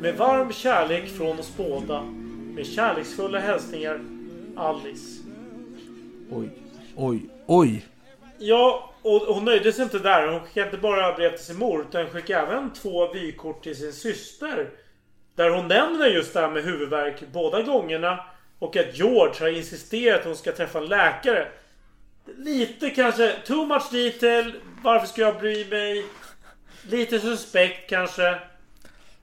Med 0.00 0.16
varm 0.16 0.52
kärlek 0.52 1.08
från 1.08 1.38
oss 1.38 1.52
båda. 1.56 2.02
Med 2.54 2.66
kärleksfulla 2.66 3.38
hälsningar, 3.38 4.00
Alice. 4.56 5.22
Oj, 6.30 6.48
oj, 6.96 7.20
oj. 7.46 7.86
Ja, 8.38 8.92
och 9.02 9.20
hon 9.20 9.44
nöjde 9.44 9.72
sig 9.72 9.82
inte 9.82 9.98
där. 9.98 10.28
Hon 10.28 10.40
skickade 10.40 10.66
inte 10.66 10.78
bara 10.78 11.12
brev 11.12 11.30
till 11.30 11.44
sin 11.44 11.58
mor 11.58 11.80
utan 11.88 12.06
skickade 12.06 12.46
även 12.46 12.72
två 12.72 13.12
vykort 13.12 13.62
till 13.62 13.76
sin 13.76 13.92
syster. 13.92 14.70
Där 15.34 15.50
hon 15.50 15.68
nämner 15.68 16.06
just 16.06 16.34
det 16.34 16.40
här 16.40 16.50
med 16.50 16.64
huvudvärk 16.64 17.22
båda 17.32 17.62
gångerna. 17.62 18.24
Och 18.58 18.76
att 18.76 18.98
George 18.98 19.34
har 19.40 19.48
insisterat 19.48 20.20
att 20.20 20.26
hon 20.26 20.36
ska 20.36 20.52
träffa 20.52 20.78
en 20.78 20.86
läkare. 20.86 21.48
Lite 22.36 22.90
kanske 22.90 23.32
too 23.46 23.66
much 23.66 23.92
detail. 23.92 24.52
Varför 24.82 25.06
ska 25.06 25.20
jag 25.20 25.40
bry 25.40 25.66
mig? 25.70 26.04
Lite 26.90 27.18
suspekt 27.18 27.90
kanske. 27.90 28.38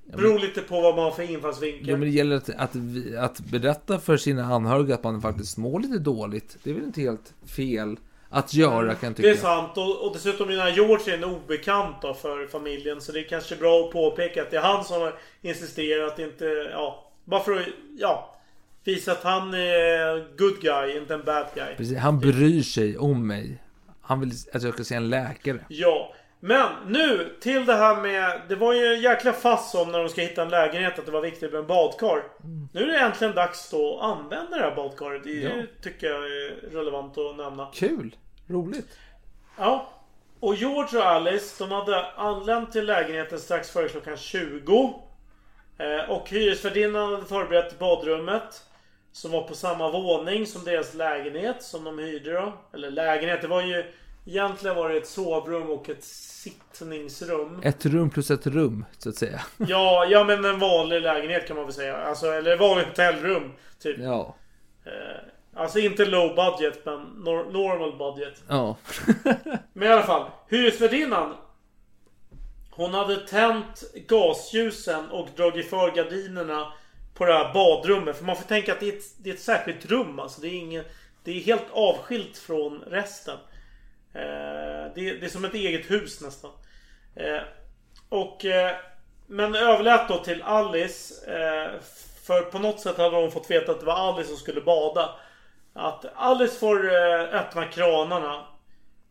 Beror 0.05 0.39
lite 0.39 0.61
på 0.61 0.81
vad 0.81 0.95
man 0.95 1.03
har 1.03 1.11
för 1.11 1.31
infallsvinkel. 1.31 1.89
Ja, 1.89 1.97
men 1.97 2.01
det 2.01 2.15
gäller 2.15 2.35
att, 2.35 2.49
att, 2.49 2.75
att 3.19 3.39
berätta 3.39 3.99
för 3.99 4.17
sina 4.17 4.43
anhöriga 4.43 4.95
att 4.95 5.03
man 5.03 5.21
faktiskt 5.21 5.57
mår 5.57 5.79
lite 5.79 5.99
dåligt. 5.99 6.57
Det 6.63 6.69
är 6.69 6.73
väl 6.73 6.83
inte 6.83 7.01
helt 7.01 7.33
fel 7.55 7.97
att 8.29 8.53
göra 8.53 8.95
kan 8.95 9.07
jag 9.09 9.17
tycka. 9.17 9.29
Det 9.29 9.33
är 9.33 9.37
sant 9.41 9.77
och, 9.77 10.05
och 10.05 10.13
dessutom 10.13 10.47
menar 10.47 10.69
George 10.69 11.13
är 11.13 11.17
en 11.17 11.23
obekant 11.23 11.95
då 12.01 12.13
för 12.13 12.47
familjen 12.47 13.01
så 13.01 13.11
det 13.11 13.19
är 13.19 13.27
kanske 13.29 13.55
bra 13.55 13.85
att 13.85 13.91
påpeka 13.91 14.41
att 14.41 14.51
det 14.51 14.57
är 14.57 14.61
han 14.61 14.83
som 14.83 15.01
har 15.01 15.15
insisterat 15.41 16.19
inte, 16.19 16.45
ja, 16.71 17.11
bara 17.25 17.43
för 17.43 17.55
att, 17.55 17.65
ja, 17.97 18.35
visa 18.83 19.11
att 19.11 19.23
han 19.23 19.53
är 19.53 20.37
good 20.37 20.61
guy, 20.61 20.97
inte 20.97 21.13
en 21.13 21.23
bad 21.23 21.45
guy. 21.55 21.75
Precis, 21.77 21.97
han 21.97 22.19
bryr 22.19 22.63
sig 22.63 22.97
om 22.97 23.27
mig. 23.27 23.57
Han 24.09 24.19
vill 24.19 24.31
att 24.53 24.63
jag 24.63 24.73
ska 24.73 24.83
se 24.83 24.95
en 24.95 25.09
läkare. 25.09 25.59
Ja, 25.67 26.13
men 26.39 26.69
nu 26.87 27.35
till 27.41 27.65
det 27.65 27.73
här 27.75 27.95
med, 27.95 28.41
det 28.49 28.55
var 28.55 28.73
ju 28.73 28.85
en 28.93 29.01
jäkla 29.01 29.33
fass 29.33 29.75
om 29.75 29.91
när 29.91 29.99
de 29.99 30.09
ska 30.09 30.21
hitta 30.21 30.41
en 30.41 30.49
lägenhet 30.49 30.99
att 30.99 31.05
det 31.05 31.11
var 31.11 31.21
viktigt 31.21 31.51
med 31.51 31.59
en 31.61 31.67
badkar. 31.67 32.23
Nu 32.73 32.81
är 32.83 32.87
det 32.87 32.99
äntligen 32.99 33.35
dags 33.35 33.73
att 33.73 34.01
använda 34.01 34.57
det 34.57 34.63
här 34.63 34.75
badkaret. 34.75 35.23
Det 35.23 35.29
Ja. 35.31 35.51
tycker 35.83 36.07
jag 36.07 36.23
är 36.23 36.69
relevant 36.71 37.17
att 37.17 37.37
nämna. 37.37 37.67
Kul! 37.73 38.15
Roligt. 38.47 38.97
Ja. 39.57 39.89
Och 40.39 40.55
George 40.55 40.99
och 40.99 41.05
Alice, 41.05 41.63
de 41.63 41.71
hade 41.71 42.05
anlänt 42.11 42.71
till 42.71 42.85
lägenheten 42.85 43.39
strax 43.39 43.69
före 43.71 43.89
klockan 43.89 44.17
20. 44.17 44.93
Eh, 45.77 46.09
och 46.09 46.29
hyresvärdinnan 46.29 47.13
hade 47.13 47.25
förberett 47.25 47.79
badrummet. 47.79 48.63
Som 49.11 49.31
var 49.31 49.41
på 49.41 49.53
samma 49.53 49.91
våning 49.91 50.45
som 50.45 50.63
deras 50.63 50.93
lägenhet 50.93 51.63
som 51.63 51.83
de 51.83 51.99
hyrde 51.99 52.33
då. 52.33 52.53
Eller 52.73 52.91
lägenhet, 52.91 53.41
det 53.41 53.47
var 53.47 53.61
ju... 53.61 53.85
Egentligen 54.25 54.75
var 54.75 54.89
det 54.89 54.97
ett 54.97 55.07
sovrum 55.07 55.69
och 55.69 55.89
ett 55.89 56.03
sittningsrum. 56.03 57.61
Ett 57.63 57.85
rum 57.85 58.09
plus 58.09 58.31
ett 58.31 58.47
rum, 58.47 58.85
så 58.97 59.09
att 59.09 59.15
säga. 59.15 59.41
Ja, 59.57 60.05
ja 60.05 60.23
men 60.23 60.45
en 60.45 60.59
vanlig 60.59 61.01
lägenhet 61.01 61.47
kan 61.47 61.55
man 61.55 61.65
väl 61.65 61.73
säga. 61.73 61.97
Alltså, 61.97 62.27
eller 62.27 62.57
vanligt 62.57 62.87
hotellrum. 62.87 63.51
Typ. 63.79 63.99
Ja. 63.99 64.35
Eh, 64.85 65.61
alltså 65.61 65.79
inte 65.79 66.05
low 66.05 66.35
budget, 66.35 66.85
men 66.85 66.99
nor- 66.99 67.51
normal 67.51 67.97
budget. 67.97 68.43
Ja. 68.47 68.75
Men 69.73 69.87
i 69.87 69.91
alla 69.91 70.03
fall, 70.03 70.29
hyresvärdinnan 70.49 71.35
Hon 72.79 72.93
hade 72.93 73.15
tänt 73.15 73.83
gasljusen 74.07 75.09
och 75.09 75.27
dragit 75.35 75.69
för 75.69 75.95
gardinerna 75.95 76.73
på 77.19 77.25
det 77.25 77.33
här 77.33 77.53
badrummet. 77.53 78.17
För 78.17 78.25
man 78.25 78.35
får 78.35 78.43
tänka 78.43 78.71
att 78.71 78.79
det 78.79 78.89
är 78.89 78.97
ett, 78.97 79.03
det 79.17 79.29
är 79.29 79.33
ett 79.33 79.39
särskilt 79.39 79.85
rum. 79.85 80.19
Alltså 80.19 80.41
det, 80.41 80.47
är 80.47 80.53
ingen, 80.53 80.83
det 81.23 81.31
är 81.31 81.41
helt 81.41 81.71
avskilt 81.71 82.37
från 82.37 82.83
resten. 82.87 83.37
Eh, 84.13 84.93
det, 84.95 85.09
är, 85.09 85.19
det 85.19 85.25
är 85.25 85.29
som 85.29 85.45
ett 85.45 85.53
eget 85.53 85.91
hus 85.91 86.21
nästan. 86.21 86.51
Eh, 87.15 87.41
och... 88.09 88.45
Eh, 88.45 88.75
men 89.31 89.55
överlät 89.55 90.07
då 90.07 90.17
till 90.17 90.41
Alice. 90.41 91.31
Eh, 91.31 91.81
för 92.23 92.41
på 92.41 92.59
något 92.59 92.79
sätt 92.79 92.97
hade 92.97 93.15
hon 93.15 93.31
fått 93.31 93.51
veta 93.51 93.71
att 93.71 93.79
det 93.79 93.85
var 93.85 94.13
Alice 94.13 94.27
som 94.27 94.37
skulle 94.37 94.61
bada. 94.61 95.15
Att 95.73 96.05
Alice 96.15 96.59
får 96.59 96.93
eh, 96.93 97.39
öppna 97.39 97.65
kranarna. 97.65 98.45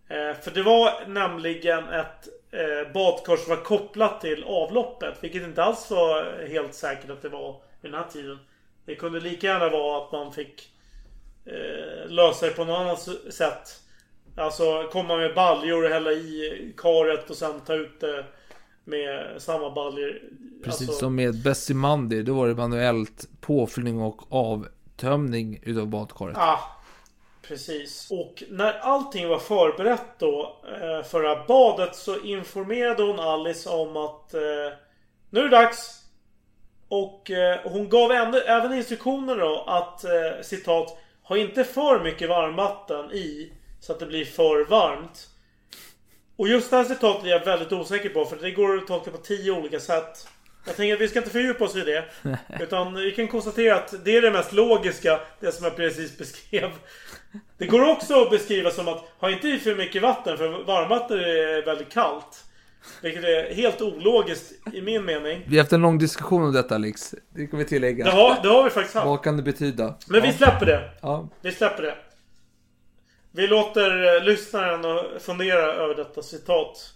Eh, 0.09 0.35
för 0.41 0.51
det 0.51 0.63
var 0.63 1.07
nämligen 1.07 1.89
ett 1.89 2.29
eh, 2.51 2.93
badkar 2.93 3.37
som 3.37 3.57
var 3.57 3.65
kopplat 3.65 4.21
till 4.21 4.45
avloppet. 4.45 5.15
Vilket 5.21 5.43
inte 5.43 5.65
alls 5.65 5.91
var 5.91 6.47
helt 6.49 6.75
säkert 6.75 7.11
att 7.11 7.23
det 7.23 7.29
var 7.29 7.57
vid 7.81 7.93
den 7.93 8.01
här 8.01 8.11
tiden. 8.11 8.39
Det 8.85 8.95
kunde 8.95 9.21
lika 9.21 9.47
gärna 9.47 9.69
vara 9.69 10.05
att 10.05 10.13
man 10.13 10.33
fick 10.33 10.69
eh, 11.45 12.11
lösa 12.11 12.47
det 12.47 12.53
på 12.53 12.65
något 12.65 12.79
annat 12.79 13.09
sätt. 13.35 13.83
Alltså 14.37 14.89
komma 14.93 15.17
med 15.17 15.35
baljor 15.35 15.85
och 15.85 15.91
hälla 15.91 16.13
i 16.13 16.73
karet 16.77 17.31
och 17.31 17.37
sen 17.37 17.61
ta 17.61 17.75
ut 17.75 18.01
det 18.01 18.25
med 18.85 19.43
samma 19.43 19.71
baljor. 19.71 20.23
Precis 20.65 20.89
alltså, 20.89 21.01
som 21.01 21.15
med 21.15 21.43
Bessie 21.43 21.77
Mandy, 21.77 22.23
då 22.23 22.35
var 22.35 22.49
det 22.49 22.55
manuellt 22.55 23.29
påfyllning 23.41 24.01
och 24.01 24.33
avtömning 24.33 25.61
utav 25.63 25.87
badkaret. 25.87 26.37
Ah, 26.39 26.61
precis. 27.43 28.09
Och 28.11 28.43
när 28.49 28.73
allting 28.73 29.29
var 29.29 29.39
förberett 29.39 30.19
då 30.19 30.57
eh, 30.65 31.03
för 31.03 31.23
det 31.23 31.29
här 31.29 31.45
badet 31.49 31.97
så 31.97 32.21
informerade 32.21 33.03
hon 33.03 33.21
Alice 33.21 33.71
om 33.71 33.97
att 33.97 34.35
eh, 34.35 34.41
nu 35.31 35.41
är 35.41 35.45
det 35.45 35.49
dags. 35.49 35.98
Och 36.89 37.31
eh, 37.31 37.59
hon 37.65 37.89
gav 37.89 38.13
ändå, 38.13 38.39
även 38.39 38.73
instruktioner 38.73 39.37
då 39.37 39.65
att 39.67 40.05
eh, 40.05 40.11
citat 40.43 40.99
Ha 41.29 41.37
inte 41.37 41.65
för 41.65 42.01
mycket 42.01 42.29
varmvatten 42.29 43.11
i 43.13 43.53
så 43.81 43.93
att 43.93 43.99
det 43.99 44.07
blir 44.07 44.25
för 44.25 44.65
varmt. 44.65 45.29
Och 46.37 46.49
just 46.49 46.71
det 46.71 46.77
här 46.77 46.85
citatet 46.85 47.25
är 47.25 47.29
jag 47.29 47.45
väldigt 47.45 47.73
osäker 47.73 48.09
på 48.09 48.25
för 48.25 48.37
det 48.37 48.51
går 48.51 48.77
att 48.77 48.87
tolka 48.87 49.11
på 49.11 49.19
tio 49.19 49.53
olika 49.53 49.81
sätt. 49.81 50.29
Jag 50.67 50.77
tänker 50.77 50.95
att 50.95 51.01
vi 51.01 51.09
ska 51.09 51.19
inte 51.19 51.31
fördjupa 51.31 51.65
oss 51.65 51.77
i 51.77 51.81
det. 51.81 52.05
Utan 52.61 52.95
vi 52.95 53.11
kan 53.11 53.29
konstatera 53.29 53.75
att 53.75 54.05
det 54.05 54.17
är 54.17 54.23
det 54.23 54.31
mest 54.31 54.53
logiska. 54.53 55.21
Det 55.41 55.53
som 55.53 55.65
jag 55.65 55.77
precis 55.77 56.19
beskrev. 56.19 56.71
Det 57.59 57.67
går 57.67 57.91
också 57.91 58.23
att 58.23 58.31
beskriva 58.31 58.71
som 58.71 58.89
att 58.89 59.05
ha 59.19 59.31
inte 59.31 59.49
i 59.49 59.59
för 59.59 59.75
mycket 59.75 60.03
vatten 60.03 60.39
för 60.39 60.49
varmvatten 60.49 61.19
är 61.19 61.65
väldigt 61.65 61.93
kallt. 61.93 62.45
Vilket 63.03 63.25
är 63.25 63.55
helt 63.55 63.81
ologiskt 63.81 64.53
i 64.75 64.83
min 64.83 65.05
mening. 65.05 65.45
Vi 65.47 65.57
har 65.57 65.63
haft 65.63 65.73
en 65.73 65.83
lång 65.83 65.99
diskussion 65.99 66.43
om 66.43 66.53
detta 66.53 66.75
Alex. 66.75 67.15
Det 67.35 67.47
kan 67.47 67.59
vi 67.59 67.65
tillägga. 67.65 68.05
Det 68.05 68.11
har, 68.11 68.43
det 68.43 68.49
har 68.49 68.65
vi 68.65 68.71
faktiskt 68.71 68.95
haft. 68.95 69.07
Vad 69.07 69.23
kan 69.25 69.37
det 69.37 69.43
betyda? 69.43 69.95
Men 70.07 70.23
vi 70.23 70.33
släpper 70.33 70.67
det. 70.67 70.91
Ja. 71.03 71.29
Vi 71.41 71.53
släpper 71.53 71.83
det. 71.83 71.95
Vi 73.33 73.47
låter 73.47 74.17
eh, 74.17 74.25
lyssnaren 74.25 75.21
fundera 75.21 75.73
över 75.73 75.95
detta 75.95 76.23
citat. 76.23 76.95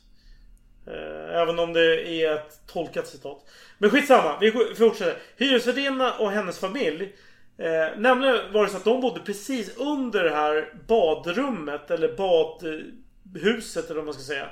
Eh, 0.87 1.41
Även 1.41 1.59
om 1.59 1.73
det 1.73 2.11
är 2.23 2.35
ett 2.35 2.61
tolkat 2.67 3.07
citat. 3.07 3.39
Men 3.79 3.91
skitsamma, 3.91 4.39
vi 4.41 4.53
fortsätter. 4.53 5.17
Hyresvärdinna 5.37 6.13
och 6.13 6.31
hennes 6.31 6.59
familj. 6.59 7.13
Eh, 7.59 7.99
nämligen 7.99 8.53
var 8.53 8.65
det 8.65 8.71
så 8.71 8.77
att 8.77 8.85
de 8.85 9.01
bodde 9.01 9.21
precis 9.21 9.77
under 9.77 10.25
det 10.25 10.35
här 10.35 10.75
badrummet. 10.89 11.91
Eller 11.91 12.17
badhuset 12.17 13.85
eller 13.85 13.95
vad 13.97 14.05
man 14.05 14.15
ska 14.15 14.23
säga. 14.23 14.47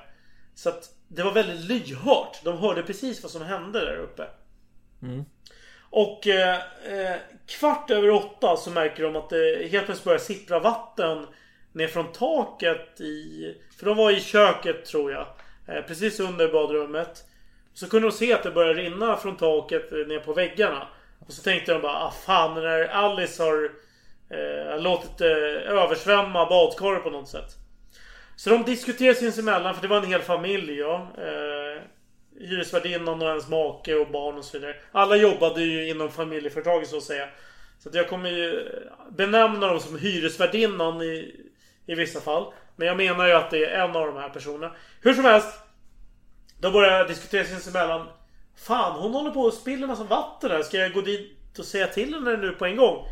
Så 0.55 0.69
att 0.69 0.89
det 1.13 1.23
var 1.23 1.33
väldigt 1.33 1.65
lyhört. 1.65 2.41
De 2.45 2.59
hörde 2.59 2.83
precis 2.83 3.23
vad 3.23 3.33
som 3.33 3.43
hände 3.43 3.81
där 3.81 3.97
uppe. 3.97 4.27
Mm. 5.03 5.25
Och 5.91 6.27
eh, 6.27 6.59
eh, 6.85 7.17
kvart 7.47 7.91
över 7.91 8.11
åtta 8.11 8.57
så 8.57 8.71
märker 8.71 9.03
de 9.03 9.17
att 9.17 9.31
det 9.31 9.69
helt 9.71 9.85
plötsligt 9.87 10.05
börjar 10.05 10.19
sippra 10.19 10.59
vatten 10.59 11.27
ner 11.73 11.89
från 11.89 12.13
taket 12.13 13.01
i... 13.01 13.55
För 13.79 13.87
de 13.87 13.97
var 13.97 14.11
i 14.11 14.21
köket 14.21 14.85
tror 14.85 15.13
jag. 15.13 15.27
Eh, 15.69 15.83
precis 15.83 16.21
under 16.21 16.53
badrummet. 16.53 17.25
Så 17.75 17.89
kunde 17.89 18.09
de 18.09 18.13
se 18.13 18.33
att 18.33 18.43
det 18.43 18.51
började 18.51 18.83
rinna 18.83 19.17
från 19.17 19.37
taket 19.37 19.91
ner 19.91 20.21
på 20.21 20.33
väggarna. 20.33 20.89
Och 21.27 21.33
så 21.33 21.43
tänkte 21.43 21.73
de 21.73 21.83
bara, 21.83 21.97
ah 21.97 22.11
fan 22.27 22.55
när 22.55 22.85
Alice 22.85 23.43
har 23.43 23.71
eh, 24.31 24.83
låtit 24.83 25.19
det 25.19 25.61
översvämma 25.61 26.47
badkaret 26.47 27.03
på 27.03 27.11
något 27.11 27.29
sätt. 27.29 27.57
Så 28.41 28.51
de 28.51 28.65
diskuterade 28.65 29.19
sinsemellan, 29.19 29.75
för 29.75 29.83
det 29.83 29.89
var 29.89 29.97
en 29.97 30.09
hel 30.09 30.23
familj 30.23 30.79
ja. 30.79 31.09
Eh, 31.19 31.83
hyresvärdinnan 32.41 33.23
och 33.23 33.29
hennes 33.29 33.49
make 33.49 33.95
och 33.95 34.11
barn 34.11 34.39
och 34.39 34.45
så 34.45 34.59
vidare. 34.59 34.77
Alla 34.93 35.17
jobbade 35.17 35.63
ju 35.63 35.89
inom 35.89 36.11
familjeföretaget 36.11 36.89
så 36.89 36.97
att 36.97 37.03
säga. 37.03 37.29
Så 37.79 37.89
att 37.89 37.95
jag 37.95 38.09
kommer 38.09 38.31
ju 38.31 38.61
eh, 38.61 39.13
benämna 39.17 39.67
dem 39.67 39.81
som 39.81 39.99
hyresvärdinnan 39.99 41.03
i, 41.03 41.37
i 41.87 41.95
vissa 41.95 42.21
fall. 42.21 42.53
Men 42.77 42.89
jag 42.89 42.97
menar 42.97 43.27
ju 43.27 43.33
att 43.33 43.51
det 43.51 43.65
är 43.65 43.85
en 43.85 43.97
av 43.97 44.07
de 44.07 44.17
här 44.17 44.29
personerna. 44.29 44.75
Hur 45.01 45.15
som 45.15 45.25
helst. 45.25 45.59
De 46.61 46.73
börjar 46.73 47.09
diskutera 47.09 47.45
sinsemellan. 47.45 48.07
Fan, 48.57 49.01
hon 49.01 49.13
håller 49.13 49.31
på 49.31 49.47
att 49.47 49.55
spilla 49.55 49.87
massa 49.87 50.05
vatten 50.05 50.51
här. 50.51 50.63
Ska 50.63 50.77
jag 50.77 50.93
gå 50.93 51.01
dit 51.01 51.59
och 51.59 51.65
säga 51.65 51.87
till 51.87 52.15
henne 52.15 52.37
nu 52.37 52.51
på 52.51 52.67
en 52.67 52.77
gång? 52.77 53.07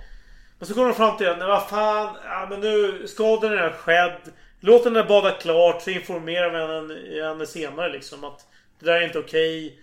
Men 0.58 0.68
så 0.68 0.74
kommer 0.74 0.88
de 0.88 0.94
fram 0.94 1.16
till 1.16 1.28
att, 1.28 1.38
vad 1.38 1.68
fan, 1.68 2.16
ja, 2.24 2.46
men 2.50 2.60
nu 2.60 3.06
skadan 3.06 3.52
är 3.52 3.56
redan 3.56 3.72
skedd. 3.72 4.32
Låt 4.60 4.84
henne 4.84 5.04
bada 5.04 5.30
klart 5.30 5.82
så 5.82 5.90
informerar 5.90 6.50
vi 6.50 6.58
henne, 6.58 7.28
henne 7.28 7.46
senare 7.46 7.92
liksom 7.92 8.24
att 8.24 8.46
det 8.78 8.86
där 8.86 9.00
är 9.00 9.04
inte 9.04 9.18
okej. 9.18 9.80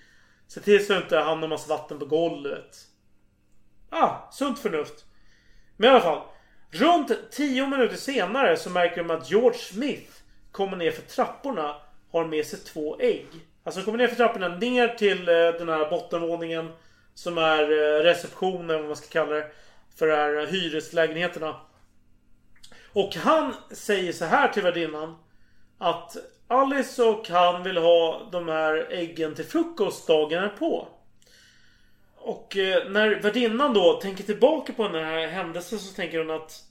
Se 0.48 0.60
till 0.60 0.86
så 0.86 0.94
att 0.94 1.00
det 1.00 1.04
inte 1.04 1.18
hamnar 1.18 1.48
massa 1.48 1.70
vatten 1.70 2.00
på 2.00 2.06
golvet. 2.06 2.78
Ah, 3.90 4.32
sunt 4.32 4.60
förnuft. 4.60 5.06
Men 5.78 5.90
i 5.90 5.92
alla 5.92 6.02
fall. 6.02 6.22
Runt 6.72 7.32
10 7.32 7.68
minuter 7.68 7.96
senare 7.96 8.58
så 8.58 8.70
märker 8.70 9.04
de 9.04 9.12
att 9.12 9.32
George 9.32 9.60
Smith 9.60 10.12
kommer 10.52 10.78
ner 10.78 10.92
för 10.92 11.02
trapporna. 11.02 11.76
Har 12.12 12.26
med 12.26 12.46
sig 12.46 12.60
två 12.60 13.00
ägg. 13.00 13.28
Alltså 13.64 13.82
kommer 13.82 13.98
ner 13.98 14.08
för 14.08 14.16
trapporna 14.16 14.48
ner 14.48 14.88
till 14.88 15.30
eh, 15.30 15.36
den 15.36 15.70
här 15.70 15.90
bottenvåningen. 15.90 16.72
Som 17.14 17.38
är 17.38 17.62
eh, 17.62 18.04
receptionen, 18.04 18.78
vad 18.78 18.86
man 18.86 18.96
ska 18.96 19.08
kalla 19.08 19.36
det. 19.36 19.52
För 19.96 20.08
de 20.08 20.14
här 20.16 20.40
eh, 20.40 20.46
hyreslägenheterna. 20.46 21.56
Och 22.96 23.16
han 23.16 23.54
säger 23.72 24.14
så 24.14 24.26
här 24.26 24.48
till 24.48 24.64
värdinnan. 24.64 25.16
Att 25.78 26.18
Alice 26.48 27.04
och 27.04 27.30
han 27.30 27.64
vill 27.64 27.78
ha 27.78 28.30
de 28.32 28.48
här 28.48 28.88
äggen 28.92 29.36
till 29.36 29.46
frukost 29.46 30.08
dagen 30.08 30.50
på. 30.60 30.88
Och 32.16 32.58
eh, 32.58 32.90
när 32.90 33.22
värdinnan 33.22 33.74
då 33.74 33.94
tänker 33.94 34.24
tillbaka 34.24 34.74
på 34.74 34.88
den 34.88 35.06
här 35.06 35.28
händelsen 35.28 35.80
så 35.80 35.96
tänker 35.96 36.18
hon 36.18 36.32
att 36.32 36.64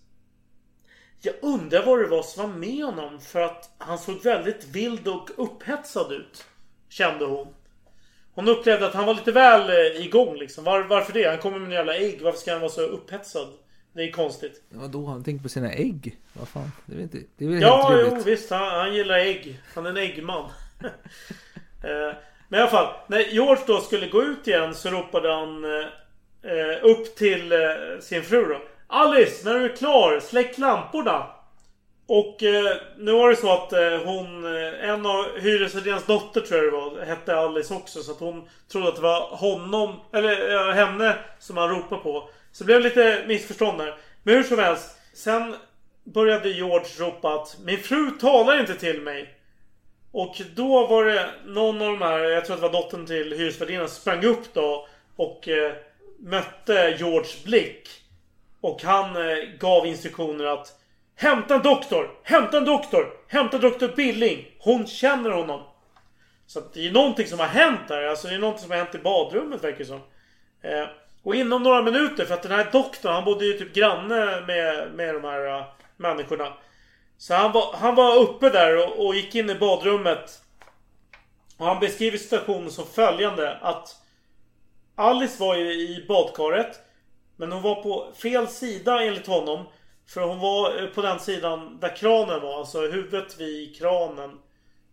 Jag 1.22 1.34
undrar 1.42 1.86
vad 1.86 1.98
det 1.98 2.06
var 2.06 2.22
som 2.22 2.42
var 2.42 2.58
med 2.58 2.84
honom 2.84 3.20
för 3.20 3.40
att 3.40 3.70
han 3.78 3.98
såg 3.98 4.22
väldigt 4.22 4.64
vild 4.64 5.08
och 5.08 5.30
upphetsad 5.36 6.12
ut. 6.12 6.44
Kände 6.88 7.24
hon. 7.24 7.54
Hon 8.34 8.48
upplevde 8.48 8.86
att 8.86 8.94
han 8.94 9.06
var 9.06 9.14
lite 9.14 9.32
väl 9.32 9.70
eh, 9.70 10.06
igång 10.06 10.36
liksom. 10.36 10.64
Var, 10.64 10.82
varför 10.82 11.12
det? 11.12 11.28
Han 11.28 11.38
kommer 11.38 11.58
med 11.58 11.66
en 11.66 11.72
jävla 11.72 11.96
ägg. 11.96 12.22
Varför 12.22 12.38
ska 12.38 12.52
han 12.52 12.60
vara 12.60 12.72
så 12.72 12.82
upphetsad? 12.82 13.48
Det 13.94 14.02
är 14.02 14.12
konstigt. 14.12 14.62
Vadå? 14.68 15.06
Han 15.06 15.24
tänker 15.24 15.42
på 15.42 15.48
sina 15.48 15.72
ägg? 15.72 16.16
Vad 16.32 16.48
fan? 16.48 16.72
Det 16.86 16.96
är 16.96 17.00
inte, 17.00 17.18
det 17.36 17.44
är 17.44 17.48
väl 17.48 17.62
Ja, 17.62 17.88
helt 17.90 18.14
jo 18.16 18.22
visst. 18.24 18.50
Han, 18.50 18.68
han 18.80 18.94
gillar 18.94 19.18
ägg. 19.18 19.60
Han 19.74 19.86
är 19.86 19.90
en 19.90 19.96
äggman. 19.96 20.50
Eh, 21.84 22.14
Men 22.48 22.58
i 22.60 22.62
alla 22.62 22.70
fall. 22.70 22.94
När 23.06 23.18
George 23.20 23.62
då 23.66 23.80
skulle 23.80 24.08
gå 24.08 24.22
ut 24.22 24.48
igen 24.48 24.74
så 24.74 24.90
ropade 24.90 25.32
han 25.34 25.64
eh, 25.64 26.82
upp 26.82 27.16
till 27.16 27.52
eh, 27.52 27.58
sin 28.00 28.22
fru 28.22 28.44
då. 28.44 28.62
Alice, 28.86 29.44
när 29.44 29.54
du 29.58 29.64
är 29.64 29.76
klar, 29.76 30.20
släck 30.20 30.58
lamporna. 30.58 31.26
Och 32.06 32.42
eh, 32.42 32.76
nu 32.98 33.12
var 33.12 33.28
det 33.28 33.36
så 33.36 33.52
att 33.52 33.72
eh, 33.72 33.98
hon, 34.04 34.44
eh, 34.56 34.88
en 34.90 35.06
av 35.06 35.38
hyresvärdinans 35.40 36.06
dotter 36.06 36.40
tror 36.40 36.64
jag 36.64 36.72
det 36.72 36.76
var, 36.78 37.04
hette 37.04 37.36
Alice 37.36 37.74
också. 37.74 38.02
Så 38.02 38.12
att 38.12 38.20
hon 38.20 38.48
trodde 38.72 38.88
att 38.88 38.96
det 38.96 39.02
var 39.02 39.20
honom, 39.36 40.00
eller 40.12 40.54
eh, 40.68 40.74
henne 40.74 41.16
som 41.38 41.56
han 41.56 41.68
ropade 41.70 42.02
på. 42.02 42.28
Så 42.54 42.64
det 42.64 42.66
blev 42.66 42.80
lite 42.80 43.24
missförstånd 43.26 43.78
där. 43.78 43.98
Men 44.22 44.34
hur 44.34 44.42
som 44.42 44.58
helst. 44.58 44.98
Sen 45.12 45.56
började 46.04 46.48
George 46.48 46.88
ropa 46.98 47.34
att 47.34 47.56
Min 47.64 47.78
fru 47.78 48.10
talar 48.10 48.60
inte 48.60 48.74
till 48.74 49.00
mig. 49.00 49.34
Och 50.12 50.40
då 50.56 50.86
var 50.86 51.04
det 51.04 51.30
någon 51.44 51.82
av 51.82 51.88
de 51.88 52.02
här, 52.02 52.18
jag 52.18 52.44
tror 52.44 52.54
att 52.54 52.62
det 52.62 52.68
var 52.68 52.82
dottern 52.82 53.06
till 53.06 53.32
hyresvärdinnan, 53.32 53.88
sprang 53.88 54.24
upp 54.24 54.54
då 54.54 54.88
och 55.16 55.48
eh, 55.48 55.72
mötte 56.18 56.96
Georges 56.98 57.44
blick. 57.44 57.88
Och 58.60 58.82
han 58.82 59.16
eh, 59.16 59.36
gav 59.58 59.86
instruktioner 59.86 60.44
att 60.44 60.80
Hämta 61.16 61.54
en 61.54 61.62
doktor! 61.62 62.10
Hämta 62.22 62.58
en 62.58 62.64
doktor! 62.64 63.06
Hämta 63.28 63.58
doktor 63.58 63.92
Billing! 63.96 64.46
Hon 64.58 64.86
känner 64.86 65.30
honom. 65.30 65.62
Så 66.46 66.58
att 66.58 66.72
det 66.72 66.86
är 66.86 66.92
någonting 66.92 67.26
som 67.26 67.38
har 67.38 67.46
hänt 67.46 67.80
där. 67.88 68.02
Alltså 68.02 68.28
det 68.28 68.34
är 68.34 68.38
någonting 68.38 68.62
som 68.62 68.70
har 68.70 68.78
hänt 68.78 68.94
i 68.94 68.98
badrummet 68.98 69.64
verkar 69.64 69.78
det 69.78 69.84
som. 69.84 70.00
Eh, 70.62 70.86
och 71.24 71.34
inom 71.34 71.62
några 71.62 71.82
minuter, 71.82 72.24
för 72.24 72.34
att 72.34 72.42
den 72.42 72.52
här 72.52 72.68
doktorn, 72.72 73.12
han 73.12 73.24
bodde 73.24 73.44
ju 73.44 73.52
typ 73.52 73.74
granne 73.74 74.40
med, 74.46 74.94
med 74.94 75.14
de 75.14 75.24
här 75.24 75.58
uh, 75.58 75.64
människorna. 75.96 76.52
Så 77.18 77.34
han 77.34 77.52
var, 77.52 77.74
han 77.76 77.94
var 77.94 78.16
uppe 78.16 78.50
där 78.50 78.76
och, 78.76 79.06
och 79.06 79.14
gick 79.14 79.34
in 79.34 79.50
i 79.50 79.54
badrummet. 79.54 80.42
Och 81.56 81.66
han 81.66 81.80
beskriver 81.80 82.18
situationen 82.18 82.70
som 82.70 82.86
följande. 82.86 83.56
Att 83.56 83.96
Alice 84.94 85.40
var 85.40 85.56
ju 85.56 85.72
i 85.72 86.04
badkaret. 86.08 86.80
Men 87.36 87.52
hon 87.52 87.62
var 87.62 87.82
på 87.82 88.12
fel 88.22 88.48
sida 88.48 89.02
enligt 89.02 89.26
honom. 89.26 89.64
För 90.08 90.20
hon 90.20 90.38
var 90.38 90.82
äh, 90.82 90.86
på 90.86 91.02
den 91.02 91.18
sidan 91.18 91.78
där 91.80 91.96
kranen 91.96 92.40
var. 92.40 92.58
Alltså 92.58 92.80
huvudet 92.80 93.40
vid 93.40 93.78
kranen. 93.78 94.38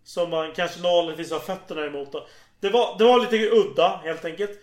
Som 0.04 0.30
man 0.30 0.52
kanske 0.52 0.82
vanligtvis 0.82 1.32
har 1.32 1.40
fötterna 1.40 1.86
emot. 1.86 2.12
Då. 2.12 2.28
Det, 2.60 2.70
var, 2.70 2.98
det 2.98 3.04
var 3.04 3.20
lite 3.20 3.50
udda 3.50 4.02
helt 4.04 4.26
enkelt. 4.26 4.60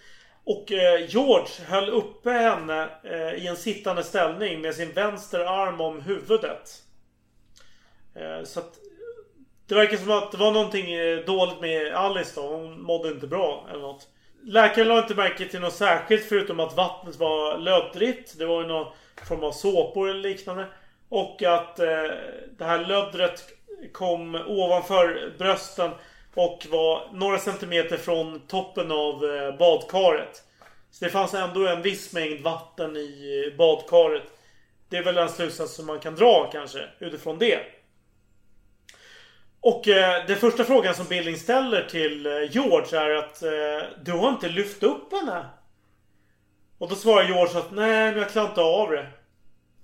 Och 0.50 0.72
eh, 0.72 1.06
George 1.08 1.64
höll 1.66 1.88
uppe 1.90 2.30
henne 2.30 2.88
eh, 3.04 3.34
i 3.34 3.46
en 3.46 3.56
sittande 3.56 4.04
ställning 4.04 4.60
med 4.60 4.74
sin 4.74 4.92
vänster 4.92 5.40
arm 5.40 5.80
om 5.80 6.00
huvudet. 6.00 6.82
Eh, 8.14 8.44
så 8.44 8.60
att 8.60 8.74
det 9.66 9.74
verkar 9.74 9.96
som 9.96 10.10
att 10.10 10.32
det 10.32 10.38
var 10.38 10.52
någonting 10.52 10.92
eh, 10.92 11.18
dåligt 11.18 11.60
med 11.60 11.94
Alice 11.94 12.40
då. 12.40 12.48
Hon 12.48 12.82
mådde 12.82 13.08
inte 13.08 13.26
bra 13.26 13.66
eller 13.70 13.80
något. 13.80 14.08
Läkaren 14.44 14.88
la 14.88 14.98
inte 14.98 15.14
märke 15.14 15.48
till 15.48 15.60
något 15.60 15.74
särskilt 15.74 16.24
förutom 16.24 16.60
att 16.60 16.76
vattnet 16.76 17.16
var 17.16 17.58
löddrigt. 17.58 18.38
Det 18.38 18.46
var 18.46 18.62
ju 18.62 18.68
någon 18.68 18.92
form 19.28 19.44
av 19.44 19.52
såpor 19.52 20.10
eller 20.10 20.20
liknande. 20.20 20.66
Och 21.08 21.42
att 21.42 21.78
eh, 21.78 22.02
det 22.58 22.64
här 22.64 22.86
löddret 22.86 23.44
kom 23.92 24.34
ovanför 24.34 25.34
brösten 25.38 25.90
och 26.34 26.66
var 26.70 27.08
några 27.12 27.38
centimeter 27.38 27.96
från 27.96 28.40
toppen 28.40 28.92
av 28.92 29.24
eh, 29.24 29.58
badkaret. 29.58 30.42
Så 30.90 31.04
det 31.04 31.10
fanns 31.10 31.34
ändå 31.34 31.66
en 31.66 31.82
viss 31.82 32.12
mängd 32.12 32.40
vatten 32.40 32.96
i 32.96 33.44
eh, 33.46 33.56
badkaret. 33.56 34.22
Det 34.88 34.96
är 34.96 35.04
väl 35.04 35.18
en 35.18 35.28
slutsats 35.28 35.74
som 35.74 35.86
man 35.86 35.98
kan 35.98 36.14
dra 36.14 36.50
kanske 36.52 36.88
utifrån 36.98 37.38
det. 37.38 37.58
Och 39.60 39.88
eh, 39.88 40.26
den 40.26 40.36
första 40.36 40.64
frågan 40.64 40.94
som 40.94 41.06
Billing 41.06 41.36
ställer 41.36 41.84
till 41.84 42.26
eh, 42.26 42.32
George 42.50 42.98
är 42.98 43.14
att 43.14 43.42
eh, 43.42 43.88
Du 44.04 44.12
har 44.12 44.28
inte 44.28 44.48
lyft 44.48 44.82
upp 44.82 45.12
henne? 45.12 45.46
Och 46.78 46.88
då 46.88 46.94
svarar 46.94 47.28
George 47.28 47.58
att 47.58 47.72
nej, 47.72 48.10
men 48.10 48.18
jag 48.18 48.30
klarar 48.30 48.48
inte 48.48 48.60
av 48.60 48.90
det. 48.90 49.06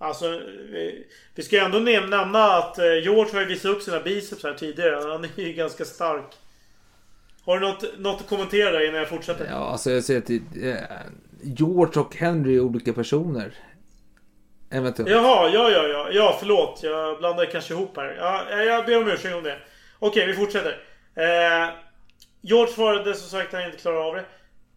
Alltså, 0.05 0.28
vi, 0.70 1.07
vi 1.34 1.42
ska 1.42 1.57
ju 1.57 1.62
ändå 1.62 1.78
näm- 1.78 2.09
nämna 2.09 2.44
att 2.44 2.78
eh, 2.78 2.84
George 2.84 3.32
har 3.32 3.40
ju 3.40 3.46
visat 3.46 3.70
upp 3.70 3.82
sina 3.82 4.00
biceps 4.00 4.44
här 4.44 4.55
tidigare. 4.55 5.11
Han 5.11 5.24
är 5.24 5.42
ju 5.42 5.52
ganska 5.52 5.84
stark. 5.84 6.34
Har 7.44 7.59
du 7.61 7.66
något, 7.66 7.98
något 7.98 8.20
att 8.20 8.28
kommentera 8.28 8.84
innan 8.84 8.98
jag 8.98 9.09
fortsätter? 9.09 9.46
Ja, 9.50 9.57
alltså 9.70 9.90
jag 9.90 10.05
säger 10.05 10.20
att 10.20 10.30
eh, 10.30 10.96
George 11.42 12.00
och 12.00 12.16
Henry 12.16 12.57
är 12.57 12.61
olika 12.61 12.92
personer. 12.92 13.55
Eventuellt. 14.70 15.11
Jaha, 15.11 15.50
ja, 15.55 15.70
ja, 15.70 15.86
ja. 15.86 16.09
Ja, 16.12 16.36
förlåt. 16.38 16.80
Jag 16.82 17.18
blandade 17.18 17.46
kanske 17.46 17.74
ihop 17.74 17.96
här. 17.96 18.16
Ja, 18.18 18.62
jag 18.62 18.86
ber 18.86 19.02
om 19.02 19.09
ursäkt 19.09 19.34
om 19.34 19.42
det. 19.42 19.59
Okej, 19.98 20.26
vi 20.26 20.34
fortsätter. 20.34 20.78
Eh, 21.14 21.68
George 22.40 22.72
svarade 22.72 23.14
som 23.14 23.28
sagt 23.28 23.55
att 23.55 23.61
han 23.61 23.70
inte 23.70 23.82
klarar 23.82 24.09
av 24.09 24.14
det. 24.14 24.24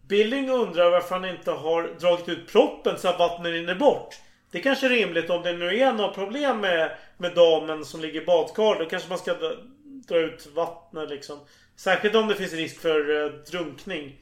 Billing 0.08 0.50
undrar 0.50 0.90
varför 0.90 1.14
han 1.14 1.24
inte 1.24 1.50
har 1.50 1.90
dragit 2.00 2.28
ut 2.28 2.52
proppen 2.52 2.98
så 2.98 3.08
att 3.08 3.18
vattnet 3.18 3.52
rinner 3.52 3.74
bort. 3.74 4.14
Det 4.50 4.58
är 4.58 4.62
kanske 4.62 4.86
är 4.86 4.90
rimligt 4.90 5.30
om 5.30 5.42
det 5.42 5.52
nu 5.52 5.78
är 5.78 5.92
något 5.92 6.14
problem 6.14 6.60
med, 6.60 6.96
med 7.16 7.34
damen 7.34 7.84
som 7.84 8.00
ligger 8.00 8.22
i 8.22 8.24
badkar. 8.24 8.78
Då 8.78 8.84
kanske 8.84 9.08
man 9.08 9.18
ska 9.18 9.34
dra, 9.34 9.52
dra 9.84 10.18
ut 10.18 10.48
vattnet 10.54 11.10
liksom. 11.10 11.38
Särskilt 11.76 12.14
om 12.14 12.28
det 12.28 12.34
finns 12.34 12.52
risk 12.52 12.80
för 12.80 13.24
eh, 13.24 13.32
drunkning. 13.50 14.20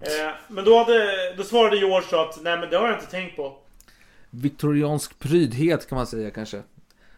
Eh, 0.00 0.30
men 0.48 0.64
då, 0.64 0.78
hade, 0.78 1.34
då 1.36 1.44
svarade 1.44 1.76
George 1.76 2.08
så 2.08 2.20
att 2.20 2.42
nej 2.42 2.58
men 2.58 2.70
det 2.70 2.76
har 2.76 2.88
jag 2.88 2.98
inte 2.98 3.10
tänkt 3.10 3.36
på. 3.36 3.58
Viktoriansk 4.30 5.18
prydhet 5.18 5.88
kan 5.88 5.96
man 5.96 6.06
säga 6.06 6.30
kanske. 6.30 6.62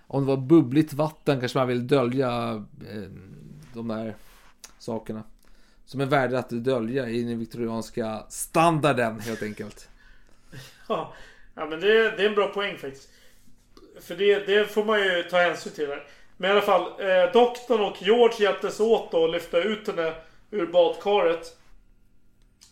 Om 0.06 0.22
det 0.22 0.28
var 0.28 0.36
bubbligt 0.36 0.92
vatten 0.92 1.40
kanske 1.40 1.58
man 1.58 1.68
vill 1.68 1.86
dölja 1.86 2.62
eh, 2.90 3.10
de 3.74 3.88
där 3.88 4.14
sakerna. 4.78 5.22
Som 5.86 6.00
är 6.00 6.06
värda 6.06 6.38
att 6.38 6.50
dölja 6.50 7.08
i 7.08 7.22
den 7.22 7.38
viktorianska 7.38 8.24
standarden 8.28 9.20
helt 9.20 9.42
enkelt. 9.42 9.88
Ja, 10.88 11.12
ja 11.54 11.66
men 11.66 11.80
det, 11.80 12.10
det 12.10 12.22
är 12.22 12.26
en 12.26 12.34
bra 12.34 12.48
poäng 12.48 12.78
faktiskt. 12.78 13.08
För 14.00 14.14
det, 14.14 14.46
det 14.46 14.66
får 14.66 14.84
man 14.84 15.00
ju 15.00 15.22
ta 15.22 15.36
hänsyn 15.36 15.72
till 15.72 15.88
här. 15.88 16.06
Men 16.36 16.50
i 16.50 16.52
alla 16.52 16.62
fall, 16.62 16.82
eh, 16.82 17.32
doktorn 17.32 17.80
och 17.80 18.02
George 18.02 18.44
hjälptes 18.44 18.80
åt 18.80 19.12
då 19.12 19.24
att 19.24 19.30
lyfta 19.30 19.58
ut 19.58 19.86
henne 19.86 20.14
ur 20.50 20.66
badkaret. 20.66 21.56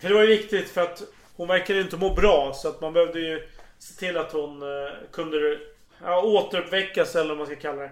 För 0.00 0.08
det 0.08 0.14
var 0.14 0.20
ju 0.22 0.26
viktigt 0.26 0.70
för 0.70 0.80
att 0.80 1.02
hon 1.36 1.48
verkade 1.48 1.80
inte 1.80 1.96
må 1.96 2.14
bra. 2.14 2.52
Så 2.54 2.68
att 2.68 2.80
man 2.80 2.92
behövde 2.92 3.20
ju 3.20 3.48
se 3.78 4.06
till 4.06 4.16
att 4.16 4.32
hon 4.32 4.62
eh, 4.62 4.92
kunde 5.12 5.58
ja, 6.04 6.22
återuppväckas 6.22 7.16
eller 7.16 7.28
vad 7.28 7.38
man 7.38 7.46
ska 7.46 7.56
kalla 7.56 7.82
det. 7.82 7.90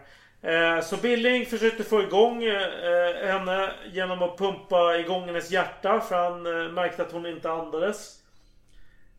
Eh, 0.53 0.81
så 0.81 0.97
Billing 0.97 1.47
försökte 1.47 1.85
få 1.85 2.03
igång 2.03 2.45
eh, 2.45 3.27
henne 3.27 3.73
genom 3.93 4.23
att 4.23 4.39
pumpa 4.39 4.97
igång 4.99 5.27
hennes 5.27 5.51
hjärta. 5.51 6.01
För 6.01 6.17
han 6.17 6.47
eh, 6.47 6.73
märkte 6.73 7.03
att 7.03 7.13
hon 7.13 7.27
inte 7.27 7.51
andades. 7.51 8.23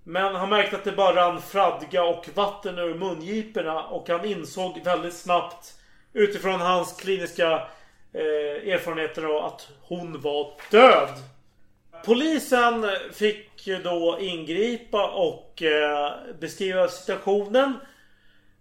Men 0.10 0.36
han 0.36 0.50
märkte 0.50 0.76
att 0.76 0.84
det 0.84 0.92
bara 0.92 1.16
rann 1.16 1.42
fradga 1.42 2.04
och 2.04 2.30
vatten 2.34 2.80
ur 2.80 2.94
mungiporna. 2.94 3.84
Och 3.84 4.10
han 4.10 4.26
insåg 4.26 4.84
väldigt 4.84 5.14
snabbt 5.14 5.74
utifrån 6.14 6.62
hans 6.62 6.94
kliniska 6.94 7.52
eh, 8.14 8.74
erfarenheter 8.74 9.22
då, 9.22 9.40
att 9.42 9.70
hon 9.82 10.22
var 10.22 10.52
död. 10.72 11.10
Polisen 12.06 12.90
fick 13.14 13.68
ju 13.68 13.78
då 13.78 14.18
ingripa 14.22 15.10
och 15.10 15.62
eh, 15.62 16.12
beskriva 16.40 16.88
situationen. 16.88 17.74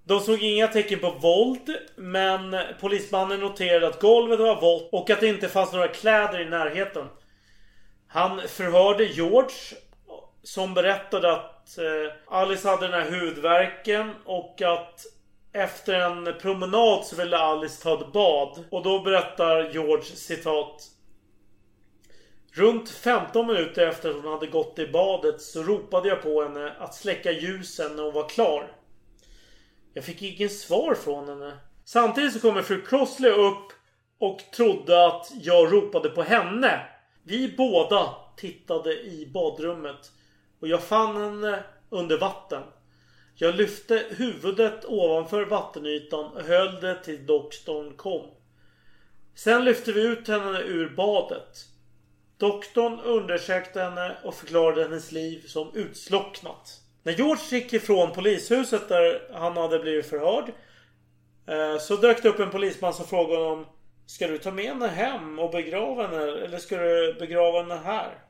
De 0.04 0.20
såg 0.20 0.42
inga 0.42 0.68
tecken 0.68 0.98
på 0.98 1.10
våld. 1.10 1.76
Men 1.96 2.56
polismannen 2.80 3.40
noterade 3.40 3.88
att 3.88 4.00
golvet 4.00 4.40
var 4.40 4.60
vått 4.60 4.88
och 4.92 5.10
att 5.10 5.20
det 5.20 5.28
inte 5.28 5.48
fanns 5.48 5.72
några 5.72 5.88
kläder 5.88 6.40
i 6.40 6.44
närheten. 6.44 7.06
Han 8.08 8.40
förhörde 8.48 9.04
George. 9.04 9.76
Som 10.46 10.74
berättade 10.74 11.32
att 11.32 11.78
eh, 11.78 12.12
Alice 12.26 12.68
hade 12.68 12.88
den 12.88 13.02
här 13.02 13.10
hudvärken 13.10 14.14
och 14.24 14.62
att 14.62 15.06
efter 15.52 16.00
en 16.00 16.34
promenad 16.40 17.04
så 17.04 17.16
ville 17.16 17.38
Alice 17.38 17.82
ta 17.82 18.00
ett 18.00 18.12
bad. 18.12 18.64
Och 18.70 18.82
då 18.82 19.02
berättar 19.02 19.70
George 19.70 20.04
citat. 20.04 20.82
Runt 22.52 22.90
15 22.90 23.46
minuter 23.46 23.86
efter 23.86 24.10
att 24.10 24.16
hon 24.16 24.32
hade 24.32 24.46
gått 24.46 24.78
i 24.78 24.86
badet 24.86 25.42
så 25.42 25.62
ropade 25.62 26.08
jag 26.08 26.22
på 26.22 26.42
henne 26.42 26.72
att 26.78 26.94
släcka 26.94 27.32
ljusen 27.32 27.96
när 27.96 28.02
hon 28.02 28.14
var 28.14 28.28
klar. 28.28 28.72
Jag 29.94 30.04
fick 30.04 30.22
ingen 30.22 30.50
svar 30.50 30.94
från 30.94 31.28
henne. 31.28 31.58
Samtidigt 31.84 32.32
så 32.32 32.40
kommer 32.40 32.62
fru 32.62 32.82
Crossley 32.82 33.30
upp 33.30 33.72
och 34.18 34.38
trodde 34.56 35.06
att 35.06 35.32
jag 35.40 35.72
ropade 35.72 36.08
på 36.08 36.22
henne. 36.22 36.80
Vi 37.22 37.54
båda 37.56 38.14
tittade 38.36 38.92
i 38.92 39.30
badrummet 39.32 40.12
och 40.60 40.68
jag 40.68 40.82
fann 40.82 41.16
henne 41.16 41.56
eh, 41.56 41.62
under 41.90 42.18
vatten. 42.18 42.62
Jag 43.34 43.54
lyfte 43.54 44.04
huvudet 44.10 44.84
ovanför 44.84 45.44
vattenytan 45.44 46.24
och 46.24 46.42
höll 46.42 46.80
det 46.80 47.04
till 47.04 47.26
doktorn 47.26 47.96
kom. 47.96 48.30
Sen 49.34 49.64
lyfte 49.64 49.92
vi 49.92 50.02
ut 50.02 50.28
henne 50.28 50.58
ur 50.60 50.88
badet. 50.88 51.64
Doktorn 52.38 53.00
undersökte 53.00 53.82
henne 53.82 54.16
och 54.24 54.34
förklarade 54.34 54.82
hennes 54.82 55.12
liv 55.12 55.46
som 55.46 55.70
utslocknat. 55.74 56.80
När 57.02 57.12
George 57.12 57.58
gick 57.58 57.72
ifrån 57.72 58.12
polishuset 58.12 58.88
där 58.88 59.28
han 59.32 59.56
hade 59.56 59.78
blivit 59.78 60.06
förhörd 60.06 60.52
eh, 61.46 61.78
så 61.78 61.96
dök 61.96 62.22
det 62.22 62.28
upp 62.28 62.40
en 62.40 62.50
polisman 62.50 62.94
som 62.94 63.06
frågade 63.06 63.44
honom 63.44 63.66
Ska 64.06 64.26
du 64.26 64.38
ta 64.38 64.50
med 64.50 64.64
henne 64.64 64.86
hem 64.86 65.38
och 65.38 65.50
begrava 65.50 66.06
henne 66.06 66.22
eller 66.22 66.58
ska 66.58 66.76
du 66.76 67.16
begrava 67.18 67.62
henne 67.62 67.80
här? 67.84 68.25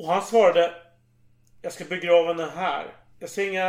Och 0.00 0.06
han 0.06 0.22
svarade 0.22 0.74
Jag 1.62 1.72
ska 1.72 1.84
begrava 1.84 2.28
henne 2.28 2.50
här. 2.56 2.86
Jag 3.18 3.30
ser, 3.30 3.48
inga, 3.48 3.64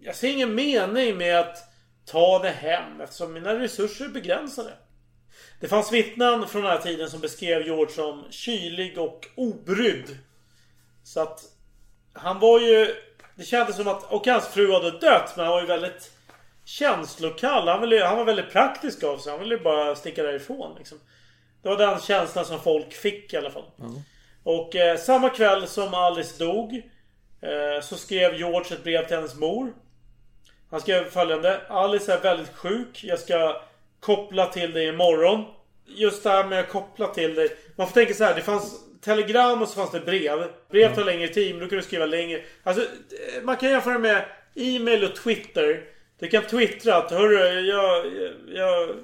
jag 0.00 0.14
ser 0.14 0.28
ingen 0.28 0.54
mening 0.54 1.16
med 1.16 1.40
att 1.40 1.56
ta 2.04 2.38
det 2.38 2.50
hem 2.50 3.00
eftersom 3.00 3.32
mina 3.32 3.58
resurser 3.58 4.04
är 4.04 4.08
begränsade. 4.08 4.72
Det 5.60 5.68
fanns 5.68 5.92
vittnen 5.92 6.48
från 6.48 6.62
den 6.62 6.70
här 6.70 6.78
tiden 6.78 7.10
som 7.10 7.20
beskrev 7.20 7.62
George 7.62 7.94
som 7.94 8.24
kylig 8.30 8.98
och 8.98 9.26
obrydd. 9.34 10.18
Så 11.02 11.20
att 11.20 11.40
han 12.12 12.38
var 12.38 12.60
ju... 12.60 12.94
Det 13.34 13.44
kändes 13.44 13.76
som 13.76 13.88
att... 13.88 14.12
Och 14.12 14.26
hans 14.26 14.48
fru 14.48 14.72
hade 14.72 14.90
dött 14.90 15.32
men 15.36 15.44
han 15.44 15.54
var 15.54 15.60
ju 15.60 15.66
väldigt 15.66 16.12
känslokall. 16.64 17.68
Han, 17.68 17.80
ville, 17.80 18.04
han 18.04 18.16
var 18.16 18.24
väldigt 18.24 18.52
praktisk 18.52 19.02
av 19.02 19.18
sig. 19.18 19.32
Han 19.32 19.40
ville 19.40 19.58
bara 19.58 19.94
sticka 19.96 20.22
därifrån 20.22 20.74
liksom. 20.78 20.98
Det 21.62 21.68
var 21.68 21.76
den 21.76 22.00
känslan 22.00 22.44
som 22.44 22.60
folk 22.60 22.92
fick 22.92 23.32
i 23.32 23.36
alla 23.36 23.50
fall. 23.50 23.70
Mm. 23.78 24.02
Och 24.42 24.76
eh, 24.76 24.96
samma 24.96 25.28
kväll 25.28 25.66
som 25.66 25.94
Alice 25.94 26.44
dog 26.44 26.82
eh, 27.40 27.82
så 27.82 27.96
skrev 27.96 28.34
George 28.34 28.74
ett 28.76 28.84
brev 28.84 29.06
till 29.06 29.16
hennes 29.16 29.34
mor. 29.34 29.72
Han 30.70 30.80
skrev 30.80 31.10
följande. 31.10 31.60
Alice 31.68 32.12
är 32.12 32.20
väldigt 32.20 32.54
sjuk. 32.54 33.04
Jag 33.04 33.18
ska 33.18 33.62
koppla 34.00 34.46
till 34.46 34.72
dig 34.72 34.86
imorgon. 34.86 35.44
Just 35.86 36.22
det 36.22 36.30
här 36.30 36.44
med 36.44 36.60
att 36.60 36.68
koppla 36.68 37.06
till 37.06 37.34
dig. 37.34 37.56
Man 37.76 37.86
får 37.86 37.94
tänka 37.94 38.14
så 38.14 38.24
här. 38.24 38.34
Det 38.34 38.42
fanns 38.42 38.80
telegram 39.00 39.62
och 39.62 39.68
så 39.68 39.74
fanns 39.74 39.90
det 39.90 40.00
brev. 40.00 40.44
Brev 40.70 40.94
tar 40.94 41.04
längre 41.04 41.28
tid 41.28 41.54
men 41.54 41.64
då 41.64 41.68
kan 41.68 41.78
du 41.78 41.84
skriva 41.84 42.06
längre. 42.06 42.42
Alltså 42.62 42.82
eh, 42.82 43.42
man 43.42 43.56
kan 43.56 43.70
jämföra 43.70 43.98
med 43.98 44.24
e-mail 44.54 45.04
och 45.04 45.16
Twitter. 45.16 45.84
Du 46.18 46.28
kan 46.28 46.42
twittra 46.42 46.96
att 46.96 47.10
hörru 47.10 47.60
jag, 47.60 48.06
jag 48.54 48.96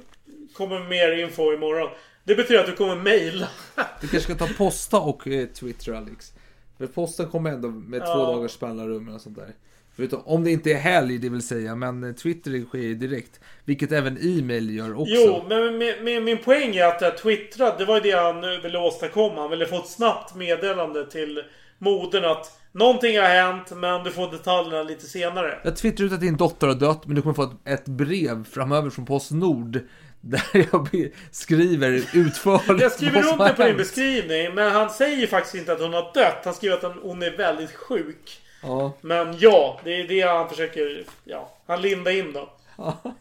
kommer 0.54 0.80
mer 0.80 1.12
info 1.12 1.52
imorgon. 1.52 1.90
Det 2.24 2.34
betyder 2.34 2.60
att 2.60 2.66
du 2.66 2.72
kommer 2.72 2.96
mejla. 2.96 3.48
Du 4.00 4.08
kanske 4.08 4.34
ska 4.34 4.46
ta 4.46 4.52
posta 4.58 4.98
och 5.00 5.26
eh, 5.28 5.46
Twitter 5.46 5.92
Alex. 5.92 6.32
För 6.78 6.86
posten 6.86 7.28
kommer 7.28 7.50
ändå 7.50 7.68
med 7.68 8.00
Ja. 8.04 8.06
två 8.14 8.32
dagars 8.32 8.60
mellanrum 8.60 9.08
och 9.08 9.20
sånt 9.20 9.36
där. 9.36 9.48
Förutom, 9.96 10.20
om 10.24 10.44
det 10.44 10.50
inte 10.50 10.70
är 10.72 10.78
helg 10.78 11.18
det 11.18 11.28
vill 11.28 11.42
säga, 11.46 11.74
men 11.74 12.04
eh, 12.04 12.12
Twitter 12.14 12.64
sker 12.66 12.78
ju 12.78 12.94
direkt. 12.94 13.40
Vilket 13.64 13.92
även 13.92 14.18
e-mail 14.38 14.76
gör 14.76 14.94
också. 15.00 15.14
Jo, 15.14 15.44
men 15.48 15.78
min, 15.78 15.94
min, 16.04 16.24
min 16.24 16.38
poäng 16.38 16.76
är 16.76 16.84
att 16.86 17.00
jag 17.00 17.18
twittrade. 17.18 17.74
Det 17.78 17.84
var 17.84 17.94
ju 17.94 18.00
det 18.00 18.18
han 18.18 18.40
ville 18.62 18.78
åstadkomma. 18.78 19.40
Han 19.40 19.50
ville 19.50 19.66
få 19.66 19.78
ett 19.78 19.88
snabbt 19.88 20.34
meddelande 20.34 21.10
till 21.10 21.42
modern 21.78 22.24
att 22.24 22.60
någonting 22.72 23.18
har 23.18 23.24
hänt, 23.28 23.72
men 23.76 24.04
du 24.04 24.10
får 24.10 24.30
detaljerna 24.30 24.82
lite 24.82 25.06
senare. 25.06 25.58
Jag 25.64 25.76
twittrar 25.76 26.06
ut 26.06 26.12
att 26.12 26.20
din 26.20 26.36
dotter 26.36 26.66
har 26.66 26.74
dött, 26.74 27.06
men 27.06 27.16
du 27.16 27.22
kommer 27.22 27.34
få 27.34 27.42
ett, 27.42 27.50
ett 27.64 27.84
brev 27.88 28.44
framöver 28.44 28.90
från 28.90 29.04
Postnord. 29.06 29.80
Där 30.26 30.66
jag 30.72 31.10
skriver 31.30 31.90
utförligt 32.14 32.82
Jag 32.82 32.92
skriver 32.92 33.22
som 33.22 33.40
under 33.40 33.52
på 33.52 33.62
din 33.62 33.76
beskrivning, 33.76 34.54
men 34.54 34.72
han 34.72 34.90
säger 34.90 35.26
faktiskt 35.26 35.54
inte 35.54 35.72
att 35.72 35.80
hon 35.80 35.92
har 35.92 36.10
dött. 36.14 36.40
Han 36.44 36.54
skriver 36.54 36.76
att 36.76 36.82
hon- 37.02 37.22
är 37.22 37.36
väldigt 37.36 37.72
sjuk. 37.72 38.40
Ja. 38.62 38.92
Men 39.00 39.38
ja, 39.38 39.80
det 39.84 40.00
är 40.00 40.08
det 40.08 40.20
han 40.20 40.48
försöker... 40.48 41.04
Ja, 41.24 41.50
han 41.66 41.82
lindar 41.82 42.10
in 42.12 42.32
då. 42.32 42.48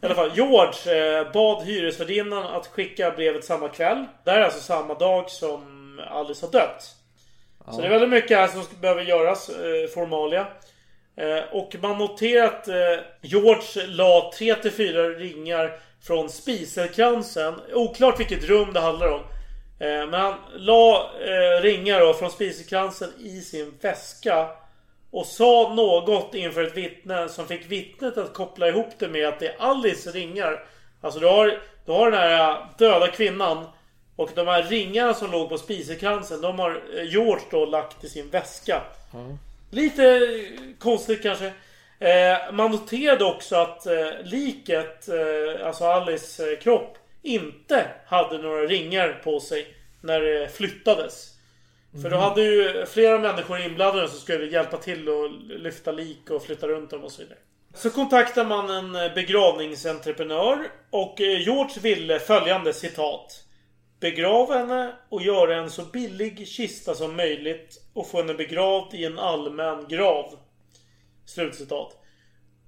I 0.02 0.06
alla 0.06 0.16
fall, 0.16 0.32
George 0.36 1.18
eh, 1.20 1.32
bad 1.32 1.64
hyresvärdinnan 1.66 2.44
att 2.44 2.68
skicka 2.68 3.12
brevet 3.12 3.46
samma 3.46 3.70
kväll. 3.70 4.06
Det 4.24 4.32
här 4.32 4.40
är 4.40 4.44
alltså 4.44 4.60
samma 4.60 4.94
dag 4.94 5.30
som 5.30 5.62
Alice 6.10 6.46
har 6.46 6.52
dött. 6.52 6.96
Så 7.72 7.82
det 7.82 7.88
är 7.88 7.92
väldigt 7.92 8.10
mycket 8.10 8.38
här 8.38 8.48
som 8.48 8.64
behöver 8.82 9.02
göras, 9.02 9.50
eh, 9.50 9.90
formalia. 9.94 10.48
Eh, 11.16 11.44
och 11.52 11.76
man 11.82 11.98
noterar 11.98 12.48
att 12.48 12.68
George 13.22 13.88
la 13.88 14.32
3-4 14.40 15.10
ringar 15.20 15.72
från 16.04 16.30
spiselkransen. 16.30 17.54
Oklart 17.74 18.20
vilket 18.20 18.44
rum 18.44 18.74
det 18.74 18.80
handlar 18.80 19.08
om. 19.08 19.22
Eh, 19.80 20.08
men 20.10 20.14
han 20.14 20.34
la 20.56 21.12
eh, 21.22 21.62
ringar 21.62 22.00
då 22.00 22.14
från 22.14 22.32
spiselkransen 22.32 23.10
i 23.20 23.42
sin 23.42 23.74
väska. 23.82 24.48
Och 25.12 25.26
sa 25.26 25.74
något 25.76 26.36
inför 26.36 26.64
ett 26.64 26.78
vittne 26.78 27.30
som 27.30 27.48
fick 27.48 27.72
vittnet 27.72 28.18
att 28.18 28.34
koppla 28.34 28.68
ihop 28.68 28.90
det 29.00 29.08
med 29.08 29.28
att 29.28 29.40
det 29.40 29.48
är 29.48 29.56
Alice 29.60 30.12
ringar. 30.12 30.66
Alltså 31.02 31.20
du 31.20 31.28
har, 31.28 31.60
du 31.86 31.92
har 31.92 32.12
den 32.12 32.20
här 32.20 32.66
döda 32.78 33.08
kvinnan. 33.08 33.66
Och 34.16 34.30
de 34.36 34.48
här 34.48 34.64
ringarna 34.64 35.14
som 35.14 35.32
låg 35.32 35.50
på 35.50 35.58
spiselkransen, 35.58 36.42
de 36.42 36.60
har 36.60 36.84
eh, 36.98 37.04
George 37.04 37.46
då 37.52 37.66
lagt 37.66 38.04
i 38.04 38.10
sin 38.10 38.30
väska. 38.30 38.82
Lite 39.70 40.04
eh, 40.06 40.20
konstigt 40.80 41.24
kanske. 41.24 41.54
Eh, 42.04 42.54
man 42.54 42.72
noterade 42.72 43.26
också 43.26 43.56
att 43.56 43.86
eh, 43.86 44.08
liket, 44.24 45.10
eh, 45.10 45.68
alltså 45.68 45.86
Alice 45.86 46.52
eh, 46.52 46.60
kropp, 46.60 46.98
inte 47.22 47.86
hade 48.06 48.38
några 48.38 48.62
ringar 48.62 49.22
på 49.24 49.40
sig 49.40 49.68
när 50.02 50.22
det 50.22 50.50
flyttades. 50.50 51.30
För 52.02 52.10
då 52.10 52.18
hade 52.18 52.42
ju 52.42 52.86
flera 52.86 53.20
människor 53.20 53.60
inblandade 53.60 54.08
som 54.08 54.20
skulle 54.20 54.46
hjälpa 54.46 54.78
till 54.78 55.08
att 55.10 55.62
lyfta 55.62 55.92
lik 55.92 56.30
och 56.30 56.44
flytta 56.44 56.68
runt 56.68 56.90
dem 56.90 57.04
och 57.04 57.12
så 57.12 57.22
vidare. 57.22 57.38
Så 57.74 57.90
kontaktar 57.90 58.46
man 58.46 58.70
en 58.70 58.96
eh, 58.96 59.14
begravningsentreprenör 59.14 60.68
och 60.90 61.22
eh, 61.22 61.42
George 61.42 61.82
ville 61.82 62.20
följande 62.20 62.74
citat. 62.74 63.44
Begrava 64.00 64.58
henne 64.58 64.94
och 65.10 65.22
göra 65.22 65.56
en 65.56 65.70
så 65.70 65.82
billig 65.82 66.48
kista 66.48 66.96
som 66.96 67.16
möjligt 67.16 67.82
och 67.94 68.08
få 68.08 68.18
henne 68.18 68.34
begravd 68.34 68.94
i 68.94 69.06
en 69.06 69.20
allmän 69.20 69.88
grav. 69.88 70.40
Slutcitat. 71.26 71.98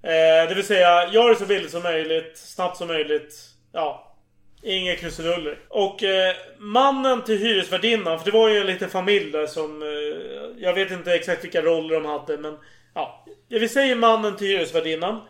Eh, 0.03 0.49
det 0.49 0.55
vill 0.55 0.65
säga, 0.65 1.13
gör 1.13 1.29
det 1.29 1.35
så 1.35 1.45
billigt 1.45 1.71
som 1.71 1.83
möjligt, 1.83 2.37
snabbt 2.37 2.77
som 2.77 2.87
möjligt. 2.87 3.33
Ja. 3.71 4.15
Inga 4.63 4.95
krusiduller. 4.95 5.59
Och 5.69 6.03
eh, 6.03 6.35
mannen 6.57 7.23
till 7.23 7.37
hyresvärdinnan, 7.37 8.19
för 8.19 8.25
det 8.25 8.37
var 8.37 8.49
ju 8.49 8.59
en 8.59 8.67
liten 8.67 8.89
familj 8.89 9.31
där 9.31 9.47
som... 9.47 9.81
Eh, 9.81 10.63
jag 10.63 10.73
vet 10.73 10.91
inte 10.91 11.13
exakt 11.13 11.43
vilka 11.43 11.61
roller 11.61 11.95
de 11.95 12.05
hade 12.05 12.37
men... 12.37 12.57
Ja. 12.93 13.25
Vi 13.49 13.69
säger 13.69 13.95
mannen 13.95 14.35
till 14.35 14.47
hyresvärdinnan. 14.47 15.21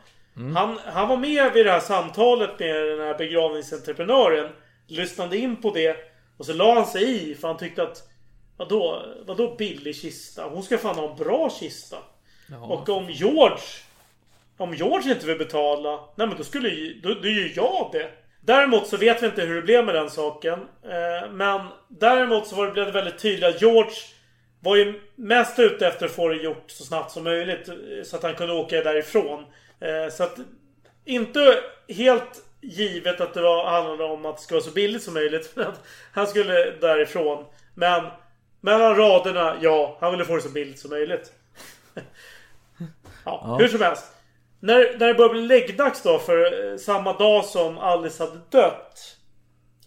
Han, 0.56 0.80
han 0.86 1.08
var 1.08 1.18
med 1.18 1.54
vid 1.54 1.66
det 1.66 1.72
här 1.72 1.80
samtalet 1.80 2.60
med 2.60 2.76
den 2.76 3.00
här 3.00 3.18
begravningsentreprenören. 3.18 4.50
Lyssnade 4.88 5.38
in 5.38 5.62
på 5.62 5.72
det. 5.72 5.98
Och 6.38 6.46
så 6.46 6.54
la 6.54 6.74
han 6.74 6.86
sig 6.86 7.32
i 7.32 7.36
för 7.36 7.48
han 7.48 7.58
tyckte 7.58 7.84
att... 7.84 8.04
Vadå, 8.58 9.06
vadå 9.26 9.56
billig 9.56 9.96
kista? 9.96 10.44
Hon 10.44 10.64
ska 10.64 10.78
fan 10.78 10.96
ha 10.96 11.12
en 11.12 11.18
bra 11.18 11.50
kista. 11.60 11.98
Och 12.62 12.90
om 12.90 13.10
George... 13.10 13.64
Om 14.58 14.74
George 14.74 15.12
inte 15.12 15.26
vill 15.26 15.38
betala, 15.38 16.00
nej 16.16 16.28
men 16.28 16.38
då 16.38 16.44
skulle 16.44 16.70
ju, 16.70 17.00
då, 17.02 17.14
då 17.14 17.28
gör 17.28 17.52
jag 17.56 17.90
det. 17.92 18.12
Däremot 18.42 18.88
så 18.88 18.98
vet 18.98 19.24
vi 19.24 19.26
inte 19.26 19.42
hur 19.42 19.56
det 19.56 19.62
blev 19.62 19.86
med 19.86 19.96
den 19.96 20.10
saken. 20.10 20.60
Eh, 20.84 21.32
men 21.32 21.68
däremot 21.88 22.48
så 22.48 22.56
var 22.56 22.66
det, 22.66 22.72
blev 22.72 22.86
det 22.86 22.92
väldigt 22.92 23.20
tydligt 23.20 23.56
att 23.56 23.62
George 23.62 23.96
var 24.60 24.76
ju 24.76 25.02
mest 25.16 25.60
ute 25.60 25.88
efter 25.88 26.06
att 26.06 26.12
få 26.12 26.28
det 26.28 26.36
gjort 26.36 26.64
så 26.68 26.84
snabbt 26.84 27.12
som 27.12 27.24
möjligt. 27.24 27.68
Eh, 27.68 27.76
så 28.04 28.16
att 28.16 28.24
han 28.24 28.36
kunde 28.36 28.54
åka 28.54 28.82
därifrån. 28.82 29.46
Eh, 29.80 30.14
så 30.14 30.24
att 30.24 30.38
inte 31.06 31.60
helt 31.88 32.44
givet 32.62 33.22
att 33.22 33.34
det 33.34 33.42
var, 33.42 33.66
handlade 33.70 34.04
om 34.04 34.26
att 34.26 34.38
det 34.38 34.44
skulle 34.44 34.56
vara 34.56 34.70
så 34.70 34.74
billigt 34.74 35.04
som 35.04 35.14
möjligt. 35.14 35.52
Men 35.56 35.68
att 35.68 35.84
han 36.14 36.28
skulle 36.28 36.72
därifrån. 36.72 37.46
Men 37.74 38.06
mellan 38.62 38.96
raderna, 38.96 39.58
ja, 39.62 39.98
han 40.02 40.12
ville 40.12 40.26
få 40.26 40.36
det 40.36 40.42
så 40.42 40.50
billigt 40.50 40.80
som 40.80 40.90
möjligt. 40.90 41.32
Ja, 43.26 43.42
Ja. 43.48 43.58
hur 43.58 43.68
som 43.68 43.82
helst. 43.82 44.06
När, 44.60 44.98
när 45.00 45.08
det 45.08 45.14
började 45.14 45.34
bli 45.34 45.42
läggdags 45.42 46.02
då 46.02 46.20
för 46.20 46.72
eh, 46.72 46.78
samma 46.78 47.14
dag 47.14 47.46
som 47.46 47.78
Alice 47.78 48.24
hade 48.24 48.40
dött. 48.50 49.18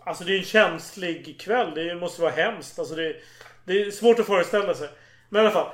Alltså 0.05 0.25
det 0.25 0.35
är 0.35 0.39
en 0.39 0.45
känslig 0.45 1.41
kväll. 1.41 1.75
Det 1.75 1.95
måste 1.95 2.23
vara 2.23 2.33
hemskt. 2.33 2.79
Alltså 2.79 2.95
det, 2.95 3.17
det 3.65 3.83
är 3.83 3.91
svårt 3.91 4.19
att 4.19 4.27
föreställa 4.27 4.75
sig. 4.75 4.89
Men 5.29 5.43
i 5.43 5.47
alla 5.47 5.55
fall. 5.55 5.71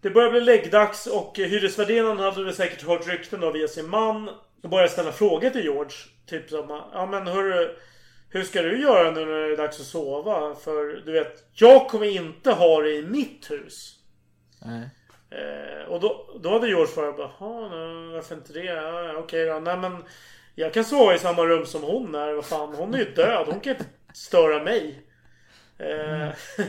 Det 0.00 0.10
börjar 0.10 0.30
bli 0.30 0.40
läggdags 0.40 1.06
och 1.06 1.38
eh, 1.38 1.46
hyresvärdinnan 1.48 2.18
hade 2.18 2.44
väl 2.44 2.54
säkert 2.54 2.82
hört 2.86 3.08
rykten 3.08 3.40
då 3.40 3.50
via 3.52 3.68
sin 3.68 3.88
man. 3.88 4.28
Och 4.62 4.70
började 4.70 4.88
ställa 4.88 5.12
frågor 5.12 5.50
till 5.50 5.64
George. 5.64 5.96
Typ 6.26 6.50
som, 6.50 6.82
ja 6.92 7.06
men 7.06 7.26
hörru. 7.26 7.76
Hur 8.30 8.42
ska 8.44 8.62
du 8.62 8.80
göra 8.82 9.10
nu 9.10 9.24
när 9.24 9.40
det 9.48 9.52
är 9.52 9.56
dags 9.56 9.80
att 9.80 9.86
sova? 9.86 10.54
För 10.54 11.02
du 11.06 11.12
vet, 11.12 11.44
jag 11.52 11.88
kommer 11.88 12.06
inte 12.06 12.50
ha 12.50 12.82
det 12.82 12.90
i 12.94 13.02
mitt 13.02 13.50
hus. 13.50 13.94
Nej. 14.64 14.88
Eh, 15.30 15.88
och 15.88 16.00
då, 16.00 16.38
då 16.40 16.50
hade 16.50 16.68
George 16.68 16.86
svarat 16.86 17.16
bara, 17.16 17.30
"Jaha, 17.40 17.68
varför 18.12 18.34
inte 18.34 18.52
det? 18.52 18.64
Ja, 18.64 19.12
okej 19.16 19.46
då. 19.46 19.58
Nej 19.60 19.76
men 19.76 20.04
jag 20.54 20.74
kan 20.74 20.84
sova 20.84 21.14
i 21.14 21.18
samma 21.18 21.44
rum 21.46 21.66
som 21.66 21.82
hon 21.82 22.14
är. 22.14 22.32
Vad 22.32 22.44
fan, 22.44 22.74
hon 22.74 22.94
är 22.94 22.98
ju 22.98 23.04
död. 23.04 23.46
Hon 23.46 23.60
kan 23.60 23.72
inte 23.72 23.84
störa 24.14 24.62
mig. 24.62 25.02
Eh, 25.78 26.28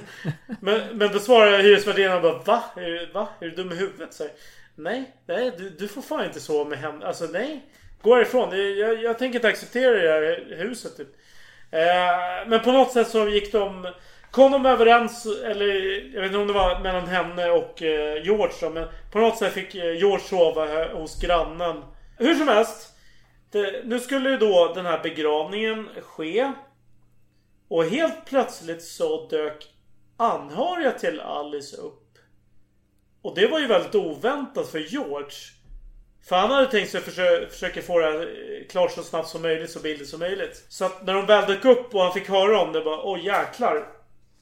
men, 0.61 0.97
men 0.97 1.11
då 1.13 1.19
svarar 1.19 1.59
hyresvärdinnan 1.59 2.21
bara, 2.21 2.37
va? 2.39 2.63
Är, 2.75 2.81
du- 2.81 3.05
va? 3.13 3.27
Är 3.39 3.45
du 3.45 3.51
dum 3.51 3.71
i 3.71 3.75
huvudet? 3.75 4.13
Så, 4.13 4.27
nej, 4.75 5.11
nej 5.25 5.51
du, 5.57 5.69
du 5.69 5.87
får 5.87 6.01
fan 6.01 6.25
inte 6.25 6.39
sova 6.39 6.69
med 6.69 6.79
henne. 6.79 7.05
Alltså 7.05 7.25
nej. 7.25 7.65
Gå 8.01 8.15
härifrån. 8.15 8.49
Jag, 8.57 8.69
Jag, 8.71 9.03
jag 9.03 9.19
tänker 9.19 9.39
inte 9.39 9.47
acceptera 9.47 9.93
det 9.93 10.09
här 10.11 10.55
huset. 10.57 10.97
Typ. 10.97 11.07
Eh, 11.71 12.47
men 12.47 12.59
på 12.59 12.71
något 12.71 12.91
sätt 12.91 13.07
så 13.07 13.27
gick 13.27 13.51
de... 13.51 13.87
Kom 14.31 14.51
de 14.51 14.65
överens, 14.65 15.25
eller 15.25 15.65
jag 16.13 16.21
vet 16.21 16.25
inte 16.25 16.37
om 16.37 16.47
det 16.47 16.53
var 16.53 16.79
mellan 16.79 17.07
henne 17.07 17.49
och 17.49 17.81
eh, 17.81 18.23
George 18.23 18.53
då, 18.61 18.69
men 18.69 18.87
på 19.11 19.19
något 19.19 19.37
sätt 19.37 19.53
fick 19.53 19.75
eh, 19.75 19.97
George 19.97 20.25
sova 20.25 20.65
här 20.65 20.89
hos 20.89 21.21
grannen. 21.21 21.83
Hur 22.17 22.35
som 22.35 22.47
helst. 22.47 22.95
Det, 23.51 23.85
nu 23.85 23.99
skulle 23.99 24.29
ju 24.29 24.37
då 24.37 24.71
den 24.75 24.85
här 24.85 24.99
begravningen 25.03 25.89
ske. 26.01 26.51
Och 27.67 27.85
helt 27.85 28.25
plötsligt 28.25 28.83
så 28.83 29.27
dök 29.27 29.67
anhöriga 30.17 30.91
till 30.91 31.19
Alice 31.19 31.77
upp. 31.77 32.17
Och 33.21 33.35
det 33.35 33.47
var 33.47 33.59
ju 33.59 33.67
väldigt 33.67 33.95
oväntat 33.95 34.67
för 34.67 34.79
George. 34.79 35.37
För 36.29 36.35
han 36.35 36.51
hade 36.51 36.71
tänkt 36.71 36.91
sig 36.91 37.01
försö 37.01 37.47
försöka 37.49 37.81
få 37.81 37.99
det 37.99 38.05
här 38.05 38.21
eh, 38.21 38.67
klart 38.69 38.91
så 38.91 39.03
snabbt 39.03 39.29
som 39.29 39.41
möjligt, 39.41 39.71
så 39.71 39.79
billigt 39.79 40.09
som 40.09 40.19
möjligt. 40.19 40.65
Så 40.69 40.85
att 40.85 41.05
när 41.05 41.13
de 41.13 41.25
väl 41.25 41.47
dök 41.47 41.65
upp 41.65 41.95
och 41.95 42.01
han 42.01 42.13
fick 42.13 42.29
höra 42.29 42.61
om 42.61 42.71
det 42.71 42.81
bara, 42.81 43.01
åh 43.01 43.25
jäklar. 43.25 43.98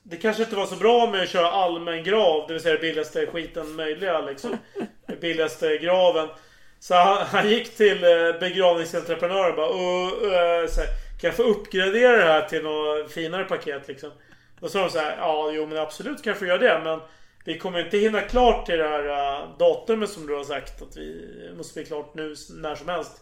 Det 0.09 0.17
kanske 0.17 0.43
inte 0.43 0.55
var 0.55 0.65
så 0.65 0.75
bra 0.75 1.11
med 1.11 1.23
att 1.23 1.29
köra 1.29 1.47
allmän 1.47 2.03
grav, 2.03 2.47
det 2.47 2.53
vill 2.53 2.63
säga 2.63 2.75
det 2.75 2.81
billigaste 2.81 3.27
skiten 3.27 3.75
möjliga 3.75 4.21
liksom. 4.21 4.57
Den 5.05 5.19
billigaste 5.19 5.77
graven. 5.77 6.27
Så 6.79 6.95
han, 6.95 7.25
han 7.25 7.49
gick 7.49 7.77
till 7.77 8.03
eh, 8.03 8.39
begravningsentreprenören 8.39 9.49
och 9.49 9.55
bara, 9.55 9.69
uh, 9.69 10.61
uh, 10.63 10.69
så 10.69 10.81
här, 10.81 10.89
kan 11.21 11.27
jag 11.27 11.35
få 11.35 11.43
uppgradera 11.43 12.17
det 12.17 12.23
här 12.23 12.41
till 12.41 12.63
något 12.63 13.11
finare 13.11 13.43
paket 13.43 13.87
liksom? 13.87 14.11
Då 14.59 14.69
sa 14.69 14.79
de 14.79 14.89
så 14.89 14.99
här, 14.99 15.17
ja 15.17 15.51
jo 15.51 15.65
men 15.65 15.77
absolut 15.77 16.23
kan 16.23 16.31
jag 16.31 16.39
få 16.39 16.45
göra 16.45 16.57
det 16.57 16.81
men 16.83 16.99
vi 17.45 17.57
kommer 17.57 17.79
inte 17.79 17.97
hinna 17.97 18.21
klart 18.21 18.65
till 18.65 18.77
det 18.77 18.87
här 18.87 19.07
uh, 19.07 19.57
datumet 19.57 20.09
som 20.09 20.27
du 20.27 20.35
har 20.35 20.43
sagt 20.43 20.81
att 20.81 20.97
vi 20.97 21.53
måste 21.57 21.79
bli 21.79 21.85
klart 21.85 22.15
nu 22.15 22.35
när 22.49 22.75
som 22.75 22.89
helst. 22.89 23.21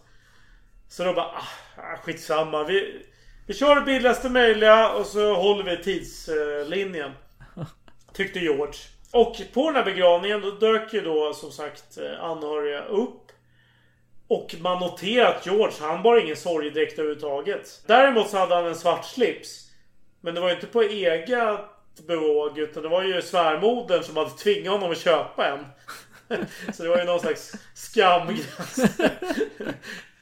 Så 0.90 1.04
då 1.04 1.14
bara, 1.14 1.26
ah, 1.26 1.98
skitsamma. 2.04 2.64
Vi, 2.64 3.06
vi 3.46 3.54
kör 3.54 3.76
det 3.76 3.82
billigaste 3.82 4.30
möjliga 4.30 4.90
och 4.90 5.06
så 5.06 5.34
håller 5.36 5.64
vi 5.64 5.84
tidslinjen. 5.84 7.12
Tyckte 8.14 8.40
George. 8.40 8.80
Och 9.12 9.42
på 9.54 9.66
den 9.66 9.76
här 9.76 9.86
begravningen 9.86 10.42
då 10.42 10.52
dök 10.52 10.94
ju 10.94 11.02
då 11.02 11.34
som 11.34 11.52
sagt 11.52 11.98
eh, 11.98 12.24
anhöriga 12.24 12.86
upp. 12.86 13.22
Och 14.28 14.56
man 14.60 14.80
noterar 14.80 15.36
att 15.36 15.46
George, 15.46 15.76
han 15.80 16.04
bar 16.04 16.18
ingen 16.18 16.36
sorgedräkt 16.36 17.00
överhuvudtaget. 17.00 17.84
Däremot 17.88 18.30
så 18.30 18.38
hade 18.38 18.56
han 18.56 18.66
en 18.66 18.76
svart 18.76 19.06
slips. 19.06 19.72
Men 20.22 20.36
det 20.36 20.42
var 20.42 20.50
ju 20.50 20.56
inte 20.56 20.68
på 20.68 20.82
eget 20.82 21.60
bevåg 22.08 22.58
utan 22.58 22.84
det 22.84 22.90
var 22.90 23.04
ju 23.04 23.22
svärmodern 23.22 24.04
som 24.04 24.18
hade 24.18 24.30
tvingat 24.30 24.74
honom 24.74 24.92
att 24.92 24.98
köpa 24.98 25.48
en. 25.48 25.66
Så 26.74 26.84
det 26.84 26.90
var 26.90 26.98
ju 26.98 27.04
någon 27.04 27.20
slags 27.20 27.56
skamgräns. 27.74 28.98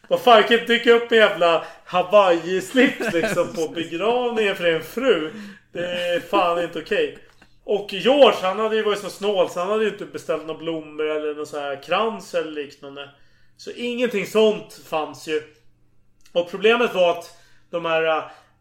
Vad 0.08 0.22
fan 0.22 0.44
kan 0.44 0.60
inte 0.60 0.74
dyka 0.74 0.92
upp 0.92 1.12
en 1.12 1.18
jävla 1.18 1.66
Hawaii-slips 1.86 3.14
liksom 3.14 3.54
på 3.54 3.68
begravningen 3.68 4.56
för 4.56 4.66
en 4.66 4.84
fru? 4.84 5.32
Det 5.72 5.86
är 5.86 6.20
fan 6.20 6.64
inte 6.64 6.80
okej. 6.80 7.18
Och 7.64 7.94
George 7.94 8.38
han 8.42 8.60
hade 8.60 8.76
ju 8.76 8.84
varit 8.84 9.00
så 9.00 9.10
snål 9.10 9.50
så 9.50 9.60
han 9.60 9.70
hade 9.70 9.84
ju 9.84 9.90
inte 9.90 10.06
beställt 10.06 10.46
några 10.46 10.60
blommor 10.60 11.10
eller 11.10 11.36
någon 11.36 11.46
så 11.46 11.60
här 11.60 11.84
krans 11.84 12.36
eller 12.36 12.52
liknande. 12.52 13.10
Så 13.58 13.72
ingenting 13.72 14.26
sånt 14.26 14.74
fanns 14.86 15.28
ju. 15.28 15.42
Och 16.32 16.52
problemet 16.52 16.94
var 16.94 17.12
att 17.12 17.38
de 17.70 17.86
här 17.86 18.18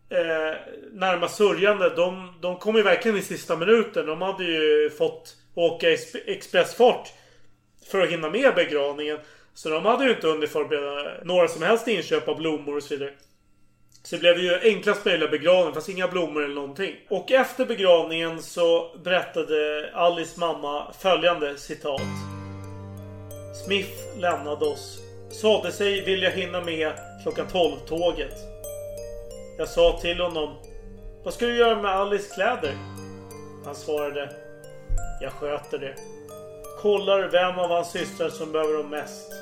eh, 0.09 0.57
närmast 0.93 1.37
sörjande 1.37 1.95
de, 1.97 2.35
de 2.41 2.57
kom 2.57 2.77
ju 2.77 2.83
verkligen 2.83 3.19
i 3.19 3.23
sista 3.23 3.57
minuten. 3.57 4.07
De 4.07 4.23
hade 4.23 4.45
ju 4.45 4.91
fått 4.91 5.37
åka 5.55 5.87
expressfart 6.27 7.09
för 7.91 8.01
att 8.01 8.11
hinna 8.11 8.31
med 8.31 8.55
begravningen. 8.55 9.19
Så 9.55 9.69
de 9.69 9.85
hade 9.85 10.05
ju 10.05 10.11
inte 10.11 10.27
hunnit 10.27 10.51
förbereda 10.51 11.25
några 11.25 11.49
som 11.49 11.63
helst 11.63 11.89
inköp 11.89 12.29
av 12.29 12.37
blommor 12.37 12.77
och 12.77 12.83
så 12.83 12.95
vidare. 12.95 13.13
Så 14.03 14.17
det 14.17 14.21
blev 14.21 14.39
ju 14.39 14.61
enklast 14.63 15.05
möjliga 15.05 15.29
begravning. 15.29 15.75
Fast 15.75 15.89
inga 15.89 16.09
blommor 16.09 16.45
eller 16.45 16.55
någonting. 16.55 16.97
Och 17.09 17.33
efter 17.33 17.67
begravningen 17.67 18.43
så 18.43 18.97
berättade 19.05 19.91
Alice 19.95 20.41
mamma 20.41 20.93
följande 20.99 21.59
citat. 21.59 22.03
Smith 23.67 24.19
lämnade 24.19 24.65
oss. 24.65 24.99
Sade 25.31 25.73
sig 25.73 26.05
vilja 26.05 26.31
hinna 26.31 26.61
med 26.61 26.93
klockan 27.23 27.47
12-tåget. 27.47 28.35
Jag 29.59 29.69
sa 29.69 29.99
till 30.01 30.21
honom. 30.21 30.55
Vad 31.25 31.35
ska 31.35 31.47
du 31.47 31.57
göra 31.57 31.83
med 31.83 31.91
Alice 31.91 32.35
kläder? 32.35 32.75
Han 33.65 33.75
svarade. 33.75 34.33
Jag 35.21 35.33
sköter 35.33 35.79
det. 35.79 35.95
Kollar 36.83 37.29
vem 37.29 37.59
av 37.59 37.71
hans 37.71 37.91
systrar 37.91 38.29
som 38.29 38.53
behöver 38.53 38.79
dem 38.79 38.91
mest. 38.91 39.33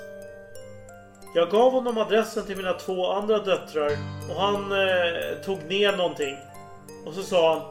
Jag 1.34 1.50
gav 1.50 1.72
honom 1.72 1.98
adressen 1.98 2.46
till 2.46 2.56
mina 2.56 2.72
två 2.72 3.06
andra 3.06 3.38
döttrar 3.38 3.90
och 4.30 4.40
han 4.40 4.72
eh, 4.72 5.42
tog 5.44 5.64
ner 5.64 5.96
någonting. 5.96 6.36
Och 7.06 7.14
så 7.14 7.22
sa 7.22 7.54
han 7.54 7.62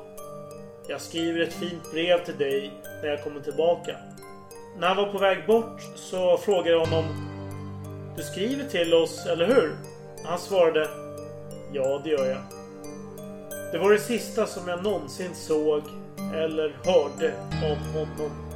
Jag 0.87 1.01
skriver 1.01 1.41
ett 1.41 1.53
fint 1.53 1.91
brev 1.91 2.25
till 2.25 2.37
dig 2.37 2.71
när 3.01 3.09
jag 3.09 3.23
kommer 3.23 3.41
tillbaka. 3.41 3.95
När 4.79 4.87
han 4.87 4.97
var 4.97 5.11
på 5.11 5.17
väg 5.17 5.45
bort 5.47 5.81
så 5.95 6.37
frågade 6.37 6.69
jag 6.69 6.85
honom 6.85 7.05
Du 8.17 8.23
skriver 8.23 8.63
till 8.63 8.93
oss, 8.93 9.25
eller 9.25 9.47
hur? 9.47 9.75
Han 10.25 10.39
svarade 10.39 10.89
Ja, 11.73 12.01
det 12.03 12.09
gör 12.09 12.25
jag. 12.25 12.41
Det 13.71 13.77
var 13.77 13.91
det 13.91 13.99
sista 13.99 14.45
som 14.45 14.67
jag 14.67 14.83
någonsin 14.83 15.35
såg 15.35 15.83
eller 16.35 16.75
hörde 16.85 17.33
om 17.51 17.93
honom. 17.93 18.48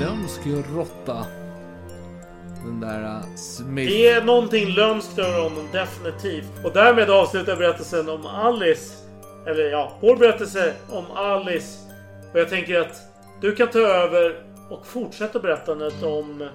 Lömsk 0.00 0.40
råtta. 0.74 1.26
Den 2.64 2.80
där 2.80 3.02
uh, 3.02 3.36
Smith. 3.36 3.92
Det 3.92 4.08
är 4.08 4.24
någonting 4.24 4.68
lömskt 4.68 5.18
över 5.18 5.42
honom, 5.42 5.68
definitivt. 5.72 6.64
Och 6.64 6.72
därmed 6.72 7.10
avslutar 7.10 7.56
berättelsen 7.56 8.08
om 8.08 8.26
Alice. 8.26 8.94
Eller 9.46 9.70
ja, 9.70 9.92
vår 10.00 10.16
berättelse 10.16 10.74
om 10.90 11.04
Alice. 11.14 11.78
Och 12.32 12.40
jag 12.40 12.48
tänker 12.48 12.80
att 12.80 12.96
du 13.40 13.54
kan 13.54 13.68
ta 13.68 13.78
över 13.78 14.44
och 14.70 14.86
fortsätta 14.86 15.38
berättandet 15.38 16.02
om... 16.02 16.48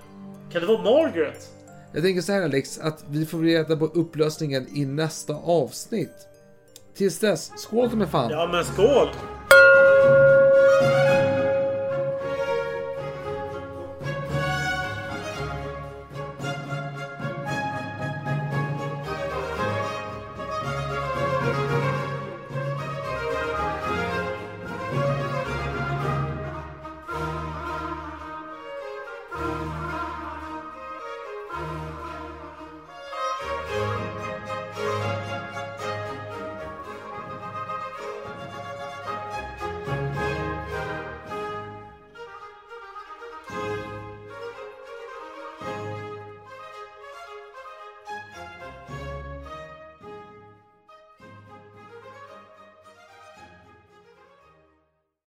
Kan 0.52 0.62
det 0.62 0.68
vara 0.68 0.84
Margaret? 0.84 1.50
Jag 1.94 2.04
tänker 2.04 2.22
så 2.22 2.32
här 2.32 2.42
Alex, 2.42 2.80
att 2.80 3.04
vi 3.10 3.26
får 3.26 3.40
reda 3.40 3.78
på 3.78 3.86
upplösningen 3.86 4.68
i 4.78 4.86
nästa 4.86 5.34
avsnitt. 5.34 6.28
Tills 6.98 7.20
dess, 7.20 7.52
skål 7.56 7.96
med 7.96 8.10
fan! 8.10 8.32
Ja 8.32 8.50
men 8.52 8.66
skål! 8.66 9.08